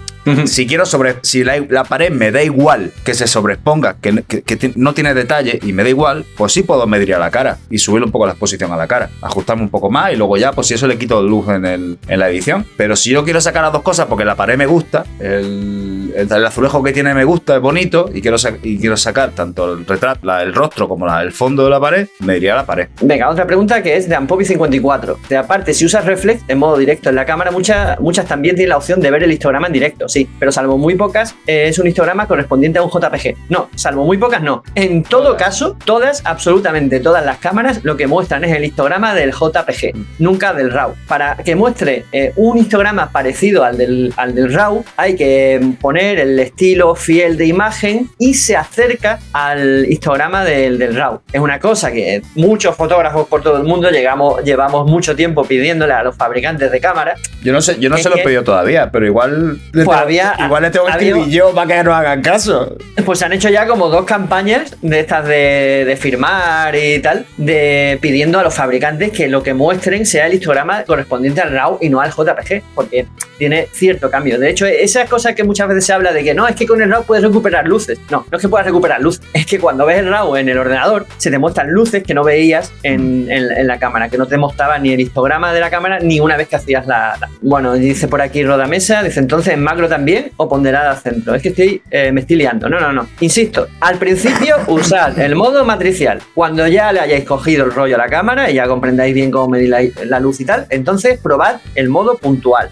Si 0.45 0.65
quiero 0.65 0.85
sobre. 0.85 1.15
Si 1.21 1.43
la, 1.43 1.83
pared 1.83 2.11
me 2.11 2.31
da 2.31 2.41
igual 2.43 2.91
que 3.03 3.13
se 3.13 3.27
sobreexponga, 3.27 3.97
que, 4.01 4.73
no 4.75 4.93
tiene 4.93 5.13
detalle 5.13 5.59
y 5.61 5.73
me 5.73 5.83
da 5.83 5.89
igual, 5.89 6.25
pues 6.35 6.53
sí 6.53 6.63
puedo 6.63 6.88
medir 6.88 7.13
a 7.13 7.19
la 7.19 7.29
cara 7.31 7.57
y 7.69 7.77
subirle 7.77 8.05
un 8.05 8.11
poco 8.11 8.25
la 8.25 8.33
exposición 8.33 8.71
a 8.71 8.77
la 8.77 8.88
cara. 8.88 9.09
Ajustarme 9.21 9.63
un 9.63 9.69
poco 9.69 9.89
más 9.89 10.13
y 10.13 10.15
luego 10.15 10.38
ya, 10.38 10.51
pues 10.51 10.67
si 10.67 10.73
eso 10.73 10.88
le 10.88 10.97
quito 10.97 11.21
luz 11.21 11.47
en, 11.49 11.65
el, 11.65 11.97
en 12.07 12.19
la 12.19 12.29
edición. 12.29 12.65
Pero 12.77 12.95
si 12.95 13.11
yo 13.11 13.23
quiero 13.23 13.39
sacar 13.41 13.63
las 13.63 13.73
dos 13.73 13.83
cosas 13.83 14.07
porque 14.07 14.25
la 14.25 14.35
pared 14.35 14.57
me 14.57 14.65
gusta, 14.65 15.05
el, 15.19 16.13
el, 16.15 16.45
azulejo 16.45 16.81
que 16.83 16.91
tiene 16.91 17.13
me 17.13 17.23
gusta, 17.23 17.55
es 17.55 17.61
bonito 17.61 18.09
y 18.13 18.21
quiero, 18.21 18.38
y 18.63 18.79
quiero 18.79 18.97
sacar 18.97 19.31
tanto 19.31 19.73
el 19.73 19.85
retrato, 19.85 20.31
el 20.39 20.53
rostro 20.53 20.88
como 20.88 21.05
el 21.19 21.31
fondo 21.31 21.63
de 21.63 21.69
la 21.69 21.79
pared, 21.79 22.07
me 22.19 22.35
a 22.49 22.55
la 22.55 22.65
pared. 22.65 22.88
Venga, 23.01 23.29
otra 23.29 23.45
pregunta 23.47 23.81
que 23.81 23.95
es 23.95 24.09
de 24.09 24.17
Ampovi54. 24.17 25.17
De 25.29 25.38
aparte, 25.38 25.73
si 25.73 25.85
usas 25.85 26.05
reflex 26.05 26.43
en 26.47 26.59
modo 26.59 26.77
directo 26.77 27.09
en 27.09 27.15
la 27.15 27.25
cámara, 27.25 27.51
muchas, 27.51 27.99
muchas 27.99 28.25
también 28.27 28.55
tienen 28.55 28.69
la 28.69 28.77
opción 28.77 28.99
de 28.99 29.11
ver 29.11 29.23
el 29.23 29.31
histograma 29.31 29.67
en 29.67 29.73
directo 29.73 30.07
sí, 30.15 30.30
pero 30.39 30.49
salvo 30.49 30.78
muy 30.78 30.95
pocas, 30.95 31.36
eh, 31.45 31.65
es 31.67 31.78
un 31.78 31.88
histograma 31.88 32.25
correspondiente 32.25 32.80
a 32.80 32.84
un 32.84 32.89
JPG. 32.89 33.36
No, 33.49 33.69
salvo 33.75 34.06
muy 34.06 34.17
pocas, 34.17 34.41
no. 34.41 34.63
En 34.73 35.04
todo 35.04 35.36
caso, 35.36 35.75
todas, 35.84 36.21
absolutamente 36.23 37.01
todas 37.01 37.25
las 37.25 37.38
cámaras, 37.39 37.82
lo 37.84 37.97
que 37.97 38.08
muestran 38.08 38.45
es 38.45 38.56
el 38.56 38.63
histograma 38.63 39.13
del 39.13 39.34
JPG, 39.34 39.93
nunca 40.19 40.54
del 40.54 40.71
RAW. 40.71 40.95
Para 41.10 41.36
que 41.36 41.54
muestre 41.56 42.06
eh, 42.13 42.32
un 42.38 42.58
histograma 42.58 43.12
parecido 43.12 43.65
al 43.65 43.78
del, 43.78 44.13
al 44.15 44.34
del 44.34 44.54
RAW, 44.54 44.86
hay 44.95 45.17
que 45.17 45.60
poner 45.82 46.17
el 46.19 46.39
estilo 46.39 46.95
fiel 46.95 47.36
de 47.36 47.47
imagen 47.47 48.10
y 48.17 48.36
se 48.36 48.56
acerca 48.56 49.19
al 49.34 49.86
histograma 49.89 50.45
del, 50.45 50.78
del 50.78 50.95
RAW. 50.95 51.19
Es 51.34 51.41
una 51.41 51.60
cosa 51.60 51.91
que 51.91 52.21
muchos 52.36 52.73
fotógrafos 52.78 53.28
por 53.28 53.41
todo 53.41 53.58
el 53.58 53.63
mundo 53.63 53.91
llegamos, 53.91 54.41
llevamos 54.45 54.89
mucho 54.89 55.13
tiempo 55.13 55.43
pidiéndole 55.43 55.91
a 55.91 56.04
los 56.04 56.15
fabricantes 56.15 56.71
de 56.71 56.80
cámaras. 56.80 57.19
Yo 57.43 57.51
no 57.51 57.62
sé, 57.62 57.78
yo 57.82 57.89
no 57.89 57.97
se 57.97 58.10
lo 58.10 58.15
he 58.15 58.23
pedido 58.23 58.45
todavía, 58.45 58.89
pero 58.91 59.06
igual. 59.06 59.60
Pues 59.73 60.04
igual 60.45 60.63
le 60.63 60.69
tengo 60.69 60.85
que 60.85 60.91
escribir 60.91 61.27
yo 61.27 61.53
para 61.53 61.77
que 61.77 61.83
no 61.83 61.93
hagan 61.93 62.21
caso. 62.21 62.75
Pues 63.05 63.19
se 63.19 63.25
han 63.25 63.33
hecho 63.33 63.49
ya 63.49 63.67
como 63.67 63.89
dos 63.89 64.05
campañas 64.05 64.75
de 64.81 64.99
estas 64.99 65.27
de, 65.27 65.97
firmar 65.99 66.75
y 66.75 66.99
tal, 66.99 67.25
de 67.37 67.97
pidiendo 68.01 68.39
a 68.39 68.43
los 68.43 68.53
fabricantes 68.53 69.11
que 69.11 69.27
lo 69.27 69.43
que 69.43 69.53
muestren 69.53 70.05
sea 70.05 70.27
el 70.27 70.33
histograma 70.33 70.83
correspondiente 70.83 71.41
al 71.41 71.51
RAW 71.51 71.77
y 71.81 71.89
no 71.89 72.01
al 72.01 72.11
JPG, 72.11 72.61
porque 72.73 73.07
tiene 73.37 73.67
cierto 73.71 74.09
cambio. 74.09 74.39
De 74.39 74.49
hecho, 74.49 74.65
esa 74.65 75.05
cosa 75.05 75.35
que 75.35 75.43
muchas 75.43 75.67
veces 75.67 75.85
se 75.85 75.93
habla 75.93 76.13
de 76.13 76.23
que 76.23 76.33
no, 76.33 76.47
es 76.47 76.55
que 76.55 76.65
con 76.65 76.81
el 76.81 76.89
RAW 76.89 77.03
puedes 77.03 77.23
recuperar 77.23 77.67
luces. 77.67 77.99
No, 78.09 78.25
no 78.29 78.37
es 78.37 78.41
que 78.41 78.49
puedas 78.49 78.65
recuperar 78.65 79.01
luces, 79.01 79.21
es 79.33 79.45
que 79.45 79.59
cuando 79.59 79.85
ves 79.85 79.99
el 79.99 80.09
RAW 80.09 80.37
en 80.37 80.49
el 80.49 80.57
ordenador, 80.57 81.05
se 81.17 81.31
te 81.31 81.37
muestran 81.37 81.71
luces 81.71 82.03
que 82.03 82.13
no 82.13 82.23
veías 82.23 82.71
en, 82.83 83.27
la 83.67 83.79
cámara, 83.79 84.09
que 84.09 84.17
no 84.17 84.27
te 84.27 84.37
mostraba 84.37 84.77
ni 84.77 84.93
el 84.93 84.99
histograma 84.99 85.53
de 85.53 85.59
la 85.59 85.69
cámara 85.69 85.99
ni 85.99 86.19
una 86.19 86.37
vez 86.37 86.47
que 86.47 86.55
hacías 86.55 86.87
la. 86.87 87.17
Bueno, 87.41 87.73
dice 87.73 88.07
por 88.07 88.21
aquí 88.21 88.43
Roda 88.43 88.67
Mesa, 88.67 89.03
dice 89.03 89.19
entonces 89.19 89.53
en 89.53 89.63
macro 89.63 89.87
también 89.95 90.31
o 90.36 90.49
ponderada 90.49 90.91
al 90.91 90.97
centro. 90.97 91.34
Es 91.36 91.41
que 91.41 91.49
estoy, 91.49 91.81
eh, 91.89 92.12
me 92.12 92.21
estoy 92.21 92.36
liando. 92.36 92.67
No, 92.67 92.81
no, 92.81 92.91
no. 92.91 93.08
Insisto, 93.21 93.67
al 93.79 93.97
principio 93.97 94.58
usad 94.67 95.17
el 95.19 95.36
modo 95.36 95.63
matricial. 95.63 96.19
Cuando 96.34 96.67
ya 96.67 96.91
le 96.91 96.99
hayáis 96.99 97.23
cogido 97.23 97.63
el 97.63 97.71
rollo 97.71 97.95
a 97.95 97.99
la 97.99 98.10
cámara 98.10 98.51
y 98.51 98.55
ya 98.55 98.67
comprendáis 98.67 99.13
bien 99.13 99.31
cómo 99.31 99.47
medir 99.47 99.73
la 100.05 100.19
luz 100.19 100.41
y 100.41 100.45
tal, 100.45 100.65
entonces 100.69 101.17
probad 101.21 101.62
el 101.75 101.88
modo 101.88 102.17
puntual 102.17 102.69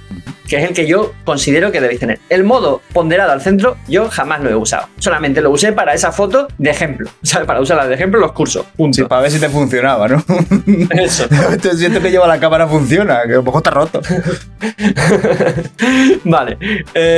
que 0.48 0.58
es 0.58 0.70
el 0.70 0.76
que 0.76 0.88
yo 0.88 1.14
considero 1.24 1.72
que 1.72 1.82
debéis 1.82 2.00
tener. 2.00 2.20
El 2.30 2.44
modo 2.44 2.82
ponderado 2.94 3.32
al 3.32 3.42
centro 3.42 3.78
yo 3.88 4.10
jamás 4.10 4.42
lo 4.42 4.50
he 4.50 4.56
usado. 4.56 4.88
Solamente 4.98 5.42
lo 5.42 5.50
usé 5.52 5.74
para 5.74 5.94
esa 5.94 6.12
foto 6.12 6.48
de 6.58 6.70
ejemplo. 6.70 7.10
¿Sabes? 7.24 7.48
Para 7.48 7.62
usarla 7.62 7.88
de 7.88 7.96
ejemplo 7.96 8.20
en 8.20 8.24
los 8.24 8.34
cursos. 8.34 8.66
Punto. 8.76 8.96
Sí, 8.96 9.04
para 9.04 9.22
ver 9.22 9.32
si 9.32 9.40
te 9.40 9.50
funcionaba, 9.50 10.08
¿no? 10.08 10.24
Eso. 10.92 11.28
te 11.62 11.76
siento 11.76 12.02
que 12.02 12.12
lleva 12.12 12.28
la 12.28 12.40
cámara 12.40 12.68
funciona, 12.68 13.22
que 13.28 13.38
un 13.38 13.46
poco 13.46 13.60
está 13.60 13.72
roto. 13.72 14.02
vale. 16.24 16.58
Eh, 16.94 17.13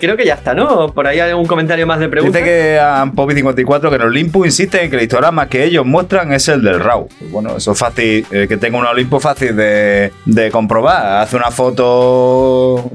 creo 0.00 0.16
que 0.16 0.24
ya 0.24 0.34
está, 0.34 0.54
¿no? 0.54 0.92
Por 0.92 1.06
ahí 1.06 1.20
hay 1.20 1.32
un 1.32 1.46
comentario 1.46 1.86
más 1.86 1.98
de 2.00 2.08
pregunta. 2.08 2.38
Dice 2.38 2.50
que 2.50 2.78
a 2.78 3.04
Poppy54 3.06 3.88
que 3.88 3.96
en 3.96 4.02
Olimpo 4.02 4.44
insiste 4.44 4.82
en 4.82 4.90
que 4.90 4.96
el 4.96 5.02
histograma 5.02 5.48
que 5.48 5.64
ellos 5.64 5.84
muestran 5.86 6.32
es 6.32 6.48
el 6.48 6.62
del 6.62 6.80
RAW. 6.80 7.08
Bueno, 7.30 7.56
eso 7.56 7.72
es 7.72 7.78
fácil, 7.78 8.26
eh, 8.30 8.46
que 8.48 8.56
tenga 8.56 8.78
un 8.78 8.86
Olimpo 8.86 9.20
fácil 9.20 9.56
de, 9.56 10.12
de 10.26 10.50
comprobar. 10.50 11.22
Hace 11.22 11.36
una 11.36 11.50
foto 11.50 12.90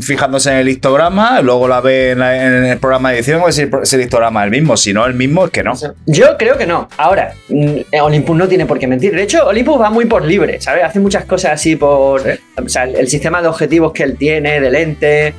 fijándose 0.00 0.50
en 0.50 0.56
el 0.58 0.68
histograma, 0.68 1.40
luego 1.42 1.68
la 1.68 1.80
ve 1.80 2.12
en, 2.12 2.18
la- 2.20 2.46
en 2.46 2.64
el 2.64 2.78
programa 2.78 3.10
de 3.10 3.16
edición, 3.18 3.42
ver 3.42 3.52
si 3.52 3.62
el, 3.96 4.00
histograma 4.02 4.40
es 4.42 4.44
el 4.46 4.50
mismo. 4.50 4.76
Si 4.76 4.92
no 4.92 5.02
es 5.04 5.10
el 5.10 5.14
mismo, 5.14 5.44
es 5.46 5.50
que 5.50 5.62
no. 5.62 5.72
Yo 6.06 6.36
creo 6.38 6.56
que 6.56 6.66
no. 6.66 6.88
Ahora, 6.96 7.34
mm, 7.48 7.76
Olympus 8.02 8.36
no 8.36 8.48
tiene 8.48 8.66
por 8.66 8.78
qué 8.78 8.86
mentir. 8.86 9.14
De 9.14 9.22
hecho, 9.22 9.46
Olympus 9.46 9.80
va 9.80 9.90
muy 9.90 10.06
por 10.06 10.24
libre, 10.24 10.60
¿sabes? 10.60 10.84
Hace 10.84 11.00
muchas 11.00 11.24
cosas 11.26 11.52
así 11.52 11.76
por. 11.76 12.22
Sí. 12.22 12.30
O 12.64 12.68
sea, 12.68 12.84
el, 12.84 12.96
el 12.96 13.08
sistema 13.08 13.42
de 13.42 13.48
objetivos 13.48 13.92
que 13.92 14.04
él 14.04 14.16
tiene, 14.16 14.60
de 14.60 14.70
lente, 14.70 15.34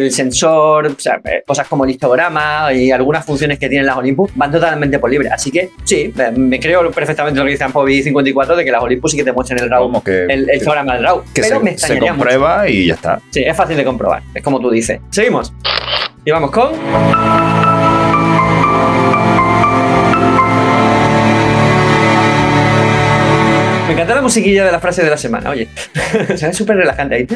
el 0.00 0.12
sensor, 0.12 0.86
o 0.86 0.94
sea, 0.98 1.20
eh, 1.24 1.42
cosas 1.46 1.66
como 1.68 1.84
el 1.84 1.90
histograma 1.90 2.72
y 2.72 2.90
algunas 2.90 3.24
funciones 3.24 3.58
que 3.58 3.68
tienen 3.68 3.86
las 3.86 3.96
Olympus 3.96 4.30
van 4.34 4.50
totalmente 4.50 4.98
por 4.98 5.10
libre. 5.10 5.28
Así 5.30 5.50
que, 5.50 5.70
sí, 5.84 6.12
me, 6.36 6.58
creo 6.60 6.90
perfectamente 6.90 7.38
lo 7.38 7.44
que 7.44 7.52
dice 7.52 7.64
Ampobi 7.64 8.02
54 8.02 8.56
de 8.56 8.64
que 8.64 8.70
las 8.70 8.82
Olympus 8.82 9.10
sí 9.12 9.16
que 9.16 9.24
te 9.24 9.32
muestran 9.32 9.60
el 9.60 9.70
RAW. 9.70 10.02
Que, 10.02 10.24
El, 10.24 10.48
el 10.50 10.56
histograma 10.56 10.94
del 10.94 11.02
RAW. 11.04 11.22
que 11.34 11.42
Pero 11.42 11.58
se, 11.58 11.64
me 11.64 11.78
se 11.78 11.94
mucho. 11.94 12.06
comprueba 12.08 12.68
y 12.68 12.86
ya 12.86 12.94
está. 12.94 13.20
Sí, 13.30 13.42
es 13.44 13.56
fácil 13.56 13.76
de 13.76 13.84
comprobar. 13.84 14.22
Es 14.34 14.42
como 14.42 14.60
tú 14.60 14.70
dices. 14.70 15.00
Seguimos. 15.10 15.52
Y 16.24 16.30
vamos 16.30 16.50
con. 16.50 17.69
Me 23.90 23.94
encanta 23.94 24.14
la 24.14 24.22
musiquilla 24.22 24.64
de 24.64 24.70
la 24.70 24.78
frase 24.78 25.02
de 25.02 25.10
la 25.10 25.16
semana, 25.16 25.50
oye. 25.50 25.68
o 26.32 26.36
sea, 26.36 26.50
es 26.50 26.56
súper 26.56 26.76
relajante 26.76 27.14
ahí. 27.16 27.26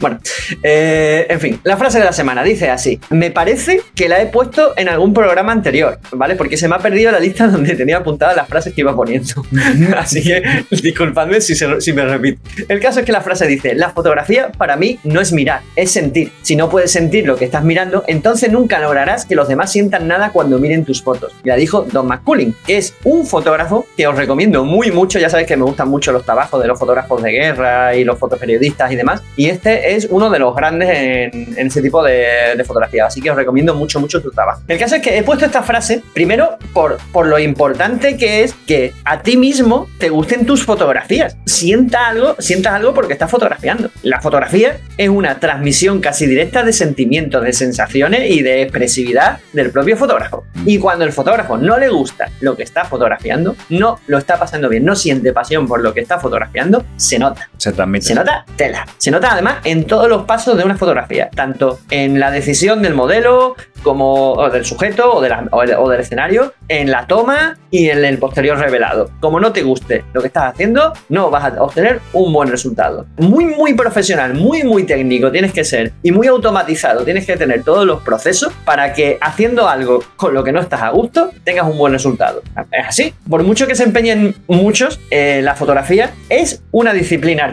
Bueno, 0.00 0.18
eh, 0.64 1.26
en 1.28 1.40
fin, 1.40 1.60
la 1.62 1.76
frase 1.76 1.98
de 2.00 2.04
la 2.04 2.12
semana 2.12 2.42
dice 2.42 2.70
así. 2.70 2.98
Me 3.10 3.30
parece 3.30 3.82
que 3.94 4.08
la 4.08 4.20
he 4.20 4.26
puesto 4.26 4.72
en 4.76 4.88
algún 4.88 5.14
programa 5.14 5.52
anterior, 5.52 5.98
¿vale? 6.12 6.34
Porque 6.34 6.56
se 6.56 6.66
me 6.68 6.74
ha 6.74 6.78
perdido 6.78 7.12
la 7.12 7.20
lista 7.20 7.46
donde 7.46 7.74
tenía 7.76 7.98
apuntadas 7.98 8.36
las 8.36 8.48
frases 8.48 8.72
que 8.74 8.80
iba 8.80 8.94
poniendo. 8.96 9.32
Así 9.96 10.22
que 10.22 10.42
disculpadme 10.70 11.40
si, 11.40 11.54
se- 11.54 11.80
si 11.80 11.92
me 11.92 12.04
repito. 12.04 12.40
El 12.68 12.80
caso 12.80 13.00
es 13.00 13.06
que 13.06 13.12
la 13.12 13.20
frase 13.20 13.46
dice, 13.46 13.74
la 13.74 13.90
fotografía 13.90 14.50
para 14.50 14.76
mí 14.76 14.98
no 15.04 15.20
es 15.20 15.32
mirar, 15.32 15.60
es 15.76 15.90
sentir. 15.92 16.32
Si 16.42 16.56
no 16.56 16.68
puedes 16.68 16.90
sentir 16.90 17.26
lo 17.26 17.36
que 17.36 17.44
estás 17.44 17.62
mirando, 17.62 18.02
entonces 18.08 18.50
nunca 18.50 18.80
lograrás 18.80 19.24
que 19.24 19.34
los 19.36 19.46
demás 19.48 19.70
sientan 19.70 20.08
nada 20.08 20.30
cuando 20.30 20.58
miren 20.58 20.84
tus 20.84 21.02
fotos. 21.02 21.32
Y 21.44 21.48
la 21.48 21.56
dijo 21.56 21.86
Don 21.92 22.06
McCullin, 22.08 22.54
es 22.74 22.94
un 23.04 23.26
fotógrafo 23.26 23.86
que 23.96 24.06
os 24.06 24.16
recomiendo 24.16 24.64
muy 24.64 24.90
mucho, 24.90 25.18
ya 25.18 25.28
sabéis 25.28 25.48
que 25.48 25.56
me 25.56 25.64
gustan 25.64 25.88
mucho 25.88 26.12
los 26.12 26.24
trabajos 26.24 26.60
de 26.60 26.68
los 26.68 26.78
fotógrafos 26.78 27.22
de 27.22 27.30
guerra 27.30 27.94
y 27.94 28.04
los 28.04 28.18
fotoperiodistas 28.18 28.92
y 28.92 28.96
demás, 28.96 29.22
y 29.36 29.48
este 29.48 29.94
es 29.94 30.08
uno 30.10 30.30
de 30.30 30.38
los 30.38 30.54
grandes 30.54 30.90
en, 30.92 31.66
ese 31.66 31.82
tipo 31.82 32.02
de, 32.02 32.54
de 32.56 32.64
fotografía, 32.64 33.06
así 33.06 33.20
que 33.20 33.30
os 33.30 33.36
recomiendo 33.36 33.74
mucho, 33.74 34.00
mucho 34.00 34.20
su 34.20 34.30
trabajo. 34.30 34.62
El 34.68 34.78
caso 34.78 34.96
es 34.96 35.02
que 35.02 35.18
he 35.18 35.22
puesto 35.22 35.44
esta 35.44 35.62
frase, 35.62 36.02
primero 36.12 36.58
por, 36.72 36.98
por 37.12 37.26
lo 37.26 37.38
importante 37.38 38.16
que 38.16 38.42
es 38.42 38.54
que 38.66 38.92
a 39.04 39.22
ti 39.22 39.36
mismo 39.36 39.88
te 39.98 40.08
gusten 40.08 40.46
tus 40.46 40.64
fotografías. 40.64 41.36
Sienta 41.46 42.08
algo, 42.08 42.36
sientas 42.38 42.74
algo 42.74 42.94
porque 42.94 43.12
estás 43.12 43.30
fotografiando. 43.30 43.90
La 44.02 44.20
fotografía 44.20 44.78
es 44.96 45.08
una 45.08 45.40
transmisión 45.40 46.00
casi 46.00 46.26
directa 46.26 46.62
de 46.62 46.72
sentimientos, 46.72 47.42
de 47.42 47.52
sensaciones 47.52 48.30
y 48.30 48.42
de 48.42 48.62
expresividad 48.62 49.38
del 49.52 49.70
propio 49.70 49.96
fotógrafo. 49.96 50.44
Y 50.64 50.78
cuando 50.78 51.04
el 51.04 51.12
fotógrafo 51.12 51.56
no 51.56 51.78
le 51.78 51.88
gusta 51.88 52.30
lo 52.40 52.56
que 52.56 52.61
está 52.62 52.84
fotografiando, 52.84 53.56
no 53.70 53.98
lo 54.06 54.18
está 54.18 54.38
pasando 54.38 54.68
bien, 54.68 54.84
no 54.84 54.94
siente 54.96 55.32
pasión 55.32 55.66
por 55.66 55.82
lo 55.82 55.92
que 55.92 56.00
está 56.00 56.18
fotografiando, 56.18 56.84
se 56.96 57.18
nota. 57.18 57.48
Se 57.62 57.70
transmite. 57.70 58.06
Se 58.06 58.14
nota 58.16 58.44
tela. 58.56 58.84
Se 58.98 59.12
nota 59.12 59.34
además 59.34 59.58
en 59.62 59.86
todos 59.86 60.08
los 60.08 60.24
pasos 60.24 60.58
de 60.58 60.64
una 60.64 60.76
fotografía, 60.76 61.30
tanto 61.32 61.78
en 61.90 62.18
la 62.18 62.32
decisión 62.32 62.82
del 62.82 62.94
modelo 62.94 63.54
como 63.84 64.48
del 64.50 64.64
sujeto 64.64 65.12
o, 65.12 65.20
de 65.20 65.76
o 65.76 65.88
del 65.88 66.00
escenario, 66.00 66.54
en 66.68 66.90
la 66.90 67.06
toma 67.06 67.58
y 67.70 67.88
en 67.88 68.04
el 68.04 68.18
posterior 68.18 68.58
revelado. 68.58 69.10
Como 69.20 69.40
no 69.40 69.52
te 69.52 69.62
guste 69.62 70.04
lo 70.12 70.20
que 70.20 70.26
estás 70.28 70.52
haciendo, 70.52 70.92
no 71.08 71.30
vas 71.30 71.44
a 71.44 71.62
obtener 71.62 72.00
un 72.12 72.32
buen 72.32 72.48
resultado. 72.48 73.06
Muy, 73.16 73.44
muy 73.44 73.74
profesional, 73.74 74.34
muy, 74.34 74.62
muy 74.64 74.84
técnico 74.84 75.30
tienes 75.30 75.52
que 75.52 75.64
ser 75.64 75.92
y 76.02 76.12
muy 76.12 76.26
automatizado. 76.26 77.04
Tienes 77.04 77.26
que 77.26 77.36
tener 77.36 77.62
todos 77.62 77.86
los 77.86 78.02
procesos 78.02 78.52
para 78.64 78.92
que 78.92 79.18
haciendo 79.20 79.68
algo 79.68 80.02
con 80.16 80.34
lo 80.34 80.44
que 80.44 80.52
no 80.52 80.60
estás 80.60 80.82
a 80.82 80.90
gusto 80.90 81.30
tengas 81.44 81.66
un 81.66 81.78
buen 81.78 81.92
resultado. 81.92 82.42
Es 82.72 82.86
así. 82.86 83.14
Por 83.28 83.42
mucho 83.42 83.66
que 83.66 83.74
se 83.74 83.84
empeñen 83.84 84.34
muchos, 84.48 85.00
eh, 85.10 85.40
la 85.42 85.54
fotografía 85.54 86.12
es 86.28 86.62
una 86.72 86.92
disciplina 86.92 87.51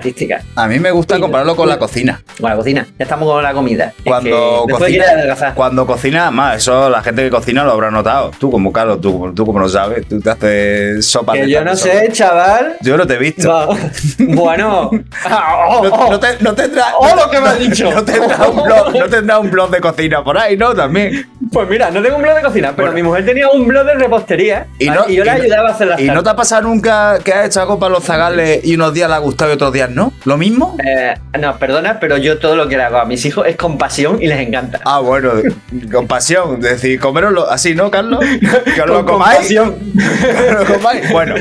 A 0.55 0.67
mí 0.67 0.79
me 0.79 0.91
gusta 0.91 1.19
compararlo 1.19 1.55
con 1.55 1.67
la 1.69 1.77
cocina. 1.79 2.21
Con 2.39 2.49
la 2.49 2.55
cocina. 2.55 2.88
Ya 2.97 3.03
estamos 3.03 3.27
con 3.31 3.41
la 3.43 3.53
comida. 3.53 3.93
Es 3.97 4.03
Cuando 4.05 4.65
que 4.67 4.73
cocina-. 4.73 5.53
Cuando 5.55 5.85
cocina, 5.88 6.31
más, 6.31 6.57
eso 6.57 6.89
la 6.89 7.01
gente 7.01 7.23
que 7.23 7.29
cocina 7.29 7.63
lo 7.63 7.71
habrá 7.71 7.91
notado. 7.91 8.31
Tú, 8.39 8.49
como 8.51 8.71
Carlos, 8.71 9.01
tú, 9.01 9.31
tú 9.35 9.45
como 9.45 9.59
lo 9.59 9.69
sabes, 9.69 10.07
tú 10.07 10.19
te 10.21 10.29
haces 10.29 11.05
sopa 11.05 11.33
Que 11.33 11.41
de 11.43 11.49
yo 11.51 11.63
no 11.63 11.75
sé, 11.75 12.09
chaval. 12.12 12.77
Yo 12.81 12.97
no 12.97 13.05
te 13.07 13.15
he 13.15 13.17
visto. 13.17 13.49
Va- 13.49 13.67
bueno. 14.19 14.89
Oh, 14.91 15.81
No, 15.83 16.09
no 16.12 16.19
te- 16.19 16.38
no 16.41 16.53
tendrá, 16.53 16.93
Oh, 16.99 17.15
lo 17.15 17.29
que 17.29 17.39
me 17.39 17.47
has 17.49 17.59
dicho. 17.59 17.89
No 17.99 18.03
tendrá, 18.05 18.47
un 18.47 18.63
blog, 18.63 18.95
no 18.95 19.05
tendrá 19.09 19.39
un 19.39 19.51
blog 19.51 19.69
de 19.71 19.81
cocina 19.81 20.23
por 20.23 20.38
ahí, 20.38 20.55
¿no? 20.57 20.73
También. 20.73 21.27
Pues 21.51 21.67
mira, 21.67 21.89
no 21.89 22.01
tengo 22.01 22.17
un 22.17 22.21
blog 22.21 22.35
de 22.35 22.41
cocina, 22.41 22.73
pero 22.75 22.89
Bueno. 22.89 22.93
mi 22.95 23.03
mujer 23.03 23.25
tenía 23.25 23.49
un 23.49 23.67
blog 23.67 23.85
de 23.85 23.95
repostería 23.95 24.67
y, 24.77 24.85
Y 24.85 24.89
no- 24.89 25.05
y 25.07 25.15
yo 25.15 25.23
le 25.23 25.31
ayudaba 25.31 25.69
a 25.69 25.71
hacer 25.71 25.88
las 25.88 25.99
¿Y 25.99 26.05
no 26.05 26.21
te 26.21 26.29
ha 26.29 26.35
pasado 26.35 26.62
nunca 26.63 27.17
que 27.23 27.33
has 27.33 27.47
hecho 27.47 27.62
algo 27.62 27.79
para 27.79 27.91
los 27.93 28.03
zagales 28.03 28.63
y 28.63 28.75
unos 28.75 28.93
días 28.93 29.09
le 29.09 29.15
ha 29.15 29.19
gustado 29.19 29.49
y 29.51 29.53
otros 29.55 29.73
días 29.73 29.89
no? 29.89 30.13
¿Lo 30.25 30.38
mismo? 30.38 30.77
Eh, 30.85 31.15
no, 31.39 31.57
perdona, 31.57 31.99
pero 31.99 32.17
yo 32.17 32.38
todo 32.39 32.55
lo 32.55 32.67
que 32.67 32.77
le 32.77 32.83
hago 32.83 32.97
a 32.97 33.05
mis 33.05 33.25
hijos 33.25 33.47
es 33.47 33.55
con 33.55 33.77
pasión 33.77 34.21
y 34.21 34.27
les 34.27 34.39
encanta. 34.39 34.79
Ah, 34.85 34.99
bueno, 34.99 35.31
con 35.91 36.07
pasión. 36.07 36.55
Es 36.57 36.69
decir, 36.81 36.99
comeroslo 36.99 37.49
así, 37.49 37.73
¿no, 37.75 37.89
Carlos? 37.89 38.19
Que 38.75 38.81
os 38.81 38.88
lo 38.88 38.93
con 39.05 39.05
comáis. 39.05 39.47
Que 39.47 39.55
lo 39.55 40.65
comáis. 40.65 41.12
Bueno, 41.12 41.35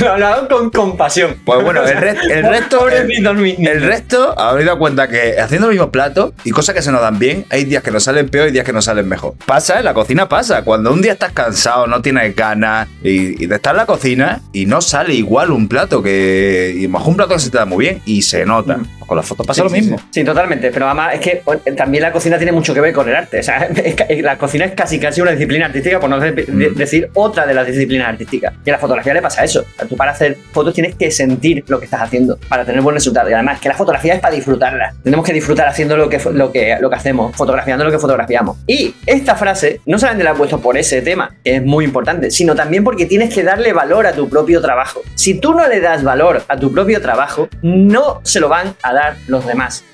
Lo, 0.00 0.16
lo 0.18 0.26
hago 0.26 0.48
con 0.48 0.70
compasión. 0.70 1.36
pues 1.44 1.62
bueno, 1.62 1.84
el, 1.84 1.96
re- 1.96 2.16
el 2.30 2.44
resto. 2.44 2.86
Niños. 3.34 3.72
El 3.72 3.82
resto, 3.82 4.38
habéis 4.38 4.66
dado 4.66 4.78
cuenta 4.78 5.08
que 5.08 5.38
haciendo 5.40 5.68
el 5.68 5.72
mismo 5.74 5.90
plato 5.90 6.32
y 6.44 6.50
cosas 6.50 6.74
que 6.74 6.82
se 6.82 6.90
nos 6.90 7.00
dan 7.00 7.18
bien, 7.18 7.44
hay 7.50 7.64
días 7.64 7.82
que 7.82 7.90
nos 7.90 8.04
salen 8.04 8.28
peor 8.28 8.48
y 8.48 8.50
días 8.52 8.64
que 8.64 8.72
nos 8.72 8.84
salen 8.84 9.08
mejor. 9.08 9.34
Pasa, 9.46 9.78
en 9.78 9.84
la 9.84 9.92
cocina 9.92 10.26
pasa. 10.28 10.62
Cuando 10.62 10.90
un 10.90 11.02
día 11.02 11.12
estás 11.12 11.32
cansado, 11.32 11.86
no 11.86 12.00
tienes 12.00 12.34
ganas 12.34 12.88
y, 13.02 13.42
y 13.42 13.46
de 13.46 13.56
estar 13.56 13.74
en 13.74 13.76
la 13.78 13.86
cocina 13.86 14.40
y 14.54 14.64
no 14.64 14.80
sale 14.80 15.12
igual 15.14 15.50
un 15.50 15.68
plato 15.68 16.02
que. 16.02 16.74
Y 16.78 16.88
mejor 16.88 17.08
un 17.10 17.16
plato 17.16 17.34
que 17.34 17.40
se 17.40 17.50
te 17.50 17.58
da 17.58 17.66
muy 17.66 17.84
bien 17.84 18.00
y 18.06 18.22
se 18.22 18.46
nota. 18.46 18.78
Mm. 18.78 18.86
Con 19.06 19.18
las 19.18 19.26
fotos 19.26 19.46
pasa 19.46 19.60
Sí, 19.60 19.68
lo 19.68 19.70
mismo. 19.70 19.98
Sí, 19.98 20.04
Sí, 20.12 20.24
totalmente. 20.24 20.70
Pero 20.70 20.86
además 20.86 21.12
es 21.14 21.20
que 21.20 21.42
o- 21.44 21.56
también 21.76 22.02
la 22.02 22.10
cocina 22.10 22.38
tiene 22.38 22.52
mucho 22.52 22.72
que 22.72 22.80
ver 22.80 22.94
con 22.94 23.06
el 23.06 23.14
arte. 23.14 23.40
O 23.40 23.42
sea, 23.42 23.64
es 23.84 23.94
ca- 23.94 24.06
la 24.22 24.38
cocina 24.38 24.64
es 24.64 24.72
casi 24.72 24.98
casi 24.98 25.20
una 25.20 25.32
disciplina 25.32 25.66
artística, 25.66 26.00
por 26.00 26.08
no 26.08 26.18
de- 26.18 26.32
de- 26.32 26.70
Mm. 26.70 26.74
decir 26.74 27.10
otra 27.12 27.44
de 27.44 27.52
las 27.52 27.66
disciplinas 27.66 28.08
artísticas. 28.08 28.54
Y 28.64 28.70
a 28.70 28.72
la 28.72 28.78
fotografía 28.78 29.12
le 29.12 29.20
pasa 29.20 29.44
eso. 29.44 29.60
O 29.60 29.76
sea, 29.76 29.86
tú 29.86 29.94
para 29.94 30.12
hacer 30.12 30.38
fotos 30.52 30.72
tienes 30.72 30.94
que 30.94 31.10
sentir 31.10 31.62
lo 31.68 31.78
que 31.78 31.84
estás 31.84 32.00
haciendo 32.00 32.38
para 32.48 32.64
tener 32.64 32.80
buen 32.80 32.94
resultado. 32.94 33.28
Y 33.28 33.34
además 33.34 33.60
que 33.60 33.68
la 33.68 33.74
fotografía 33.74 34.14
es 34.14 34.20
para 34.20 34.34
disfrutarla. 34.34 34.94
Tenemos 35.04 35.26
que 35.26 35.34
disfrutar 35.34 35.68
haciendo 35.68 35.98
lo 35.98 36.08
que, 36.08 36.18
lo 36.32 36.50
que, 36.50 36.78
lo 36.80 36.88
que 36.88 36.96
hacemos, 36.96 37.36
fotografiando 37.36 37.84
lo 37.84 37.90
que 37.90 37.98
fotografiamos. 37.98 38.56
Y 38.66 38.94
esta 39.04 39.33
frase 39.36 39.80
no 39.86 39.98
solamente 39.98 40.24
la 40.24 40.30
he 40.30 40.34
puesto 40.34 40.60
por 40.60 40.76
ese 40.76 41.02
tema, 41.02 41.34
que 41.44 41.56
es 41.56 41.62
muy 41.62 41.84
importante, 41.84 42.30
sino 42.30 42.54
también 42.54 42.84
porque 42.84 43.06
tienes 43.06 43.32
que 43.34 43.42
darle 43.42 43.72
valor 43.72 44.06
a 44.06 44.12
tu 44.12 44.28
propio 44.28 44.60
trabajo. 44.60 45.02
Si 45.14 45.34
tú 45.40 45.54
no 45.54 45.66
le 45.68 45.80
das 45.80 46.02
valor 46.04 46.42
a 46.48 46.56
tu 46.56 46.72
propio 46.72 47.00
trabajo, 47.00 47.48
no 47.62 48.20
se 48.24 48.40
lo 48.40 48.48
van 48.48 48.74
a 48.82 48.92
dar 48.92 49.16
los 49.26 49.46
demás. 49.46 49.84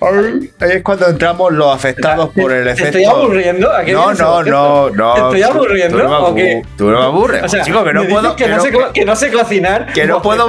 Es 0.60 0.82
cuando 0.82 1.08
entramos 1.08 1.52
los 1.52 1.74
afectados 1.74 2.30
por 2.30 2.52
el 2.52 2.64
¿Te 2.64 2.70
efecto. 2.72 2.98
estoy 2.98 3.04
aburriendo? 3.04 3.70
¿A 3.70 3.84
qué 3.84 3.92
No, 3.92 4.12
no, 4.14 4.42
no, 4.42 4.90
no. 4.90 5.14
¿Te 5.14 5.20
estoy 5.20 5.42
aburriendo 5.42 5.96
Tú 5.98 6.02
no 6.04 6.08
me, 6.08 6.16
o 6.28 6.34
qué? 6.34 6.52
abu- 6.52 6.66
tú 6.76 6.90
no 6.90 6.98
me 6.98 7.04
aburres. 7.04 7.42
O 7.44 7.48
sea, 7.48 7.62
chico, 7.64 7.84
que 7.84 7.92
no 7.92 8.04
puedo. 8.04 8.36
que, 8.36 8.48
no 8.48 8.60
sé, 8.60 8.72
co- 8.72 8.92
que 8.92 9.04
no 9.04 9.16
sé 9.16 9.30
cocinar. 9.30 9.92
que 9.92 10.06
no 10.06 10.20
puedo, 10.22 10.46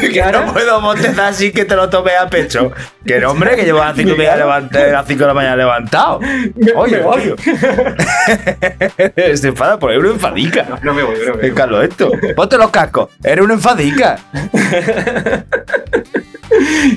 que 0.00 0.22
no 0.32 0.52
puedo 0.52 0.80
bostezar 0.80 1.26
así 1.26 1.52
que 1.52 1.64
te 1.64 1.76
lo 1.76 1.88
tomes 1.90 2.14
a 2.20 2.28
pecho. 2.28 2.72
Que 3.06 3.18
no, 3.20 3.30
hombre, 3.32 3.54
que 3.56 3.62
llevo 3.64 3.82
a 3.82 3.86
las 3.88 3.96
5 3.96 4.10
de, 4.14 4.16
la 4.24 4.30
mañana 4.36 4.44
levant- 4.70 4.76
a 4.76 4.92
las 4.92 5.06
cinco 5.06 5.20
de 5.22 5.26
la 5.28 5.34
mañana 5.34 5.56
levantado. 5.56 6.20
Oye, 6.76 7.02
oye. 7.04 7.34
Se 9.36 9.48
enfada 9.48 9.78
por 9.78 9.90
eres 9.90 10.02
una 10.04 10.12
enfadica. 10.12 10.66
No 10.82 10.92
me 10.94 11.02
voy, 11.02 11.16
no 11.26 11.34
me 11.34 11.46
Eh, 11.46 11.50
voy. 11.50 11.54
Carlos, 11.54 11.84
esto. 11.84 12.10
Ponte 12.36 12.56
los 12.58 12.70
cascos. 12.70 13.10
Eres 13.22 13.44
una 13.44 13.54
enfadica. 13.54 14.18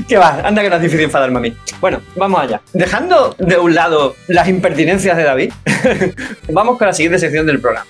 ¿Qué 0.08 0.18
va? 0.18 0.42
Anda 0.44 0.62
que 0.62 0.70
no 0.70 0.76
es 0.76 0.82
difícil 0.82 1.06
enfadarme 1.06 1.38
a 1.38 1.42
mí. 1.42 1.58
Bueno, 1.80 2.02
vamos 2.16 2.40
allá. 2.42 2.62
Dejando 2.74 3.36
de 3.40 3.58
un 3.58 3.74
lado 3.74 4.16
las 4.28 4.48
impertinencias 4.48 5.18
de 5.18 5.24
David, 5.24 5.52
vamos 6.50 6.78
con 6.78 6.88
la 6.88 6.94
siguiente 6.94 7.18
sección 7.20 7.46
del 7.48 7.60
programa. 7.60 7.86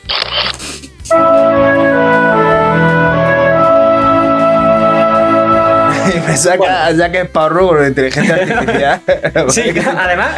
Me 6.28 6.36
saca 6.36 6.92
ya 6.92 7.12
que 7.12 7.22
es 7.22 7.30
Parro 7.30 7.70
con 7.70 7.86
inteligencia 7.86 8.36
artificial. 8.36 9.02
Sí, 9.50 9.74
además. 9.98 10.36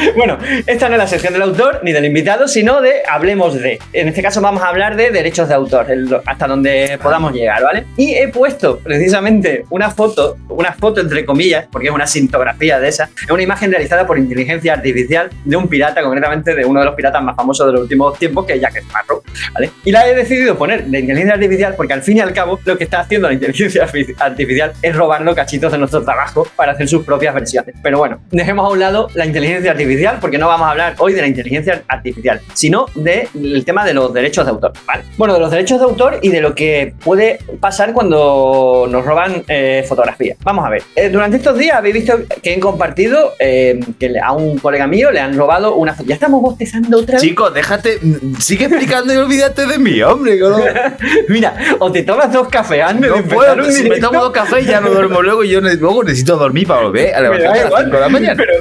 bueno, 0.16 0.38
esta 0.66 0.88
no 0.88 0.94
es 0.94 0.98
la 0.98 1.06
sección 1.06 1.32
del 1.32 1.42
autor 1.42 1.80
ni 1.82 1.92
del 1.92 2.04
invitado, 2.04 2.48
sino 2.48 2.80
de 2.80 3.02
hablemos 3.08 3.54
de. 3.54 3.78
En 3.92 4.08
este 4.08 4.22
caso 4.22 4.40
vamos 4.40 4.62
a 4.62 4.68
hablar 4.68 4.96
de 4.96 5.10
derechos 5.10 5.48
de 5.48 5.54
autor, 5.54 5.90
el- 5.90 6.16
hasta 6.26 6.46
donde 6.46 6.98
podamos 7.02 7.32
llegar, 7.32 7.62
¿vale? 7.62 7.84
Y 7.96 8.14
he 8.14 8.28
puesto 8.28 8.78
precisamente 8.80 9.64
una 9.70 9.90
foto, 9.90 10.36
una 10.48 10.72
foto 10.72 11.00
entre 11.00 11.24
comillas, 11.24 11.66
porque 11.70 11.88
es 11.88 11.94
una 11.94 12.06
sintografía 12.06 12.78
de 12.80 12.88
esa, 12.88 13.04
es 13.22 13.30
una 13.30 13.42
imagen 13.42 13.70
realizada 13.70 14.06
por 14.06 14.18
inteligencia 14.18 14.74
artificial 14.74 15.30
de 15.44 15.56
un 15.56 15.68
pirata, 15.68 16.02
concretamente 16.02 16.54
de 16.54 16.64
uno 16.64 16.80
de 16.80 16.86
los 16.86 16.94
piratas 16.94 17.22
más 17.22 17.36
famosos 17.36 17.66
de 17.66 17.72
los 17.72 17.82
últimos 17.82 18.18
tiempos, 18.18 18.46
que 18.46 18.54
es 18.54 18.60
Jack 18.60 18.76
Sparrow, 18.78 19.22
¿vale? 19.54 19.70
Y 19.84 19.92
la 19.92 20.08
he 20.08 20.14
decidido 20.14 20.56
poner 20.56 20.84
de 20.84 20.98
inteligencia 21.00 21.34
artificial 21.34 21.74
porque 21.76 21.92
al 21.92 22.02
fin 22.02 22.16
y 22.18 22.20
al 22.20 22.32
cabo 22.32 22.58
lo 22.64 22.76
que 22.78 22.84
está 22.84 23.00
haciendo 23.00 23.28
la 23.28 23.34
inteligencia 23.34 23.86
arti- 23.86 24.14
artificial 24.18 24.72
es 24.82 24.94
robando 24.94 25.34
cachitos 25.34 25.72
de 25.72 25.78
nuestro 25.78 26.02
trabajo 26.02 26.46
para 26.56 26.72
hacer 26.72 26.88
sus 26.88 27.04
propias 27.04 27.34
versiones. 27.34 27.74
Pero 27.82 27.98
bueno, 27.98 28.20
dejemos 28.30 28.66
a 28.66 28.68
un 28.72 28.78
lado 28.80 29.08
la 29.14 29.26
inteligencia 29.26 29.70
artificial 29.72 29.85
porque 30.20 30.38
no 30.38 30.48
vamos 30.48 30.66
a 30.66 30.70
hablar 30.72 30.94
hoy 30.98 31.12
de 31.12 31.20
la 31.20 31.26
inteligencia 31.26 31.82
artificial, 31.88 32.40
sino 32.54 32.86
del 32.94 33.64
tema 33.64 33.84
de 33.84 33.94
los 33.94 34.12
derechos 34.12 34.44
de 34.44 34.50
autor. 34.50 34.72
¿vale? 34.86 35.02
Bueno, 35.16 35.34
de 35.34 35.40
los 35.40 35.50
derechos 35.50 35.78
de 35.78 35.84
autor 35.84 36.18
y 36.22 36.28
de 36.30 36.40
lo 36.40 36.54
que 36.54 36.94
puede 37.04 37.38
pasar 37.60 37.92
cuando 37.92 38.86
nos 38.90 39.04
roban 39.04 39.44
eh, 39.48 39.84
fotografías. 39.88 40.36
Vamos 40.42 40.64
a 40.66 40.70
ver, 40.70 40.82
eh, 40.94 41.08
durante 41.08 41.36
estos 41.36 41.56
días 41.58 41.76
habéis 41.76 41.94
visto 41.94 42.18
que 42.42 42.54
he 42.54 42.60
compartido 42.60 43.34
eh, 43.38 43.78
que 43.98 44.12
a 44.22 44.32
un 44.32 44.58
colega 44.58 44.86
mío 44.86 45.10
le 45.10 45.20
han 45.20 45.36
robado 45.36 45.74
una 45.76 45.94
foto. 45.94 46.08
Ya 46.08 46.14
estamos 46.14 46.40
bostezando 46.42 46.98
otra 46.98 47.14
vez. 47.14 47.22
Chicos, 47.22 47.52
déjate, 47.54 47.98
sigue 48.38 48.66
explicando 48.66 49.12
y 49.12 49.16
olvídate 49.16 49.66
de 49.66 49.78
mí, 49.78 50.00
hombre. 50.02 50.38
no- 50.38 50.56
Mira, 51.28 51.54
o 51.78 51.90
te 51.90 52.02
tomas 52.02 52.32
dos 52.32 52.48
cafés 52.48 52.82
antes 52.82 53.10
No 53.10 53.16
de 53.16 53.22
puedo, 53.22 53.54
un 53.54 53.72
si 53.72 53.88
me 53.88 53.98
tomo 53.98 54.20
dos 54.22 54.32
cafés 54.32 54.66
ya 54.66 54.80
no 54.80 54.90
duermo 54.90 55.22
luego 55.22 55.44
y 55.44 55.50
yo 55.50 55.60
luego 55.60 56.04
necesito 56.04 56.36
dormir 56.36 56.66
para 56.66 56.82
volver 56.82 57.14
a 57.14 57.20
levantarme 57.20 57.58
a 57.58 57.62
las 57.62 57.66
igual, 57.68 57.84
5 57.84 57.96
de 57.96 58.00
la 58.02 58.08
mañana. 58.08 58.34
Pero 58.36 58.52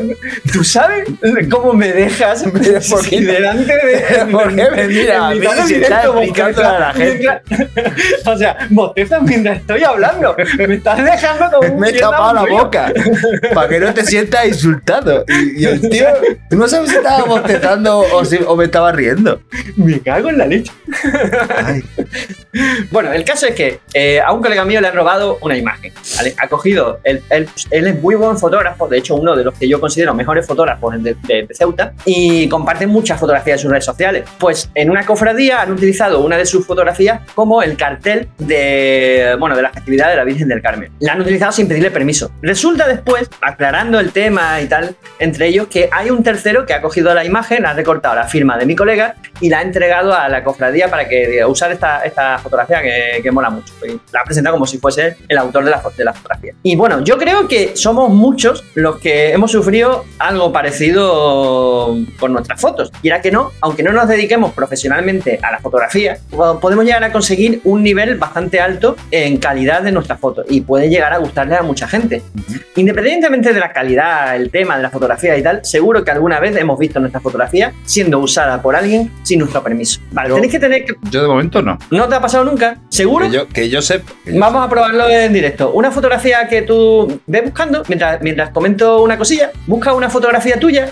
tú 0.53 0.63
sabes 0.63 1.07
cómo 1.51 1.73
me 1.73 1.91
dejas 1.91 2.43
¿por 2.89 3.07
qué? 3.09 3.21
delante 3.21 3.73
de. 3.73 4.25
¿Por 4.31 4.55
qué 4.55 4.69
me 4.71 4.87
miras 4.87 5.21
a 5.21 5.31
en 5.33 5.39
mí 5.39 5.45
explicándole 5.45 6.67
a 6.67 6.79
la 6.79 6.93
mientras- 6.93 7.41
o 8.25 8.37
sea, 8.37 8.57
bostezas 8.69 9.21
mientras 9.21 9.57
estoy 9.57 9.83
hablando. 9.83 10.35
Me 10.57 10.75
estás 10.75 11.03
dejando 11.03 11.57
como 11.59 11.73
un 11.73 11.79
Me 11.79 11.89
he 11.89 11.93
tapado 11.99 12.33
la 12.33 12.45
boca 12.45 12.91
para 13.53 13.69
que 13.69 13.79
no 13.79 13.93
te 13.93 14.03
sientas 14.05 14.45
insultado. 14.47 15.23
Y, 15.27 15.61
y 15.63 15.65
el 15.65 15.89
tío, 15.89 16.07
tú 16.49 16.57
no 16.57 16.67
sabes 16.67 16.89
si 16.91 16.97
estaba 16.97 17.23
bostezando 17.25 17.99
o, 17.99 18.25
si- 18.25 18.39
o 18.45 18.55
me 18.55 18.65
estaba 18.65 18.91
riendo. 18.91 19.41
Me 19.75 19.99
cago 19.99 20.29
en 20.29 20.37
la 20.37 20.45
leche. 20.47 20.71
Ay, 21.63 21.83
Bueno, 22.91 23.11
el 23.11 23.23
caso 23.25 23.47
es 23.47 23.55
que 23.55 23.79
eh, 23.93 24.21
a 24.21 24.31
un 24.31 24.41
colega 24.41 24.63
mío 24.65 24.79
le 24.81 24.87
han 24.87 24.95
robado 24.95 25.37
una 25.41 25.57
imagen. 25.57 25.93
¿vale? 26.15 26.33
Ha 26.37 26.47
cogido, 26.47 26.99
él, 27.03 27.21
él- 27.29 27.49
él 27.71 27.87
es 27.87 28.01
muy 28.01 28.15
buen 28.15 28.37
fotógrafo, 28.37 28.87
de 28.87 28.97
hecho 28.97 29.15
uno 29.15 29.35
de 29.35 29.43
los 29.43 29.53
que 29.57 29.67
yo 29.67 29.79
considero 29.79 30.13
mejores 30.13 30.45
fotógrafos 30.47 30.93
de, 31.05 31.15
de- 31.27 31.47
Ceuta, 31.55 31.93
y 32.05 32.49
comparte 32.49 32.85
muchas 32.87 33.19
fotografías 33.19 33.59
en 33.59 33.61
sus 33.61 33.71
redes 33.71 33.85
sociales. 33.85 34.23
Pues 34.37 34.69
en 34.75 34.89
una 34.89 35.05
cofradía 35.05 35.61
han 35.61 35.71
utilizado 35.71 36.19
una 36.21 36.37
de 36.37 36.45
sus 36.45 36.65
fotografías 36.65 37.21
como 37.33 37.63
el 37.63 37.77
cartel 37.77 38.27
de, 38.39 39.35
bueno, 39.39 39.55
de 39.55 39.61
la 39.61 39.69
festividad 39.71 40.09
de 40.09 40.15
la 40.17 40.23
Virgen 40.23 40.47
del 40.47 40.61
Carmen. 40.61 40.91
La 40.99 41.13
han 41.13 41.21
utilizado 41.21 41.51
sin 41.51 41.67
pedirle 41.67 41.91
permiso. 41.91 42.31
Resulta 42.41 42.87
después, 42.87 43.29
aclarando 43.41 43.99
el 43.99 44.11
tema 44.11 44.59
y 44.61 44.67
tal, 44.67 44.95
entre 45.19 45.47
ellos 45.47 45.67
que 45.67 45.89
hay 45.91 46.09
un 46.09 46.23
tercero 46.23 46.65
que 46.65 46.73
ha 46.73 46.81
cogido 46.81 47.13
la 47.13 47.23
imagen, 47.23 47.65
ha 47.65 47.73
recortado 47.73 48.15
la 48.15 48.25
firma 48.27 48.57
de 48.57 48.65
mi 48.65 48.75
colega 48.75 49.15
y 49.39 49.49
la 49.49 49.59
ha 49.59 49.61
entregado 49.61 50.13
a 50.13 50.27
la 50.29 50.43
cofradía 50.43 50.89
para 50.89 51.07
que 51.07 51.27
diga, 51.27 51.47
usar 51.47 51.71
esta, 51.71 52.03
esta 52.03 52.37
fotografía 52.39 52.81
que, 52.81 53.21
que 53.21 53.31
mola 53.31 53.49
mucho. 53.49 53.73
La 54.11 54.21
ha 54.21 54.23
presentado 54.23 54.55
como 54.55 54.65
si 54.67 54.77
fuese 54.77 55.17
el 55.27 55.37
autor 55.37 55.63
de 55.63 55.71
la, 55.71 55.81
de 55.95 56.03
la 56.03 56.13
fotografía. 56.13 56.53
Y 56.63 56.75
bueno, 56.75 57.03
yo 57.03 57.17
creo 57.17 57.47
que 57.47 57.75
somos 57.75 58.09
muchos 58.09 58.63
los 58.73 58.97
que 58.99 59.31
hemos 59.31 59.51
sufrido 59.51 60.05
algo 60.19 60.51
parecido 60.51 60.94
con 60.95 62.33
nuestras 62.33 62.59
fotos. 62.59 62.91
Y 63.01 63.07
era 63.09 63.21
que 63.21 63.31
no, 63.31 63.51
aunque 63.61 63.83
no 63.83 63.91
nos 63.91 64.07
dediquemos 64.07 64.53
profesionalmente 64.53 65.39
a 65.41 65.51
la 65.51 65.59
fotografía, 65.59 66.17
po- 66.29 66.59
podemos 66.59 66.85
llegar 66.85 67.03
a 67.03 67.11
conseguir 67.11 67.61
un 67.63 67.83
nivel 67.83 68.15
bastante 68.17 68.59
alto 68.59 68.95
en 69.11 69.37
calidad 69.37 69.81
de 69.81 69.91
nuestras 69.91 70.19
fotos 70.19 70.45
y 70.49 70.61
puede 70.61 70.89
llegar 70.89 71.13
a 71.13 71.17
gustarle 71.17 71.55
a 71.55 71.61
mucha 71.63 71.87
gente. 71.87 72.21
Independientemente 72.75 73.53
de 73.53 73.59
la 73.59 73.71
calidad, 73.71 74.35
el 74.35 74.49
tema 74.49 74.75
de 74.77 74.83
la 74.83 74.89
fotografía 74.89 75.37
y 75.37 75.43
tal, 75.43 75.61
seguro 75.63 76.03
que 76.03 76.11
alguna 76.11 76.39
vez 76.39 76.55
hemos 76.57 76.77
visto 76.77 76.99
nuestra 76.99 77.21
fotografía 77.21 77.73
siendo 77.85 78.19
usada 78.19 78.61
por 78.61 78.75
alguien 78.75 79.11
sin 79.23 79.39
nuestro 79.39 79.63
permiso. 79.63 79.99
Vale, 80.11 80.29
Yo- 80.29 80.35
tenéis 80.35 80.51
que 80.51 80.59
tener. 80.59 80.85
que- 80.85 80.95
yo 81.09 81.21
de 81.21 81.27
momento 81.27 81.61
no. 81.61 81.77
¿No 81.91 82.07
te 82.07 82.15
ha 82.15 82.21
pasado 82.21 82.43
nunca? 82.43 82.77
¿Seguro? 82.89 83.25
Que 83.27 83.31
yo, 83.31 83.47
que 83.47 83.69
yo 83.69 83.81
sepa. 83.81 84.11
Vamos 84.33 84.65
a 84.65 84.69
probarlo 84.69 85.09
en 85.09 85.31
directo. 85.33 85.71
Una 85.71 85.91
fotografía 85.91 86.47
que 86.47 86.61
tú 86.63 87.19
ves 87.27 87.43
buscando, 87.43 87.83
mientras, 87.87 88.21
mientras 88.21 88.49
comento 88.49 89.01
una 89.03 89.17
cosilla, 89.17 89.51
busca 89.67 89.93
una 89.93 90.09
fotografía 90.09 90.59
tuya 90.59 90.84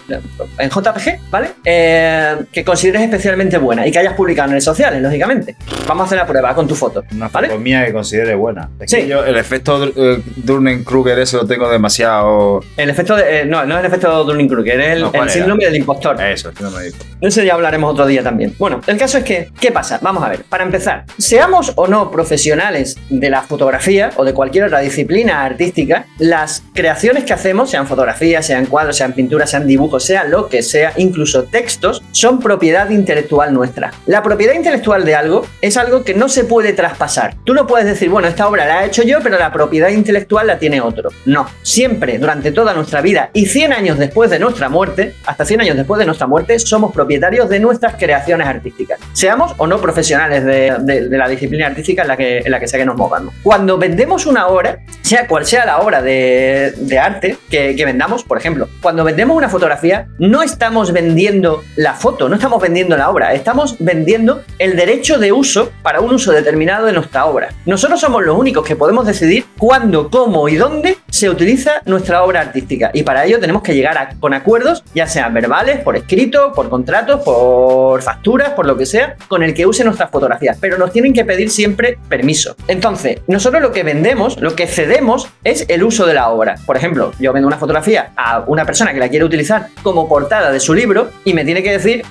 en 0.60 0.70
JPG, 0.70 1.20
¿vale? 1.30 1.50
Eh, 1.64 2.36
que 2.52 2.64
consideres 2.64 3.02
especialmente 3.04 3.58
buena 3.58 3.86
y 3.88 3.92
que 3.92 4.00
hayas 4.00 4.14
publicado 4.14 4.48
en 4.48 4.52
redes 4.52 4.64
sociales, 4.64 5.02
lógicamente. 5.02 5.56
Vamos 5.88 6.04
a 6.04 6.06
hacer 6.06 6.18
la 6.20 6.26
prueba 6.26 6.54
con 6.56 6.68
tu 6.68 6.76
foto. 6.76 7.04
Una 7.14 7.28
¿Vale? 7.30 7.48
foto 7.50 7.60
mía 7.60 7.86
que 7.86 7.94
considere 7.94 8.36
buena. 8.36 8.70
Es 8.80 8.92
Sí. 8.92 8.98
que 8.98 9.08
yo 9.08 9.24
el 9.26 9.38
efecto 9.38 9.84
eh, 9.96 10.22
Dunning-Kruger 10.38 11.20
ese 11.20 11.38
lo 11.38 11.46
tengo 11.46 11.70
demasiado... 11.70 12.62
El 12.78 12.90
efecto 12.90 13.16
de. 13.16 13.42
eh, 13.42 13.46
no, 13.46 13.66
no 13.66 13.76
es 13.76 13.80
el 13.82 13.86
efecto 13.88 14.24
Dunning-Kruger, 14.26 14.80
es 14.80 14.88
el, 14.98 15.02
No, 15.02 15.12
¿cuál 15.12 15.24
el 15.24 15.30
síndrome 15.30 15.66
del 15.66 15.76
impostor. 15.76 16.22
Eso, 16.22 16.50
es 16.50 16.56
que 16.56 16.64
no 16.64 16.72
me 16.72 16.84
digo. 16.84 16.98
Eso 17.22 17.42
ya 17.44 17.54
hablaremos 17.54 17.92
otro 17.92 18.06
día 18.06 18.22
también. 18.24 18.54
Bueno, 18.60 18.82
el 18.88 18.98
caso 18.98 19.18
es 19.18 19.24
que, 19.24 19.50
¿qué 19.60 19.72
pasa? 19.72 20.00
Vamos 20.02 20.24
a 20.24 20.30
ver, 20.30 20.44
para 20.44 20.64
empezar, 20.64 21.06
seamos 21.18 21.72
o 21.76 21.88
no 21.88 22.12
profesionales 22.12 22.96
de 23.10 23.30
la 23.30 23.42
fotografía 23.42 24.12
o 24.18 24.26
de 24.26 24.34
cualquier 24.34 24.66
otra 24.66 24.80
disciplina 24.80 25.44
artística, 25.44 26.06
las 26.20 26.64
creaciones 26.74 27.24
que 27.24 27.34
hacemos, 27.34 27.70
sean 27.70 27.88
fotografías, 27.88 28.46
sean 28.46 28.66
cuadros, 28.66 28.98
sean 28.98 29.14
pinturas, 29.14 29.50
sean 29.50 29.66
dibujos, 29.68 29.83
sea 30.00 30.24
lo 30.24 30.48
que 30.48 30.62
sea, 30.64 30.94
incluso 30.98 31.44
textos, 31.44 32.04
son 32.12 32.40
propiedad 32.40 32.90
intelectual 32.90 33.54
nuestra. 33.54 33.94
La 34.06 34.24
propiedad 34.24 34.54
intelectual 34.54 35.06
de 35.06 35.16
algo 35.16 35.46
es 35.62 35.78
algo 35.78 36.04
que 36.04 36.14
no 36.14 36.30
se 36.30 36.44
puede 36.44 36.74
traspasar. 36.74 37.36
Tú 37.44 37.54
no 37.54 37.68
puedes 37.68 37.86
decir, 37.86 38.10
bueno, 38.10 38.28
esta 38.28 38.48
obra 38.48 38.66
la 38.66 38.84
he 38.84 38.88
hecho 38.88 39.04
yo, 39.04 39.20
pero 39.22 39.38
la 39.38 39.52
propiedad 39.52 39.90
intelectual 39.90 40.48
la 40.48 40.60
tiene 40.60 40.82
otro. 40.82 41.10
No, 41.26 41.48
siempre, 41.62 42.18
durante 42.18 42.52
toda 42.52 42.74
nuestra 42.74 43.02
vida 43.02 43.30
y 43.34 43.46
100 43.46 43.74
años 43.74 43.98
después 43.98 44.30
de 44.30 44.40
nuestra 44.40 44.70
muerte, 44.70 45.16
hasta 45.26 45.46
100 45.46 45.62
años 45.62 45.78
después 45.78 46.00
de 46.00 46.06
nuestra 46.06 46.28
muerte, 46.28 46.58
somos 46.60 46.94
propietarios 46.94 47.50
de 47.50 47.60
nuestras 47.60 47.96
creaciones 47.96 48.48
artísticas. 48.48 49.00
Seamos 49.14 49.54
o 49.58 49.68
no 49.68 49.80
profesionales 49.80 50.44
de, 50.46 51.08
la 51.10 51.28
disciplina 51.28 51.68
artística 51.68 52.02
en 52.04 52.08
la, 52.08 52.18
que, 52.18 52.40
en 52.40 52.52
la 52.52 52.60
que 52.60 52.68
sea 52.68 52.80
que 52.80 52.86
nos 52.86 52.96
movamos. 52.96 53.34
Cuando 53.44 53.78
vendemos 53.78 54.26
una 54.26 54.48
obra, 54.48 54.80
sea 55.02 55.28
cual 55.28 55.46
sea 55.46 55.66
la 55.66 55.80
obra 55.80 56.02
de, 56.02 57.00
arte 57.02 57.38
que 57.50 57.84
vendamos, 57.86 58.24
por 58.24 58.38
ejemplo, 58.38 58.70
cuando 58.82 59.04
vendemos 59.04 59.36
una 59.36 59.50
fotografía, 59.50 59.73
no 60.20 60.42
estamos 60.42 60.92
vendiendo 60.92 61.64
la 61.76 61.94
foto, 61.94 62.30
no 62.30 62.36
estamos 62.36 62.62
vendiendo 62.62 62.96
la 62.98 63.10
obra, 63.10 63.34
estamos 63.34 63.76
vendiendo 63.80 64.42
el 64.60 64.76
derecho 64.76 65.18
de 65.18 65.32
uso 65.32 65.72
para 65.82 66.00
un 66.00 66.14
uso 66.14 66.32
determinado 66.32 66.86
de 66.86 66.94
nuestra 66.94 67.26
obra. 67.26 67.50
Nosotros 67.66 68.00
somos 68.00 68.24
los 68.24 68.38
únicos 68.38 68.66
que 68.66 68.76
podemos 68.76 69.06
decidir 69.06 69.46
cuándo, 69.58 70.10
cómo 70.10 70.48
y 70.50 70.56
dónde 70.56 70.98
se 71.10 71.30
utiliza 71.30 71.82
nuestra 71.86 72.24
obra 72.24 72.42
artística. 72.42 72.92
Y 72.94 73.04
para 73.04 73.26
ello 73.26 73.40
tenemos 73.40 73.62
que 73.64 73.74
llegar 73.74 73.98
a- 73.98 74.10
con 74.20 74.34
acuerdos, 74.34 74.84
ya 74.94 75.08
sean 75.08 75.34
verbales, 75.34 75.80
por 75.82 75.96
escrito, 75.96 76.52
por 76.54 76.70
contratos, 76.70 77.22
por 77.22 78.02
facturas, 78.02 78.52
por 78.52 78.66
lo 78.66 78.78
que 78.78 78.86
sea, 78.86 79.16
con 79.28 79.44
el 79.44 79.54
que 79.54 79.66
use 79.66 79.84
nuestras 79.84 80.10
fotografías. 80.10 80.58
Pero 80.60 80.78
nos 80.78 80.92
tienen 80.92 81.14
que 81.14 81.26
pedir 81.26 81.50
siempre 81.50 81.98
permiso. 82.10 82.56
Entonces, 82.68 83.20
nosotros 83.28 83.62
lo 83.62 83.72
que 83.72 83.84
vendemos, 83.84 84.40
lo 84.40 84.56
que 84.56 84.68
cedemos, 84.68 85.28
es 85.44 85.66
el 85.68 85.84
uso 85.84 86.06
de 86.06 86.14
la 86.14 86.30
obra. 86.30 86.56
Por 86.66 86.78
ejemplo, 86.78 87.12
yo 87.20 87.34
vendo 87.34 87.48
una 87.48 87.58
fotografía 87.58 88.12
a 88.16 88.44
una 88.48 88.66
persona 88.66 88.94
que 88.94 89.00
la 89.00 89.10
quiere 89.10 89.26
utilizar 89.26 89.63
como 89.82 90.08
portada 90.08 90.52
de 90.52 90.60
su 90.60 90.74
libro 90.74 91.10
y 91.26 91.34
me 91.34 91.46
tiene 91.46 91.64
que 91.64 91.72
decir, 91.72 92.04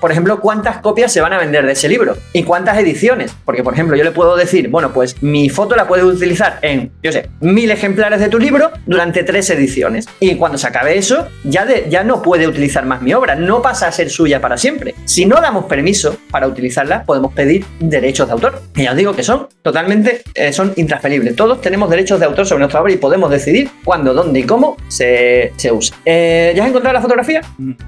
por 0.00 0.10
ejemplo, 0.10 0.40
cuántas 0.40 0.78
copias 0.78 1.12
se 1.12 1.20
van 1.20 1.32
a 1.32 1.38
vender 1.38 1.66
de 1.66 1.72
ese 1.72 1.88
libro 1.88 2.16
y 2.32 2.42
cuántas 2.42 2.78
ediciones. 2.78 3.32
Porque, 3.44 3.62
por 3.62 3.74
ejemplo, 3.74 3.96
yo 3.96 4.04
le 4.04 4.10
puedo 4.12 4.36
decir, 4.36 4.68
bueno, 4.68 4.92
pues 4.92 5.22
mi 5.22 5.48
foto 5.48 5.76
la 5.76 5.86
puedes 5.88 6.04
utilizar 6.04 6.58
en, 6.62 6.90
yo 7.02 7.12
sé, 7.12 7.28
mil 7.40 7.70
ejemplares 7.70 8.20
de 8.20 8.28
tu 8.28 8.38
libro 8.38 8.70
durante 8.86 9.22
tres 9.24 9.48
ediciones. 9.50 10.06
Y 10.20 10.34
cuando 10.36 10.58
se 10.58 10.66
acabe 10.66 10.96
eso, 10.98 11.26
ya, 11.44 11.64
de- 11.66 11.86
ya 11.88 12.02
no 12.04 12.22
puede 12.22 12.46
utilizar 12.46 12.84
más 12.86 13.02
mi 13.02 13.12
obra, 13.14 13.34
no 13.36 13.62
pasa 13.62 13.86
a 13.88 13.92
ser 13.92 14.10
suya 14.10 14.40
para 14.40 14.56
siempre. 14.56 14.94
Si 15.04 15.26
no 15.26 15.40
damos 15.40 15.66
permiso 15.66 16.16
para 16.30 16.46
utilizarla, 16.46 17.04
podemos 17.04 17.32
pedir 17.34 17.64
derechos 17.80 18.26
de 18.28 18.32
autor. 18.32 18.62
Y 18.76 18.84
ya 18.84 18.90
os 18.92 18.96
digo 18.96 19.14
que 19.14 19.22
son 19.22 19.48
totalmente, 19.62 20.22
eh, 20.34 20.52
son 20.52 20.72
intransferibles. 20.76 21.36
Todos 21.36 21.60
tenemos 21.60 21.90
derechos 21.90 22.18
de 22.20 22.26
autor 22.26 22.46
sobre 22.46 22.60
nuestra 22.60 22.80
obra 22.80 22.92
y 22.92 22.96
podemos 22.96 23.30
decidir 23.30 23.70
cuándo, 23.84 24.14
dónde 24.14 24.40
y 24.40 24.42
cómo 24.44 24.76
se, 24.88 25.52
se 25.56 25.70
usa. 25.72 25.96
Eh, 26.04 26.52
¿Ya 26.56 26.62
has 26.62 26.68
encontrado 26.68 26.89
la 26.92 27.00
fotografía? 27.00 27.40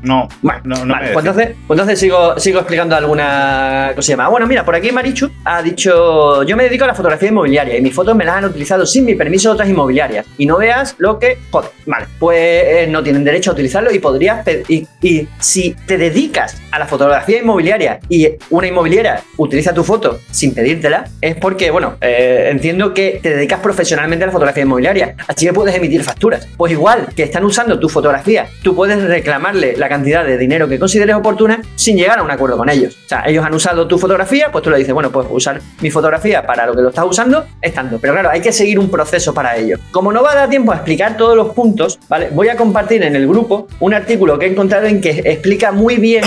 No, 0.03 0.29
Vale, 0.43 0.61
no, 0.65 0.85
no 0.85 0.95
vale, 0.95 1.09
me 1.09 1.13
pues 1.13 1.25
entonces, 1.27 1.57
pues 1.67 1.79
entonces 1.79 1.99
sigo, 1.99 2.39
sigo 2.39 2.59
explicando 2.59 2.97
alguna 2.97 3.93
cosilla 3.95 4.17
más. 4.17 4.31
Bueno, 4.31 4.47
mira, 4.47 4.65
por 4.65 4.75
aquí 4.75 4.93
Marichu 4.93 5.31
ha 5.45 5.63
dicho: 5.63 6.43
Yo 6.45 6.57
me 6.57 6.65
dedico 6.65 6.85
a 6.85 6.89
la 6.89 6.95
fotografía 6.95 7.29
inmobiliaria 7.29 7.77
y 7.77 7.81
mis 7.81 7.95
fotos 7.95 8.15
me 8.17 8.25
las 8.25 8.37
han 8.37 8.45
utilizado 8.47 8.87
sin 8.87 9.05
mi 9.05 9.15
permiso 9.15 9.53
otras 9.53 9.69
inmobiliarias. 9.69 10.27
Y 10.39 10.47
no 10.47 10.59
veas 10.59 10.95
lo 10.99 11.19
que. 11.19 11.39
Joder, 11.51 11.71
vale, 11.87 12.07
pues 12.19 12.39
eh, 12.39 12.87
no 12.89 13.03
tienen 13.03 13.25
derecho 13.25 13.51
a 13.51 13.55
utilizarlo 13.55 13.93
y 13.93 13.99
podrías. 13.99 14.47
Y, 14.69 14.87
y 15.01 15.29
si 15.39 15.75
te 15.87 15.99
dedicas 15.99 16.61
a 16.71 16.79
la 16.79 16.87
fotografía 16.87 17.41
inmobiliaria 17.41 18.01
y 18.09 18.29
una 18.51 18.67
inmobiliaria 18.67 19.23
utiliza 19.37 19.75
tu 19.75 19.85
foto 19.85 20.21
sin 20.31 20.55
pedírtela, 20.55 21.05
es 21.21 21.37
porque, 21.37 21.71
bueno, 21.71 21.97
eh, 22.01 22.49
entiendo 22.51 22.95
que 22.95 23.21
te 23.23 23.35
dedicas 23.37 23.61
profesionalmente 23.61 24.25
a 24.25 24.27
la 24.27 24.33
fotografía 24.33 24.63
inmobiliaria. 24.63 25.15
Así 25.27 25.47
que 25.47 25.53
puedes 25.53 25.75
emitir 25.75 26.03
facturas. 26.03 26.49
Pues 26.57 26.73
igual 26.73 27.09
que 27.15 27.23
están 27.25 27.45
usando 27.45 27.79
tu 27.79 27.89
fotografía, 27.89 28.47
tú 28.63 28.75
puedes 28.75 28.92
reclamarle 29.01 29.77
la 29.77 29.89
cantidad 29.89 30.25
de 30.25 30.39
dinero 30.39 30.69
que 30.69 30.79
consideres 30.79 31.17
oportuna 31.17 31.61
sin 31.75 31.97
llegar 31.97 32.19
a 32.19 32.23
un 32.23 32.31
acuerdo 32.31 32.57
con 32.57 32.69
ellos. 32.69 32.97
O 33.05 33.09
sea, 33.09 33.25
ellos 33.27 33.45
han 33.45 33.55
usado 33.55 33.87
tu 33.87 33.99
fotografía, 33.99 34.51
pues 34.51 34.63
tú 34.63 34.71
le 34.71 34.79
dices, 34.79 34.95
bueno, 34.95 35.11
pues 35.11 35.27
usar 35.31 35.61
mi 35.81 35.91
fotografía 35.91 36.47
para 36.47 36.67
lo 36.67 36.75
que 36.75 36.83
lo 36.83 36.89
estás 36.89 37.05
usando, 37.09 37.47
es 37.61 37.75
tanto. 37.75 37.99
Pero 38.01 38.15
claro, 38.15 38.31
hay 38.31 38.41
que 38.41 38.53
seguir 38.53 38.79
un 38.79 38.91
proceso 38.91 39.35
para 39.35 39.57
ello. 39.57 39.79
Como 39.91 40.13
no 40.13 40.23
va 40.23 40.33
a 40.33 40.35
dar 40.35 40.51
tiempo 40.51 40.73
a 40.73 40.77
explicar 40.77 41.17
todos 41.17 41.37
los 41.37 41.51
puntos, 41.55 41.99
¿vale? 42.09 42.29
Voy 42.33 42.49
a 42.49 42.57
compartir 42.57 43.03
en 43.03 43.17
el 43.17 43.27
grupo 43.27 43.69
un 43.81 43.95
artículo 43.95 44.39
que 44.39 44.47
he 44.47 44.51
encontrado 44.51 44.87
en 44.87 45.01
que 45.01 45.11
explica 45.25 45.73
muy 45.73 45.97
bien 45.97 46.25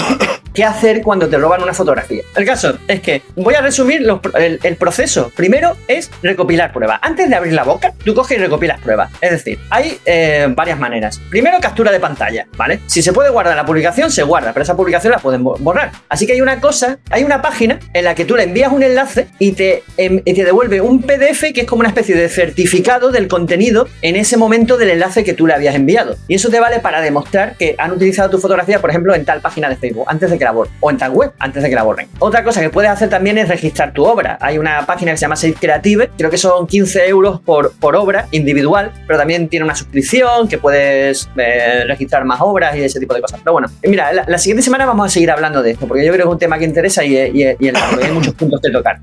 qué 0.56 0.64
hacer 0.64 1.02
cuando 1.04 1.28
te 1.28 1.38
roban 1.38 1.62
una 1.62 1.74
fotografía. 1.74 2.24
El 2.36 2.46
caso 2.46 2.78
es 2.88 3.02
que 3.02 3.22
voy 3.36 3.54
a 3.54 3.62
resumir 3.62 4.08
el, 4.34 4.76
proceso. 4.78 5.32
Primero 5.36 5.76
es 5.88 6.10
recopilar 6.24 6.74
pruebas. 6.74 7.00
Antes 7.02 7.30
de 7.30 7.36
abrir 7.36 7.54
la 7.54 7.64
boca, 7.64 7.94
tú 8.04 8.16
coges 8.16 8.38
y 8.38 8.42
recopilas 8.42 8.80
pruebas. 8.80 9.12
Es 9.22 9.32
decir, 9.32 9.60
hay 9.70 10.00
eh, 10.06 10.48
varias 10.50 10.80
maneras. 10.80 11.20
Primero, 11.30 11.60
captura 11.60 11.92
de 11.92 12.00
pantalla, 12.00 12.48
¿vale? 12.58 12.80
Si 12.88 13.02
se 13.02 13.14
puede 13.14 13.30
guardar 13.30 13.56
la 13.56 13.66
publicación, 13.66 14.10
se 14.10 14.24
guarda, 14.24 14.54
pero 14.54 14.64
esa 14.64 14.76
publicación 14.76 15.12
la 15.12 15.20
pueden 15.20 15.44
borrar. 15.44 15.92
Así 16.10 16.26
que 16.26 16.34
hay 16.34 16.42
una 16.42 16.62
cosa, 16.62 17.00
hay 17.10 17.24
una 17.24 17.42
página 17.42 17.80
en 17.94 18.06
la 18.06 18.16
que 18.16 18.26
tú 18.26 18.36
le 18.36 18.44
envías 18.44 18.72
un 18.72 18.84
enlace 18.84 19.28
y 19.40 19.52
te, 19.52 19.84
em, 19.98 20.22
y 20.24 20.34
te 20.34 20.46
devuelve 20.46 20.82
un 20.82 21.02
PDF 21.02 21.54
que 21.54 21.62
es 21.62 21.68
como 21.68 21.82
una 21.82 21.90
especie 21.90 22.16
de 22.16 22.30
certificado 22.30 23.12
del 23.12 23.28
contenido 23.28 23.88
en 24.02 24.16
ese 24.16 24.38
momento 24.38 24.78
del 24.78 24.92
enlace 24.92 25.24
que 25.24 25.34
tú 25.34 25.48
le 25.48 25.54
habías 25.54 25.76
enviado. 25.76 26.16
Y 26.28 26.36
eso 26.36 26.50
te 26.50 26.60
vale 26.60 26.80
para 26.80 27.02
demostrar 27.02 27.56
que 27.58 27.76
han 27.78 27.92
utilizado 27.92 28.30
tu 28.30 28.40
fotografía, 28.40 28.80
por 28.80 28.90
ejemplo, 28.90 29.14
en 29.14 29.26
tal 29.26 29.42
página 29.42 29.68
de 29.70 29.76
Facebook, 29.76 30.06
antes 30.08 30.30
de 30.32 30.38
que 30.38 30.45
la 30.46 30.52
borren, 30.52 30.74
o 30.80 30.90
en 30.90 30.98
tal 30.98 31.12
web, 31.12 31.34
antes 31.40 31.62
de 31.62 31.70
que 31.70 31.76
la 31.76 31.84
borren. 31.84 32.08
Otra 32.20 32.44
cosa 32.44 32.62
que 32.62 32.70
puedes 32.70 32.90
hacer 32.90 33.10
también 33.10 33.38
es 33.38 33.50
registrar 33.50 33.92
tu 33.92 34.06
obra. 34.06 34.38
Hay 34.40 34.58
una 34.58 34.86
página 34.86 35.12
que 35.12 35.18
se 35.18 35.22
llama 35.22 35.36
Save 35.36 35.56
Creative, 35.56 36.12
creo 36.18 36.30
que 36.30 36.38
son 36.38 36.68
15 36.68 37.08
euros 37.08 37.42
por, 37.42 37.74
por 37.74 37.96
obra 37.96 38.28
individual, 38.32 38.92
pero 39.08 39.20
también 39.20 39.50
tiene 39.50 39.66
una 39.66 39.76
suscripción 39.76 40.48
que 40.48 40.58
puedes 40.58 41.30
eh, 41.38 41.84
registrar 41.88 42.26
más 42.26 42.40
obras 42.42 42.76
y 42.76 42.84
ese 42.84 43.00
tipo 43.00 43.14
de 43.14 43.22
cosas. 43.22 43.40
Pero 43.44 43.54
bueno, 43.54 43.68
mira, 43.84 44.12
la, 44.14 44.38
siguiente 44.38 44.64
semana 44.64 44.86
vamos 44.86 45.08
a 45.08 45.10
seguir 45.10 45.32
hablando 45.32 45.62
de 45.62 45.72
esto, 45.72 45.88
porque 45.88 46.06
yo 46.06 46.12
creo 46.12 46.26
que 46.26 46.30
es 46.30 46.34
un 46.34 46.40
tema 46.40 46.58
que 46.58 46.66
interesa 46.66 47.04
y, 47.04 47.16
y, 47.18 47.44
y, 47.60 47.68
hay 47.68 48.12
muchos 48.14 48.34
puntos 48.34 48.62
que 48.62 48.72
tocar. 48.72 49.00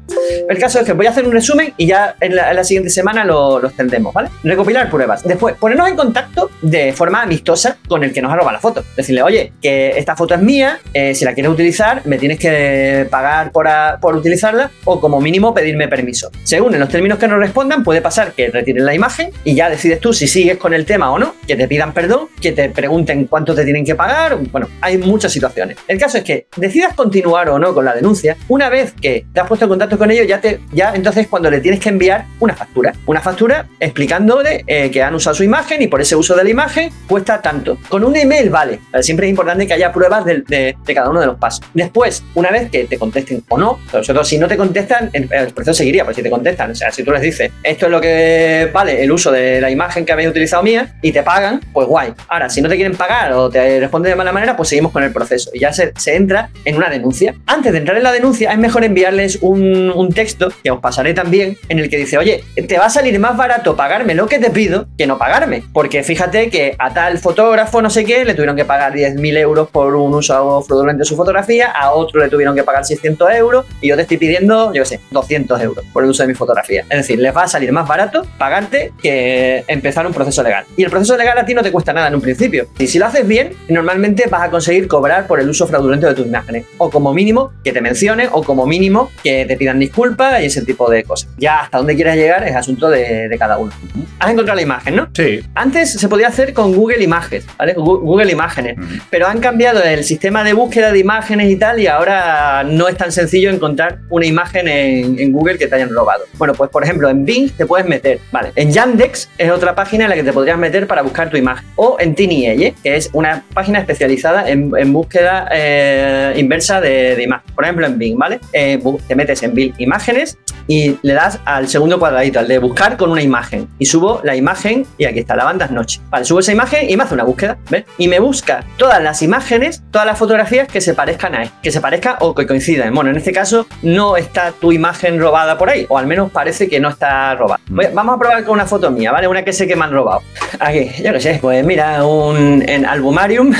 El 0.48 0.58
caso 0.58 0.80
es 0.80 0.86
que 0.86 0.92
voy 0.92 1.06
a 1.06 1.10
hacer 1.10 1.26
un 1.26 1.32
resumen 1.32 1.74
y 1.76 1.86
ya 1.86 2.14
en 2.20 2.36
la, 2.36 2.62
siguiente 2.64 2.90
semana 2.90 3.24
lo, 3.24 3.58
lo, 3.58 3.68
extendemos, 3.68 4.14
¿vale? 4.14 4.28
Recopilar 4.44 4.88
pruebas. 4.88 5.24
Después, 5.24 5.56
ponernos 5.56 5.88
en 5.88 5.96
contacto 5.96 6.50
de 6.60 6.92
forma 6.92 7.22
amistosa 7.22 7.76
con 7.88 8.04
el 8.04 8.12
que 8.12 8.22
nos 8.22 8.32
ha 8.32 8.36
robado 8.36 8.52
la 8.52 8.60
foto. 8.60 8.84
Decirle, 8.96 9.22
oye, 9.22 9.52
que 9.60 9.98
esta 9.98 10.16
foto 10.16 10.34
es 10.34 10.42
mía, 10.42 10.78
eh, 10.92 11.14
si 11.14 11.24
la 11.24 11.31
quieres 11.34 11.52
utilizar, 11.52 12.02
me 12.04 12.18
tienes 12.18 12.38
que 12.38 13.06
pagar 13.10 13.52
por, 13.52 13.68
por 14.00 14.16
utilizarla 14.16 14.70
o 14.84 15.00
como 15.00 15.20
mínimo 15.20 15.54
pedirme 15.54 15.88
permiso. 15.88 16.30
Según 16.42 16.74
en 16.74 16.80
los 16.80 16.88
términos 16.88 17.18
que 17.18 17.28
nos 17.28 17.38
respondan, 17.38 17.82
puede 17.82 18.00
pasar 18.00 18.32
que 18.32 18.48
retiren 18.48 18.84
la 18.84 18.94
imagen 18.94 19.30
y 19.44 19.54
ya 19.54 19.68
decides 19.68 20.00
tú 20.00 20.12
si 20.12 20.26
sigues 20.26 20.56
con 20.58 20.74
el 20.74 20.84
tema 20.84 21.10
o 21.10 21.18
no, 21.18 21.34
que 21.46 21.56
te 21.56 21.68
pidan 21.68 21.92
perdón, 21.92 22.28
que 22.40 22.52
te 22.52 22.68
pregunten 22.70 23.26
cuánto 23.26 23.54
te 23.54 23.64
tienen 23.64 23.84
que 23.84 23.94
pagar. 23.94 24.38
Bueno, 24.50 24.68
hay 24.80 24.98
muchas 24.98 25.32
situaciones. 25.32 25.76
El 25.88 25.98
caso 25.98 26.18
es 26.18 26.24
que 26.24 26.46
decidas 26.56 26.94
continuar 26.94 27.48
o 27.48 27.58
no 27.58 27.74
con 27.74 27.84
la 27.84 27.94
denuncia, 27.94 28.36
una 28.48 28.68
vez 28.68 28.92
que 29.00 29.26
te 29.32 29.40
has 29.40 29.48
puesto 29.48 29.64
en 29.64 29.70
contacto 29.70 29.98
con 29.98 30.10
ellos, 30.10 30.26
ya, 30.26 30.40
te, 30.40 30.60
ya 30.72 30.92
entonces 30.94 31.28
cuando 31.28 31.50
le 31.50 31.60
tienes 31.60 31.80
que 31.80 31.88
enviar 31.88 32.26
una 32.40 32.54
factura. 32.54 32.92
Una 33.06 33.20
factura 33.20 33.68
explicándole 33.80 34.64
eh, 34.66 34.90
que 34.90 35.02
han 35.02 35.14
usado 35.14 35.34
su 35.34 35.44
imagen 35.44 35.82
y 35.82 35.88
por 35.88 36.00
ese 36.00 36.16
uso 36.16 36.34
de 36.36 36.44
la 36.44 36.50
imagen 36.50 36.90
cuesta 37.06 37.40
tanto. 37.40 37.78
Con 37.88 38.04
un 38.04 38.16
email 38.16 38.50
vale. 38.50 38.80
Siempre 39.00 39.26
es 39.26 39.30
importante 39.30 39.66
que 39.66 39.74
haya 39.74 39.92
pruebas 39.92 40.24
de, 40.24 40.76
cada 40.94 41.10
uno 41.10 41.20
de 41.22 41.28
los 41.28 41.38
pasos. 41.38 41.64
Después, 41.74 42.22
una 42.34 42.50
vez 42.50 42.70
que 42.70 42.84
te 42.84 42.98
contesten 42.98 43.42
o 43.48 43.58
no, 43.58 43.78
todo 43.90 44.24
si 44.24 44.38
no 44.38 44.48
te 44.48 44.56
contestan, 44.56 45.10
el, 45.12 45.28
proceso 45.52 45.74
seguiría, 45.74 46.04
pero 46.04 46.14
si 46.14 46.22
te 46.22 46.30
contestan, 46.30 46.70
o 46.70 46.74
sea, 46.74 46.90
si 46.92 47.02
tú 47.02 47.12
les 47.12 47.22
dices, 47.22 47.50
esto 47.62 47.86
es 47.86 47.92
lo 47.92 48.00
que 48.00 48.70
vale 48.72 49.02
el 49.02 49.10
uso 49.10 49.30
de 49.30 49.60
la 49.60 49.70
imagen 49.70 50.04
que 50.04 50.12
habéis 50.12 50.28
utilizado 50.28 50.62
mía 50.62 50.94
y 51.02 51.12
te 51.12 51.22
pagan, 51.22 51.60
pues 51.72 51.86
guay. 51.86 52.12
Ahora, 52.28 52.48
si 52.48 52.60
no 52.60 52.68
te 52.68 52.76
quieren 52.76 52.96
pagar 52.96 53.32
o 53.32 53.50
te 53.50 53.80
responden 53.80 54.10
de 54.12 54.16
mala 54.16 54.32
manera, 54.32 54.56
pues 54.56 54.68
seguimos 54.68 54.92
con 54.92 55.02
el 55.02 55.12
proceso 55.12 55.50
y 55.52 55.60
ya 55.60 55.72
se, 55.72 55.92
se 55.96 56.16
entra 56.16 56.50
en 56.64 56.76
una 56.76 56.88
denuncia. 56.88 57.34
Antes 57.46 57.72
de 57.72 57.78
entrar 57.78 57.96
en 57.96 58.04
la 58.04 58.12
denuncia, 58.12 58.52
es 58.52 58.58
mejor 58.58 58.84
enviarles 58.84 59.38
un, 59.40 59.90
un 59.90 60.12
texto 60.12 60.52
que 60.62 60.70
os 60.70 60.80
pasaré 60.80 61.14
también 61.14 61.56
en 61.68 61.78
el 61.78 61.88
que 61.88 61.96
dice, 61.96 62.18
oye, 62.18 62.44
te 62.68 62.78
va 62.78 62.86
a 62.86 62.90
salir 62.90 63.18
más 63.18 63.36
barato 63.36 63.76
pagarme 63.76 64.14
lo 64.14 64.26
que 64.26 64.38
te 64.38 64.50
pido 64.50 64.86
que 64.96 65.06
no 65.06 65.18
pagarme. 65.18 65.62
Porque 65.72 66.02
fíjate 66.02 66.50
que 66.50 66.74
a 66.78 66.92
tal 66.92 67.18
fotógrafo, 67.18 67.82
no 67.82 67.90
sé 67.90 68.04
qué, 68.04 68.24
le 68.24 68.34
tuvieron 68.34 68.56
que 68.56 68.64
pagar 68.64 68.92
10.000 68.92 69.38
euros 69.38 69.68
por 69.68 69.94
un 69.94 70.14
uso 70.14 70.62
fraudulento 70.62 71.01
de 71.02 71.06
su 71.06 71.16
fotografía, 71.16 71.70
a 71.70 71.92
otro 71.92 72.20
le 72.20 72.28
tuvieron 72.28 72.54
que 72.54 72.62
pagar 72.62 72.84
600 72.84 73.30
euros 73.32 73.66
y 73.80 73.88
yo 73.88 73.96
te 73.96 74.02
estoy 74.02 74.16
pidiendo, 74.16 74.72
yo 74.72 74.82
qué 74.82 74.88
sé, 74.88 75.00
200 75.10 75.60
euros 75.60 75.84
por 75.92 76.04
el 76.04 76.10
uso 76.10 76.22
de 76.22 76.28
mi 76.28 76.34
fotografía. 76.34 76.84
Es 76.88 76.98
decir, 76.98 77.18
les 77.18 77.36
va 77.36 77.44
a 77.44 77.48
salir 77.48 77.72
más 77.72 77.88
barato 77.88 78.24
pagarte 78.38 78.92
que 79.02 79.64
empezar 79.66 80.06
un 80.06 80.12
proceso 80.12 80.42
legal. 80.42 80.64
Y 80.76 80.84
el 80.84 80.90
proceso 80.90 81.16
legal 81.16 81.36
a 81.38 81.44
ti 81.44 81.54
no 81.54 81.62
te 81.62 81.72
cuesta 81.72 81.92
nada 81.92 82.08
en 82.08 82.14
un 82.14 82.20
principio. 82.20 82.68
Y 82.78 82.86
si 82.86 82.98
lo 82.98 83.06
haces 83.06 83.26
bien, 83.26 83.52
normalmente 83.68 84.26
vas 84.30 84.42
a 84.42 84.50
conseguir 84.50 84.86
cobrar 84.86 85.26
por 85.26 85.40
el 85.40 85.48
uso 85.48 85.66
fraudulento 85.66 86.06
de 86.06 86.14
tus 86.14 86.26
imágenes. 86.26 86.66
O 86.78 86.90
como 86.90 87.12
mínimo 87.12 87.52
que 87.64 87.72
te 87.72 87.80
mencione, 87.80 88.28
o 88.30 88.42
como 88.42 88.66
mínimo 88.66 89.10
que 89.22 89.44
te 89.44 89.56
pidan 89.56 89.78
disculpas 89.78 90.40
y 90.42 90.46
ese 90.46 90.62
tipo 90.62 90.88
de 90.88 91.02
cosas. 91.04 91.30
Ya 91.36 91.60
hasta 91.60 91.78
dónde 91.78 91.96
quieras 91.96 92.16
llegar 92.16 92.46
es 92.46 92.54
asunto 92.54 92.88
de, 92.88 93.28
de 93.28 93.38
cada 93.38 93.58
uno. 93.58 93.72
Has 94.20 94.30
encontrado 94.30 94.56
la 94.56 94.62
imagen, 94.62 94.96
¿no? 94.96 95.08
Sí. 95.14 95.40
Antes 95.54 95.92
se 95.92 96.08
podía 96.08 96.28
hacer 96.28 96.52
con 96.52 96.74
Google 96.74 97.02
Images, 97.02 97.44
¿vale? 97.58 97.74
Google 97.74 98.30
Imágenes. 98.30 98.76
Pero 99.10 99.26
han 99.26 99.40
cambiado 99.40 99.82
el 99.82 100.04
sistema 100.04 100.44
de 100.44 100.52
búsqueda 100.52 100.91
de 100.92 100.98
imágenes 100.98 101.50
y 101.50 101.56
tal, 101.56 101.80
y 101.80 101.86
ahora 101.86 102.64
no 102.64 102.88
es 102.88 102.96
tan 102.96 103.12
sencillo 103.12 103.50
encontrar 103.50 103.98
una 104.08 104.26
imagen 104.26 104.68
en, 104.68 105.32
Google 105.32 105.56
que 105.56 105.66
te 105.66 105.76
hayan 105.76 105.90
robado. 105.90 106.24
Bueno, 106.34 106.54
pues 106.54 106.70
por 106.70 106.84
ejemplo, 106.84 107.08
en 107.08 107.24
Bing 107.24 107.50
te 107.56 107.64
puedes 107.64 107.86
meter, 107.86 108.18
¿vale? 108.30 108.52
En 108.54 108.70
Yandex 108.70 109.30
es 109.38 109.50
otra 109.50 109.74
página 109.74 110.04
en 110.04 110.10
la 110.10 110.16
que 110.16 110.24
te 110.24 110.32
podrías 110.32 110.58
meter 110.58 110.86
para 110.86 111.02
buscar 111.02 111.30
tu 111.30 111.36
imagen. 111.36 111.66
O 111.76 111.96
en 111.98 112.14
Tiny 112.14 112.72
que 112.82 112.96
es 112.96 113.08
una 113.12 113.44
página 113.54 113.78
especializada 113.78 114.48
en, 114.48 114.92
búsqueda 114.92 115.48
eh, 115.52 116.34
inversa 116.36 116.80
de, 116.80 117.16
de 117.16 117.22
imagen. 117.22 117.54
Por 117.54 117.64
ejemplo, 117.64 117.86
en 117.86 117.98
Bing, 117.98 118.18
¿vale? 118.18 118.40
Eh, 118.52 118.78
te 119.06 119.14
metes 119.14 119.42
en 119.42 119.54
Bing 119.54 119.72
Imágenes 119.78 120.36
y 120.66 120.98
le 121.02 121.14
das 121.14 121.40
al 121.44 121.68
segundo 121.68 121.98
cuadradito, 121.98 122.38
al 122.38 122.48
de 122.48 122.58
buscar 122.58 122.96
con 122.96 123.10
una 123.10 123.22
imagen. 123.22 123.68
Y 123.78 123.86
subo 123.86 124.20
la 124.24 124.36
imagen 124.36 124.86
y 124.98 125.04
aquí 125.04 125.20
está, 125.20 125.36
la 125.36 125.44
banda 125.44 125.66
es 125.66 125.70
noche. 125.70 126.00
Vale, 126.10 126.24
subo 126.24 126.40
esa 126.40 126.52
imagen 126.52 126.88
y 126.88 126.96
me 126.96 127.04
hace 127.04 127.14
una 127.14 127.24
búsqueda, 127.24 127.58
¿ves? 127.70 127.84
Y 127.98 128.08
me 128.08 128.18
busca 128.18 128.64
todas 128.76 129.02
las 129.02 129.22
imágenes, 129.22 129.82
todas 129.90 130.06
las 130.06 130.18
fotografías 130.18 130.68
que 130.68 130.80
se 130.80 130.94
parezcan 130.94 131.34
a 131.34 131.42
él, 131.44 131.50
que 131.62 131.70
se 131.70 131.80
parezcan 131.80 132.16
o 132.20 132.34
que 132.34 132.46
coincidan. 132.46 132.94
Bueno, 132.94 133.10
en 133.10 133.16
este 133.16 133.32
caso 133.32 133.66
no 133.82 134.16
está 134.16 134.52
tu 134.52 134.72
imagen 134.72 135.20
robada 135.20 135.58
por 135.58 135.70
ahí, 135.70 135.86
o 135.88 135.98
al 135.98 136.06
menos 136.06 136.30
parece 136.30 136.68
que 136.68 136.80
no 136.80 136.88
está 136.88 137.34
robada. 137.34 137.60
Mm. 137.68 137.80
vamos 137.94 138.16
a 138.16 138.18
probar 138.18 138.44
con 138.44 138.54
una 138.54 138.66
foto 138.66 138.90
mía, 138.90 139.12
¿vale? 139.12 139.28
Una 139.28 139.44
que 139.44 139.52
sé 139.52 139.66
que 139.66 139.76
me 139.76 139.84
han 139.84 139.92
robado. 139.92 140.22
Aquí, 140.58 140.90
yo 141.02 141.12
qué 141.12 141.20
sé, 141.20 141.38
pues 141.40 141.64
mira, 141.64 142.04
un, 142.04 142.64
en 142.68 142.86
Albumarium 142.86 143.52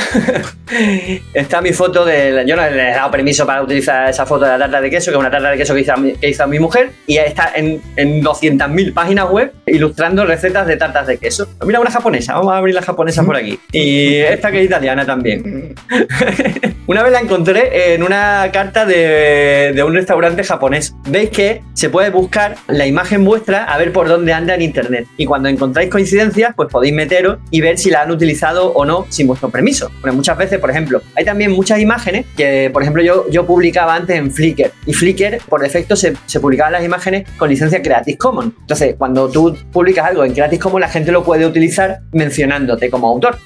está 1.35 1.61
mi 1.61 1.73
foto 1.73 2.05
de. 2.05 2.45
Yo 2.47 2.57
no 2.57 2.63
le 2.69 2.91
he 2.91 2.95
dado 2.95 3.11
permiso 3.11 3.47
para 3.47 3.63
utilizar 3.63 4.09
esa 4.09 4.27
foto 4.27 4.45
de 4.45 4.53
la 4.53 4.59
tarta 4.59 4.81
de 4.81 4.91
queso, 4.91 5.11
que 5.11 5.17
es 5.17 5.21
una 5.21 5.31
tarta 5.31 5.51
de 5.51 5.57
queso 5.57 5.75
que 5.75 5.81
hizo, 5.81 5.95
que 6.21 6.29
hizo 6.29 6.47
mi 6.47 6.59
mujer 6.59 6.92
y 7.07 7.17
está 7.17 7.53
en, 7.55 7.81
en 7.97 8.23
200.000 8.23 8.95
páginas 8.95 9.31
web 9.31 9.53
ilustrando 9.67 10.25
recetas 10.25 10.67
de 10.67 10.77
tartas 10.77 11.07
de 11.07 11.19
queso. 11.19 11.49
Mira, 11.65 11.81
una 11.81 11.91
japonesa, 11.91 12.35
vamos 12.35 12.53
a 12.53 12.59
abrir 12.59 12.75
la 12.75 12.83
japonesa 12.83 13.23
por 13.23 13.37
aquí. 13.37 13.59
Y 13.73 14.17
esta 14.17 14.51
que 14.51 14.61
es 14.61 14.67
italiana 14.67 15.05
también. 15.05 15.75
una 16.87 17.03
vez 17.03 17.13
la 17.13 17.21
encontré 17.21 17.95
en 17.95 18.03
una 18.03 18.51
carta 18.53 18.85
de, 18.85 19.73
de, 19.75 19.83
un 19.83 19.95
restaurante 19.95 20.43
japonés. 20.43 20.95
Veis 21.09 21.31
que 21.31 21.63
se 21.75 21.91
puede 21.91 22.11
buscar 22.11 22.57
la 22.67 22.87
imagen 22.87 23.25
vuestra 23.25 23.65
a 23.65 23.79
ver 23.79 23.93
por 23.93 24.09
dónde 24.09 24.33
anda 24.33 24.55
en 24.55 24.63
internet. 24.63 25.07
Y 25.17 25.25
cuando 25.25 25.49
encontráis 25.49 25.91
coincidencias, 25.91 26.55
pues 26.57 26.69
podéis 26.69 26.95
meteros 26.95 27.39
y 27.51 27.61
ver 27.61 27.79
si 27.79 27.91
la 27.91 28.03
han 28.03 28.11
utilizado 28.11 28.73
o 28.73 28.85
no 28.85 29.07
sin 29.11 29.27
vuestro 29.27 29.51
permiso. 29.51 29.91
Porque 30.01 30.17
muchas 30.17 30.37
veces, 30.37 30.59
por 30.59 30.71
ejemplo, 30.71 31.03
hay 31.15 31.25
también 31.25 31.53
muchas 31.53 31.79
imágenes 31.79 32.27
que, 32.37 32.71
por 32.73 32.83
ejemplo, 32.83 33.03
yo, 33.03 33.27
yo 33.31 33.47
publicaba 33.47 33.95
antes 33.95 34.17
en 34.17 34.31
Flickr. 34.31 34.73
Y 34.87 34.93
Flickr, 34.93 35.39
por 35.49 35.61
defecto, 35.61 35.95
se, 35.95 36.15
se 36.27 36.41
publicaban 36.41 36.73
las 36.73 36.85
imágenes 36.85 37.29
con 37.37 37.49
licencia 37.49 37.81
Creative 37.81 38.19
Commons. 38.19 38.53
Entonces, 38.61 38.97
cuando 38.99 39.29
tú 39.31 39.57
publicas 39.73 40.07
algo 40.07 40.25
en 40.25 40.33
Creative 40.33 40.59
Commons, 40.59 40.81
la 40.81 40.89
gente 40.89 41.13
lo 41.13 41.23
puede 41.23 41.47
utilizar 41.47 42.01
mencionándote 42.13 42.91
como 42.91 43.09
autor. 43.09 43.39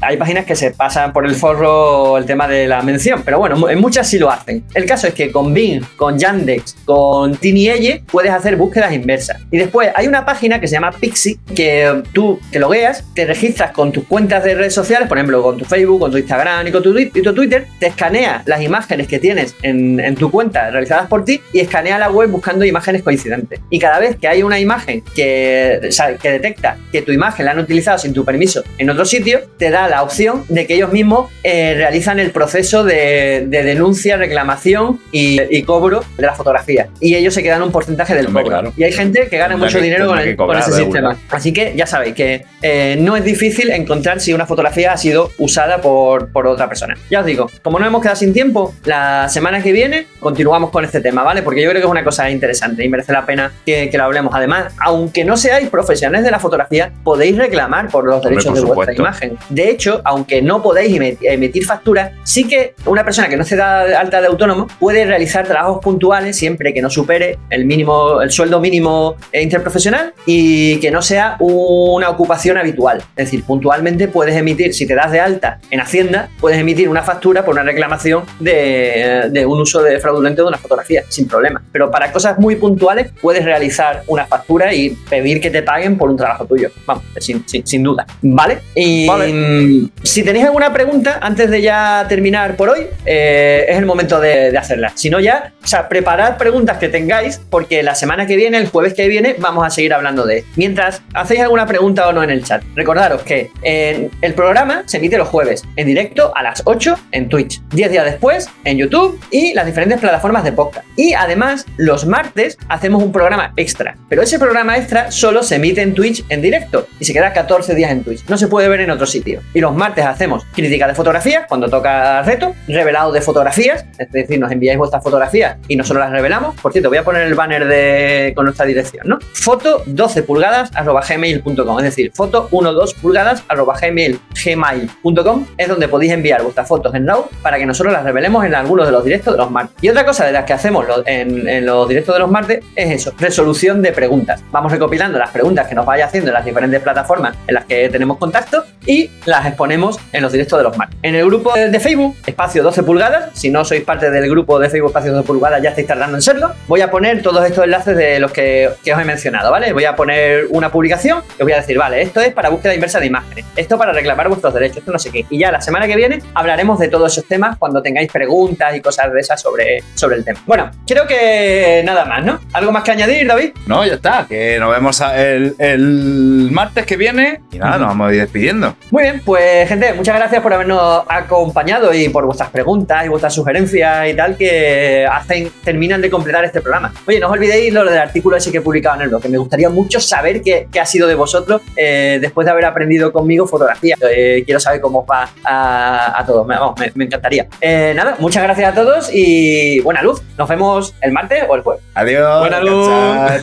Hay 0.00 0.16
páginas 0.16 0.44
que 0.44 0.56
se 0.56 0.72
pasan 0.72 1.12
por 1.12 1.26
el 1.26 1.34
forro 1.34 2.18
el 2.18 2.26
tema 2.26 2.48
de 2.48 2.66
la 2.66 2.79
mención, 2.82 3.22
pero 3.24 3.38
bueno, 3.38 3.68
en 3.68 3.80
muchas 3.80 4.08
sí 4.08 4.18
lo 4.18 4.30
hacen. 4.30 4.64
El 4.74 4.86
caso 4.86 5.06
es 5.06 5.14
que 5.14 5.30
con 5.30 5.52
Bing, 5.52 5.82
con 5.96 6.18
Yandex, 6.18 6.76
con 6.84 7.36
TinyEye 7.36 8.02
puedes 8.10 8.32
hacer 8.32 8.56
búsquedas 8.56 8.92
inversas. 8.92 9.38
Y 9.50 9.58
después 9.58 9.90
hay 9.94 10.06
una 10.06 10.24
página 10.24 10.60
que 10.60 10.68
se 10.68 10.74
llama 10.74 10.92
Pixie 10.92 11.38
que 11.54 12.02
tú 12.12 12.40
te 12.50 12.58
logueas, 12.58 13.04
te 13.14 13.24
registras 13.26 13.72
con 13.72 13.92
tus 13.92 14.04
cuentas 14.04 14.44
de 14.44 14.54
redes 14.54 14.74
sociales, 14.74 15.08
por 15.08 15.18
ejemplo, 15.18 15.42
con 15.42 15.58
tu 15.58 15.64
Facebook, 15.64 16.00
con 16.00 16.10
tu 16.10 16.18
Instagram 16.18 16.66
y 16.66 16.72
con 16.72 16.82
tu, 16.82 16.92
Twitter, 17.34 17.66
te 17.78 17.86
escanea 17.86 18.42
las 18.46 18.62
imágenes 18.62 19.06
que 19.06 19.18
tienes 19.18 19.54
en, 19.62 20.14
tu 20.16 20.30
cuenta 20.30 20.70
realizadas 20.70 21.08
por 21.08 21.24
ti 21.24 21.40
y 21.52 21.60
escanea 21.60 21.98
la 21.98 22.10
web 22.10 22.30
buscando 22.30 22.64
imágenes 22.64 23.02
coincidentes. 23.02 23.60
Y 23.70 23.78
cada 23.78 23.98
vez 23.98 24.16
que 24.16 24.28
hay 24.28 24.42
una 24.42 24.58
imagen 24.58 25.02
que, 25.14 25.90
que 26.20 26.30
detecta 26.30 26.76
que 26.92 27.02
tu 27.02 27.12
imagen 27.12 27.46
la 27.46 27.52
han 27.52 27.58
utilizado 27.58 27.98
sin 27.98 28.12
tu 28.12 28.24
permiso 28.24 28.62
en 28.78 28.90
otro 28.90 29.04
sitio, 29.04 29.40
te 29.58 29.70
da 29.70 29.88
la 29.88 30.02
opción 30.02 30.44
de 30.48 30.66
que 30.66 30.74
ellos 30.74 30.92
mismos 30.92 31.30
eh, 31.42 31.74
realizan 31.76 32.18
el 32.18 32.30
proceso 32.30 32.50
de, 32.84 33.46
denuncia, 33.48 34.16
reclamación 34.16 35.00
y, 35.12 35.62
cobro 35.62 36.04
de 36.16 36.26
la 36.26 36.34
fotografía. 36.34 36.88
Y 37.00 37.14
ellos 37.14 37.34
se 37.34 37.42
quedan 37.42 37.62
un 37.62 37.70
porcentaje 37.70 38.14
del 38.14 38.32
cobro. 38.32 38.72
Y 38.76 38.84
hay 38.84 38.92
gente 38.92 39.28
que 39.28 39.36
gana 39.36 39.56
mucho 39.56 39.80
dinero 39.80 40.06
con, 40.36 40.56
ese 40.56 40.72
sistema. 40.72 41.16
Así 41.28 41.52
que 41.52 41.74
ya 41.76 41.86
sabéis 41.86 42.14
que 42.14 42.44
eh, 42.62 42.96
no 42.98 43.16
es 43.16 43.24
difícil 43.24 43.70
encontrar 43.70 44.20
si 44.20 44.32
una 44.32 44.46
fotografía 44.46 44.92
ha 44.92 44.96
sido 44.96 45.30
usada 45.38 45.80
por, 45.80 46.32
por 46.32 46.46
otra 46.46 46.68
persona. 46.68 46.96
Ya 47.10 47.20
os 47.20 47.26
digo, 47.26 47.50
como 47.62 47.78
no 47.78 47.86
hemos 47.86 48.00
quedado 48.00 48.16
sin 48.16 48.32
tiempo, 48.32 48.74
la 48.84 49.28
semana 49.28 49.62
que 49.62 49.72
viene 49.72 50.06
continuamos 50.18 50.70
con 50.70 50.84
este 50.84 51.00
tema, 51.00 51.22
¿vale? 51.22 51.42
Porque 51.42 51.62
yo 51.62 51.70
creo 51.70 51.80
que 51.80 51.86
es 51.86 51.90
una 51.90 52.04
cosa 52.04 52.30
interesante 52.30 52.84
y 52.84 52.88
merece 52.88 53.12
la 53.12 53.26
pena 53.26 53.52
que, 53.64 53.90
que 53.90 53.98
lo 53.98 54.04
hablemos. 54.04 54.34
Además, 54.34 54.72
aunque 54.78 55.24
no 55.24 55.36
seáis 55.36 55.68
profesionales 55.68 56.24
de 56.24 56.30
la 56.30 56.38
fotografía, 56.38 56.92
podéis 57.04 57.36
reclamar 57.36 57.88
por 57.88 58.04
los 58.04 58.22
derechos 58.22 58.54
de 58.54 58.60
vuestra 58.62 58.94
imagen. 58.94 59.38
De 59.48 59.70
hecho, 59.70 60.00
aunque 60.04 60.42
no 60.42 60.62
podéis 60.62 61.18
emitir 61.22 61.64
facturas, 61.64 62.12
sí 62.24 62.46
que 62.46 62.59
que 62.60 62.74
una 62.86 63.04
persona 63.04 63.28
que 63.28 63.36
no 63.36 63.44
se 63.44 63.56
da 63.56 64.00
alta 64.00 64.20
de 64.20 64.26
autónomo 64.26 64.66
puede 64.78 65.04
realizar 65.04 65.46
trabajos 65.46 65.82
puntuales 65.82 66.36
siempre 66.36 66.72
que 66.74 66.82
no 66.82 66.90
supere 66.90 67.38
el 67.50 67.64
mínimo, 67.64 68.20
el 68.20 68.30
sueldo 68.30 68.60
mínimo 68.60 69.16
interprofesional 69.32 70.14
y 70.26 70.78
que 70.80 70.90
no 70.90 71.02
sea 71.02 71.36
una 71.40 72.08
ocupación 72.08 72.58
habitual. 72.58 72.98
Es 73.16 73.26
decir, 73.26 73.44
puntualmente 73.44 74.08
puedes 74.08 74.36
emitir, 74.36 74.74
si 74.74 74.86
te 74.86 74.94
das 74.94 75.12
de 75.12 75.20
alta 75.20 75.60
en 75.70 75.80
Hacienda, 75.80 76.28
puedes 76.40 76.58
emitir 76.58 76.88
una 76.88 77.02
factura 77.02 77.44
por 77.44 77.54
una 77.54 77.62
reclamación 77.62 78.24
de, 78.38 79.28
de 79.30 79.46
un 79.46 79.60
uso 79.60 79.82
de 79.82 79.98
fraudulento 79.98 80.42
de 80.42 80.48
una 80.48 80.58
fotografía, 80.58 81.02
sin 81.08 81.26
problema. 81.28 81.62
Pero 81.72 81.90
para 81.90 82.12
cosas 82.12 82.38
muy 82.38 82.56
puntuales 82.56 83.10
puedes 83.20 83.44
realizar 83.44 84.02
una 84.06 84.26
factura 84.26 84.74
y 84.74 84.90
pedir 85.08 85.40
que 85.40 85.50
te 85.50 85.62
paguen 85.62 85.96
por 85.96 86.10
un 86.10 86.16
trabajo 86.16 86.44
tuyo. 86.46 86.70
Vamos, 86.86 87.04
sin, 87.18 87.44
sin, 87.46 87.82
duda. 87.82 88.06
¿Vale? 88.22 88.58
Y 88.74 89.08
mm, 89.08 89.90
si 90.02 90.22
tenéis 90.22 90.44
alguna 90.46 90.72
pregunta, 90.72 91.18
antes 91.22 91.50
de 91.50 91.62
ya 91.62 92.06
terminar 92.08 92.49
por 92.54 92.68
hoy, 92.68 92.86
eh, 93.06 93.66
es 93.68 93.76
el 93.76 93.86
momento 93.86 94.20
de, 94.20 94.50
de, 94.50 94.58
hacerla. 94.58 94.92
Si 94.94 95.10
no, 95.10 95.20
ya, 95.20 95.52
o 95.62 95.66
sea, 95.66 95.88
preparad 95.88 96.36
preguntas 96.36 96.78
que 96.78 96.88
tengáis, 96.88 97.40
porque 97.50 97.82
la 97.82 97.94
semana 97.94 98.26
que 98.26 98.36
viene, 98.36 98.58
el 98.58 98.68
jueves 98.68 98.94
que 98.94 99.08
viene, 99.08 99.36
vamos 99.38 99.66
a 99.66 99.70
seguir 99.70 99.94
hablando 99.94 100.26
de. 100.26 100.44
Mientras 100.56 101.02
hacéis 101.14 101.40
alguna 101.40 101.66
pregunta 101.66 102.08
o 102.08 102.12
no 102.12 102.22
en 102.22 102.30
el 102.30 102.44
chat, 102.44 102.62
recordaros 102.74 103.22
que 103.22 103.50
el 103.62 104.34
programa 104.34 104.84
se 104.86 104.98
emite 104.98 105.18
los 105.18 105.28
jueves 105.28 105.64
en 105.76 105.86
directo 105.86 106.32
a 106.34 106.42
las 106.42 106.62
8 106.64 106.98
en 107.12 107.28
Twitch, 107.28 107.60
10 107.70 107.90
días 107.90 108.04
después 108.04 108.48
en 108.64 108.78
YouTube 108.78 109.20
y 109.30 109.54
las 109.54 109.66
diferentes 109.66 109.98
plataformas 110.00 110.44
de 110.44 110.52
podcast. 110.52 110.86
Y 110.96 111.14
además, 111.14 111.66
los 111.76 112.06
martes 112.06 112.58
hacemos 112.68 113.02
un 113.02 113.12
programa 113.12 113.52
extra, 113.56 113.96
pero 114.08 114.22
ese 114.22 114.38
programa 114.38 114.76
extra 114.76 115.10
solo 115.10 115.42
se 115.42 115.56
emite 115.56 115.82
en 115.82 115.94
Twitch 115.94 116.24
en 116.28 116.42
directo 116.42 116.86
y 116.98 117.04
se 117.04 117.12
queda 117.12 117.32
14 117.32 117.74
días 117.74 117.90
en 117.90 118.04
Twitch. 118.04 118.24
No 118.28 118.36
se 118.36 118.48
puede 118.48 118.68
ver 118.68 118.80
en 118.80 118.90
otro 118.90 119.06
sitio. 119.06 119.40
Y 119.54 119.60
los 119.60 119.74
martes 119.74 120.04
hacemos 120.04 120.44
crítica 120.52 120.86
de 120.86 120.94
fotografías 120.94 121.46
cuando 121.48 121.68
toca 121.68 122.22
revelado 122.68 123.12
de 123.12 123.20
fotografías, 123.20 123.84
es 123.98 124.10
decir, 124.10 124.38
nos 124.38 124.50
enviáis 124.50 124.78
vuestras 124.78 125.02
fotografías 125.02 125.56
y 125.68 125.76
nosotros 125.76 126.04
las 126.04 126.12
revelamos. 126.12 126.58
Por 126.60 126.72
cierto, 126.72 126.88
voy 126.88 126.98
a 126.98 127.04
poner 127.04 127.22
el 127.22 127.34
banner 127.34 127.66
de, 127.66 128.32
con 128.34 128.44
nuestra 128.44 128.66
dirección, 128.66 129.08
¿no? 129.08 129.18
Foto 129.32 129.82
12 129.86 130.22
pulgadas 130.22 130.70
arroba 130.74 131.02
gmail.com, 131.06 131.78
es 131.78 131.84
decir, 131.84 132.12
foto 132.14 132.48
12 132.50 132.96
pulgadas 133.00 133.42
arroba 133.48 133.74
gmail.com 133.80 135.46
es 135.56 135.68
donde 135.68 135.88
podéis 135.88 136.12
enviar 136.12 136.42
vuestras 136.42 136.68
fotos 136.68 136.94
en 136.94 137.06
RAW 137.06 137.28
para 137.42 137.58
que 137.58 137.66
nosotros 137.66 137.92
las 137.92 138.04
revelemos 138.04 138.44
en 138.44 138.54
algunos 138.54 138.86
de 138.86 138.92
los 138.92 139.04
directos 139.04 139.34
de 139.34 139.38
los 139.38 139.50
martes. 139.50 139.76
Y 139.82 139.88
otra 139.88 140.04
cosa 140.04 140.26
de 140.26 140.32
las 140.32 140.44
que 140.44 140.52
hacemos 140.52 140.86
en, 141.06 141.48
en 141.48 141.66
los 141.66 141.88
directos 141.88 142.14
de 142.14 142.20
los 142.20 142.30
martes 142.30 142.64
es 142.76 142.90
eso, 142.90 143.12
resolución 143.18 143.82
de 143.82 143.92
preguntas. 143.92 144.42
Vamos 144.50 144.72
recopilando 144.72 145.18
las 145.18 145.30
preguntas 145.30 145.66
que 145.66 145.74
nos 145.74 145.86
vaya 145.86 146.06
haciendo 146.06 146.30
en 146.30 146.34
las 146.34 146.44
diferentes 146.44 146.80
plataformas 146.80 147.36
en 147.46 147.54
las 147.54 147.64
que 147.64 147.88
tenemos 147.88 148.18
contacto 148.18 148.64
y 148.86 149.10
las 149.26 149.46
exponemos 149.46 149.98
en 150.12 150.22
los 150.22 150.32
directos 150.32 150.58
de 150.58 150.64
los 150.64 150.76
martes. 150.76 150.98
En 151.02 151.14
el 151.14 151.26
grupo 151.26 151.52
de 151.54 151.80
Facebook, 151.80 152.16
espacio 152.30 152.62
12 152.62 152.82
pulgadas, 152.82 153.30
si 153.38 153.50
no 153.50 153.64
sois 153.64 153.82
parte 153.82 154.10
del 154.10 154.28
grupo 154.28 154.58
de 154.58 154.68
Facebook 154.68 154.90
espacio 154.90 155.12
12 155.12 155.26
pulgadas 155.26 155.62
ya 155.62 155.70
estáis 155.70 155.86
tardando 155.86 156.16
en 156.16 156.22
serlo, 156.22 156.52
voy 156.66 156.80
a 156.80 156.90
poner 156.90 157.22
todos 157.22 157.44
estos 157.44 157.64
enlaces 157.64 157.96
de 157.96 158.18
los 158.18 158.32
que, 158.32 158.70
que 158.84 158.92
os 158.92 159.00
he 159.00 159.04
mencionado, 159.04 159.50
¿vale? 159.50 159.72
Voy 159.72 159.84
a 159.84 159.94
poner 159.94 160.46
una 160.50 160.70
publicación 160.70 161.22
y 161.38 161.42
os 161.42 161.46
voy 161.46 161.52
a 161.52 161.56
decir, 161.56 161.78
vale, 161.78 162.02
esto 162.02 162.20
es 162.20 162.32
para 162.32 162.48
búsqueda 162.48 162.74
inversa 162.74 163.00
de 163.00 163.06
imágenes, 163.06 163.44
esto 163.56 163.78
para 163.78 163.92
reclamar 163.92 164.28
vuestros 164.28 164.54
derechos, 164.54 164.78
esto 164.78 164.92
no 164.92 164.98
sé 164.98 165.10
qué. 165.10 165.26
Y 165.30 165.38
ya 165.38 165.52
la 165.52 165.60
semana 165.60 165.86
que 165.86 165.96
viene 165.96 166.20
hablaremos 166.34 166.78
de 166.78 166.88
todos 166.88 167.12
esos 167.12 167.26
temas 167.26 167.58
cuando 167.58 167.82
tengáis 167.82 168.10
preguntas 168.10 168.74
y 168.74 168.80
cosas 168.80 169.12
de 169.12 169.20
esas 169.20 169.40
sobre, 169.40 169.82
sobre 169.94 170.16
el 170.16 170.24
tema. 170.24 170.40
Bueno, 170.46 170.70
creo 170.86 171.06
que 171.06 171.82
nada 171.84 172.04
más, 172.04 172.24
¿no? 172.24 172.40
¿Algo 172.52 172.72
más 172.72 172.82
que 172.82 172.92
añadir, 172.92 173.26
David? 173.26 173.50
No, 173.66 173.84
ya 173.84 173.94
está, 173.94 174.26
que 174.28 174.58
nos 174.58 174.70
vemos 174.70 175.00
el, 175.14 175.54
el 175.58 176.48
martes 176.50 176.86
que 176.86 176.96
viene 176.96 177.40
y 177.50 177.58
nada, 177.58 177.78
nos 177.78 177.88
vamos 177.88 178.10
a 178.10 178.14
ir 178.14 178.20
despidiendo. 178.20 178.76
Muy 178.90 179.02
bien, 179.02 179.22
pues 179.24 179.68
gente, 179.68 179.92
muchas 179.94 180.16
gracias 180.16 180.42
por 180.42 180.52
habernos 180.52 181.04
acompañado 181.08 181.92
y 181.92 182.08
por 182.08 182.19
por 182.20 182.26
vuestras 182.26 182.50
preguntas 182.50 183.06
y 183.06 183.08
vuestras 183.08 183.34
sugerencias 183.34 184.10
y 184.10 184.14
tal 184.14 184.36
que 184.36 185.06
hacen, 185.10 185.50
terminan 185.64 186.02
de 186.02 186.10
completar 186.10 186.44
este 186.44 186.60
programa. 186.60 186.92
Oye, 187.06 187.18
no 187.18 187.28
os 187.28 187.32
olvidéis 187.32 187.72
lo 187.72 187.82
del 187.82 187.98
artículo 187.98 188.36
ese 188.36 188.52
que 188.52 188.58
he 188.58 188.60
publicado 188.60 188.96
en 188.96 189.02
el 189.02 189.08
blog, 189.08 189.22
que 189.22 189.30
me 189.30 189.38
gustaría 189.38 189.70
mucho 189.70 190.00
saber 190.00 190.42
qué, 190.42 190.68
qué 190.70 190.80
ha 190.80 190.84
sido 190.84 191.08
de 191.08 191.14
vosotros 191.14 191.62
eh, 191.76 192.18
después 192.20 192.44
de 192.44 192.50
haber 192.50 192.66
aprendido 192.66 193.10
conmigo 193.10 193.46
fotografía. 193.46 193.96
Eh, 194.10 194.42
quiero 194.44 194.60
saber 194.60 194.82
cómo 194.82 195.06
va 195.06 195.30
a, 195.44 196.20
a 196.20 196.26
todos. 196.26 196.46
Me, 196.46 196.56
vamos, 196.56 196.78
me, 196.94 197.04
encantaría. 197.06 197.46
Eh, 197.58 197.94
nada, 197.96 198.16
muchas 198.18 198.42
gracias 198.42 198.70
a 198.70 198.74
todos 198.74 199.10
y 199.10 199.80
buena 199.80 200.02
luz. 200.02 200.20
Nos 200.36 200.46
vemos 200.46 200.94
el 201.00 201.12
martes 201.12 201.44
o 201.48 201.56
el 201.56 201.62
jueves. 201.62 201.82
Adiós. 201.94 202.40
Buena 202.40 202.60
luz. 202.60 202.86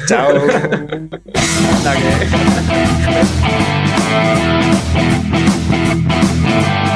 Chao. 0.08 0.28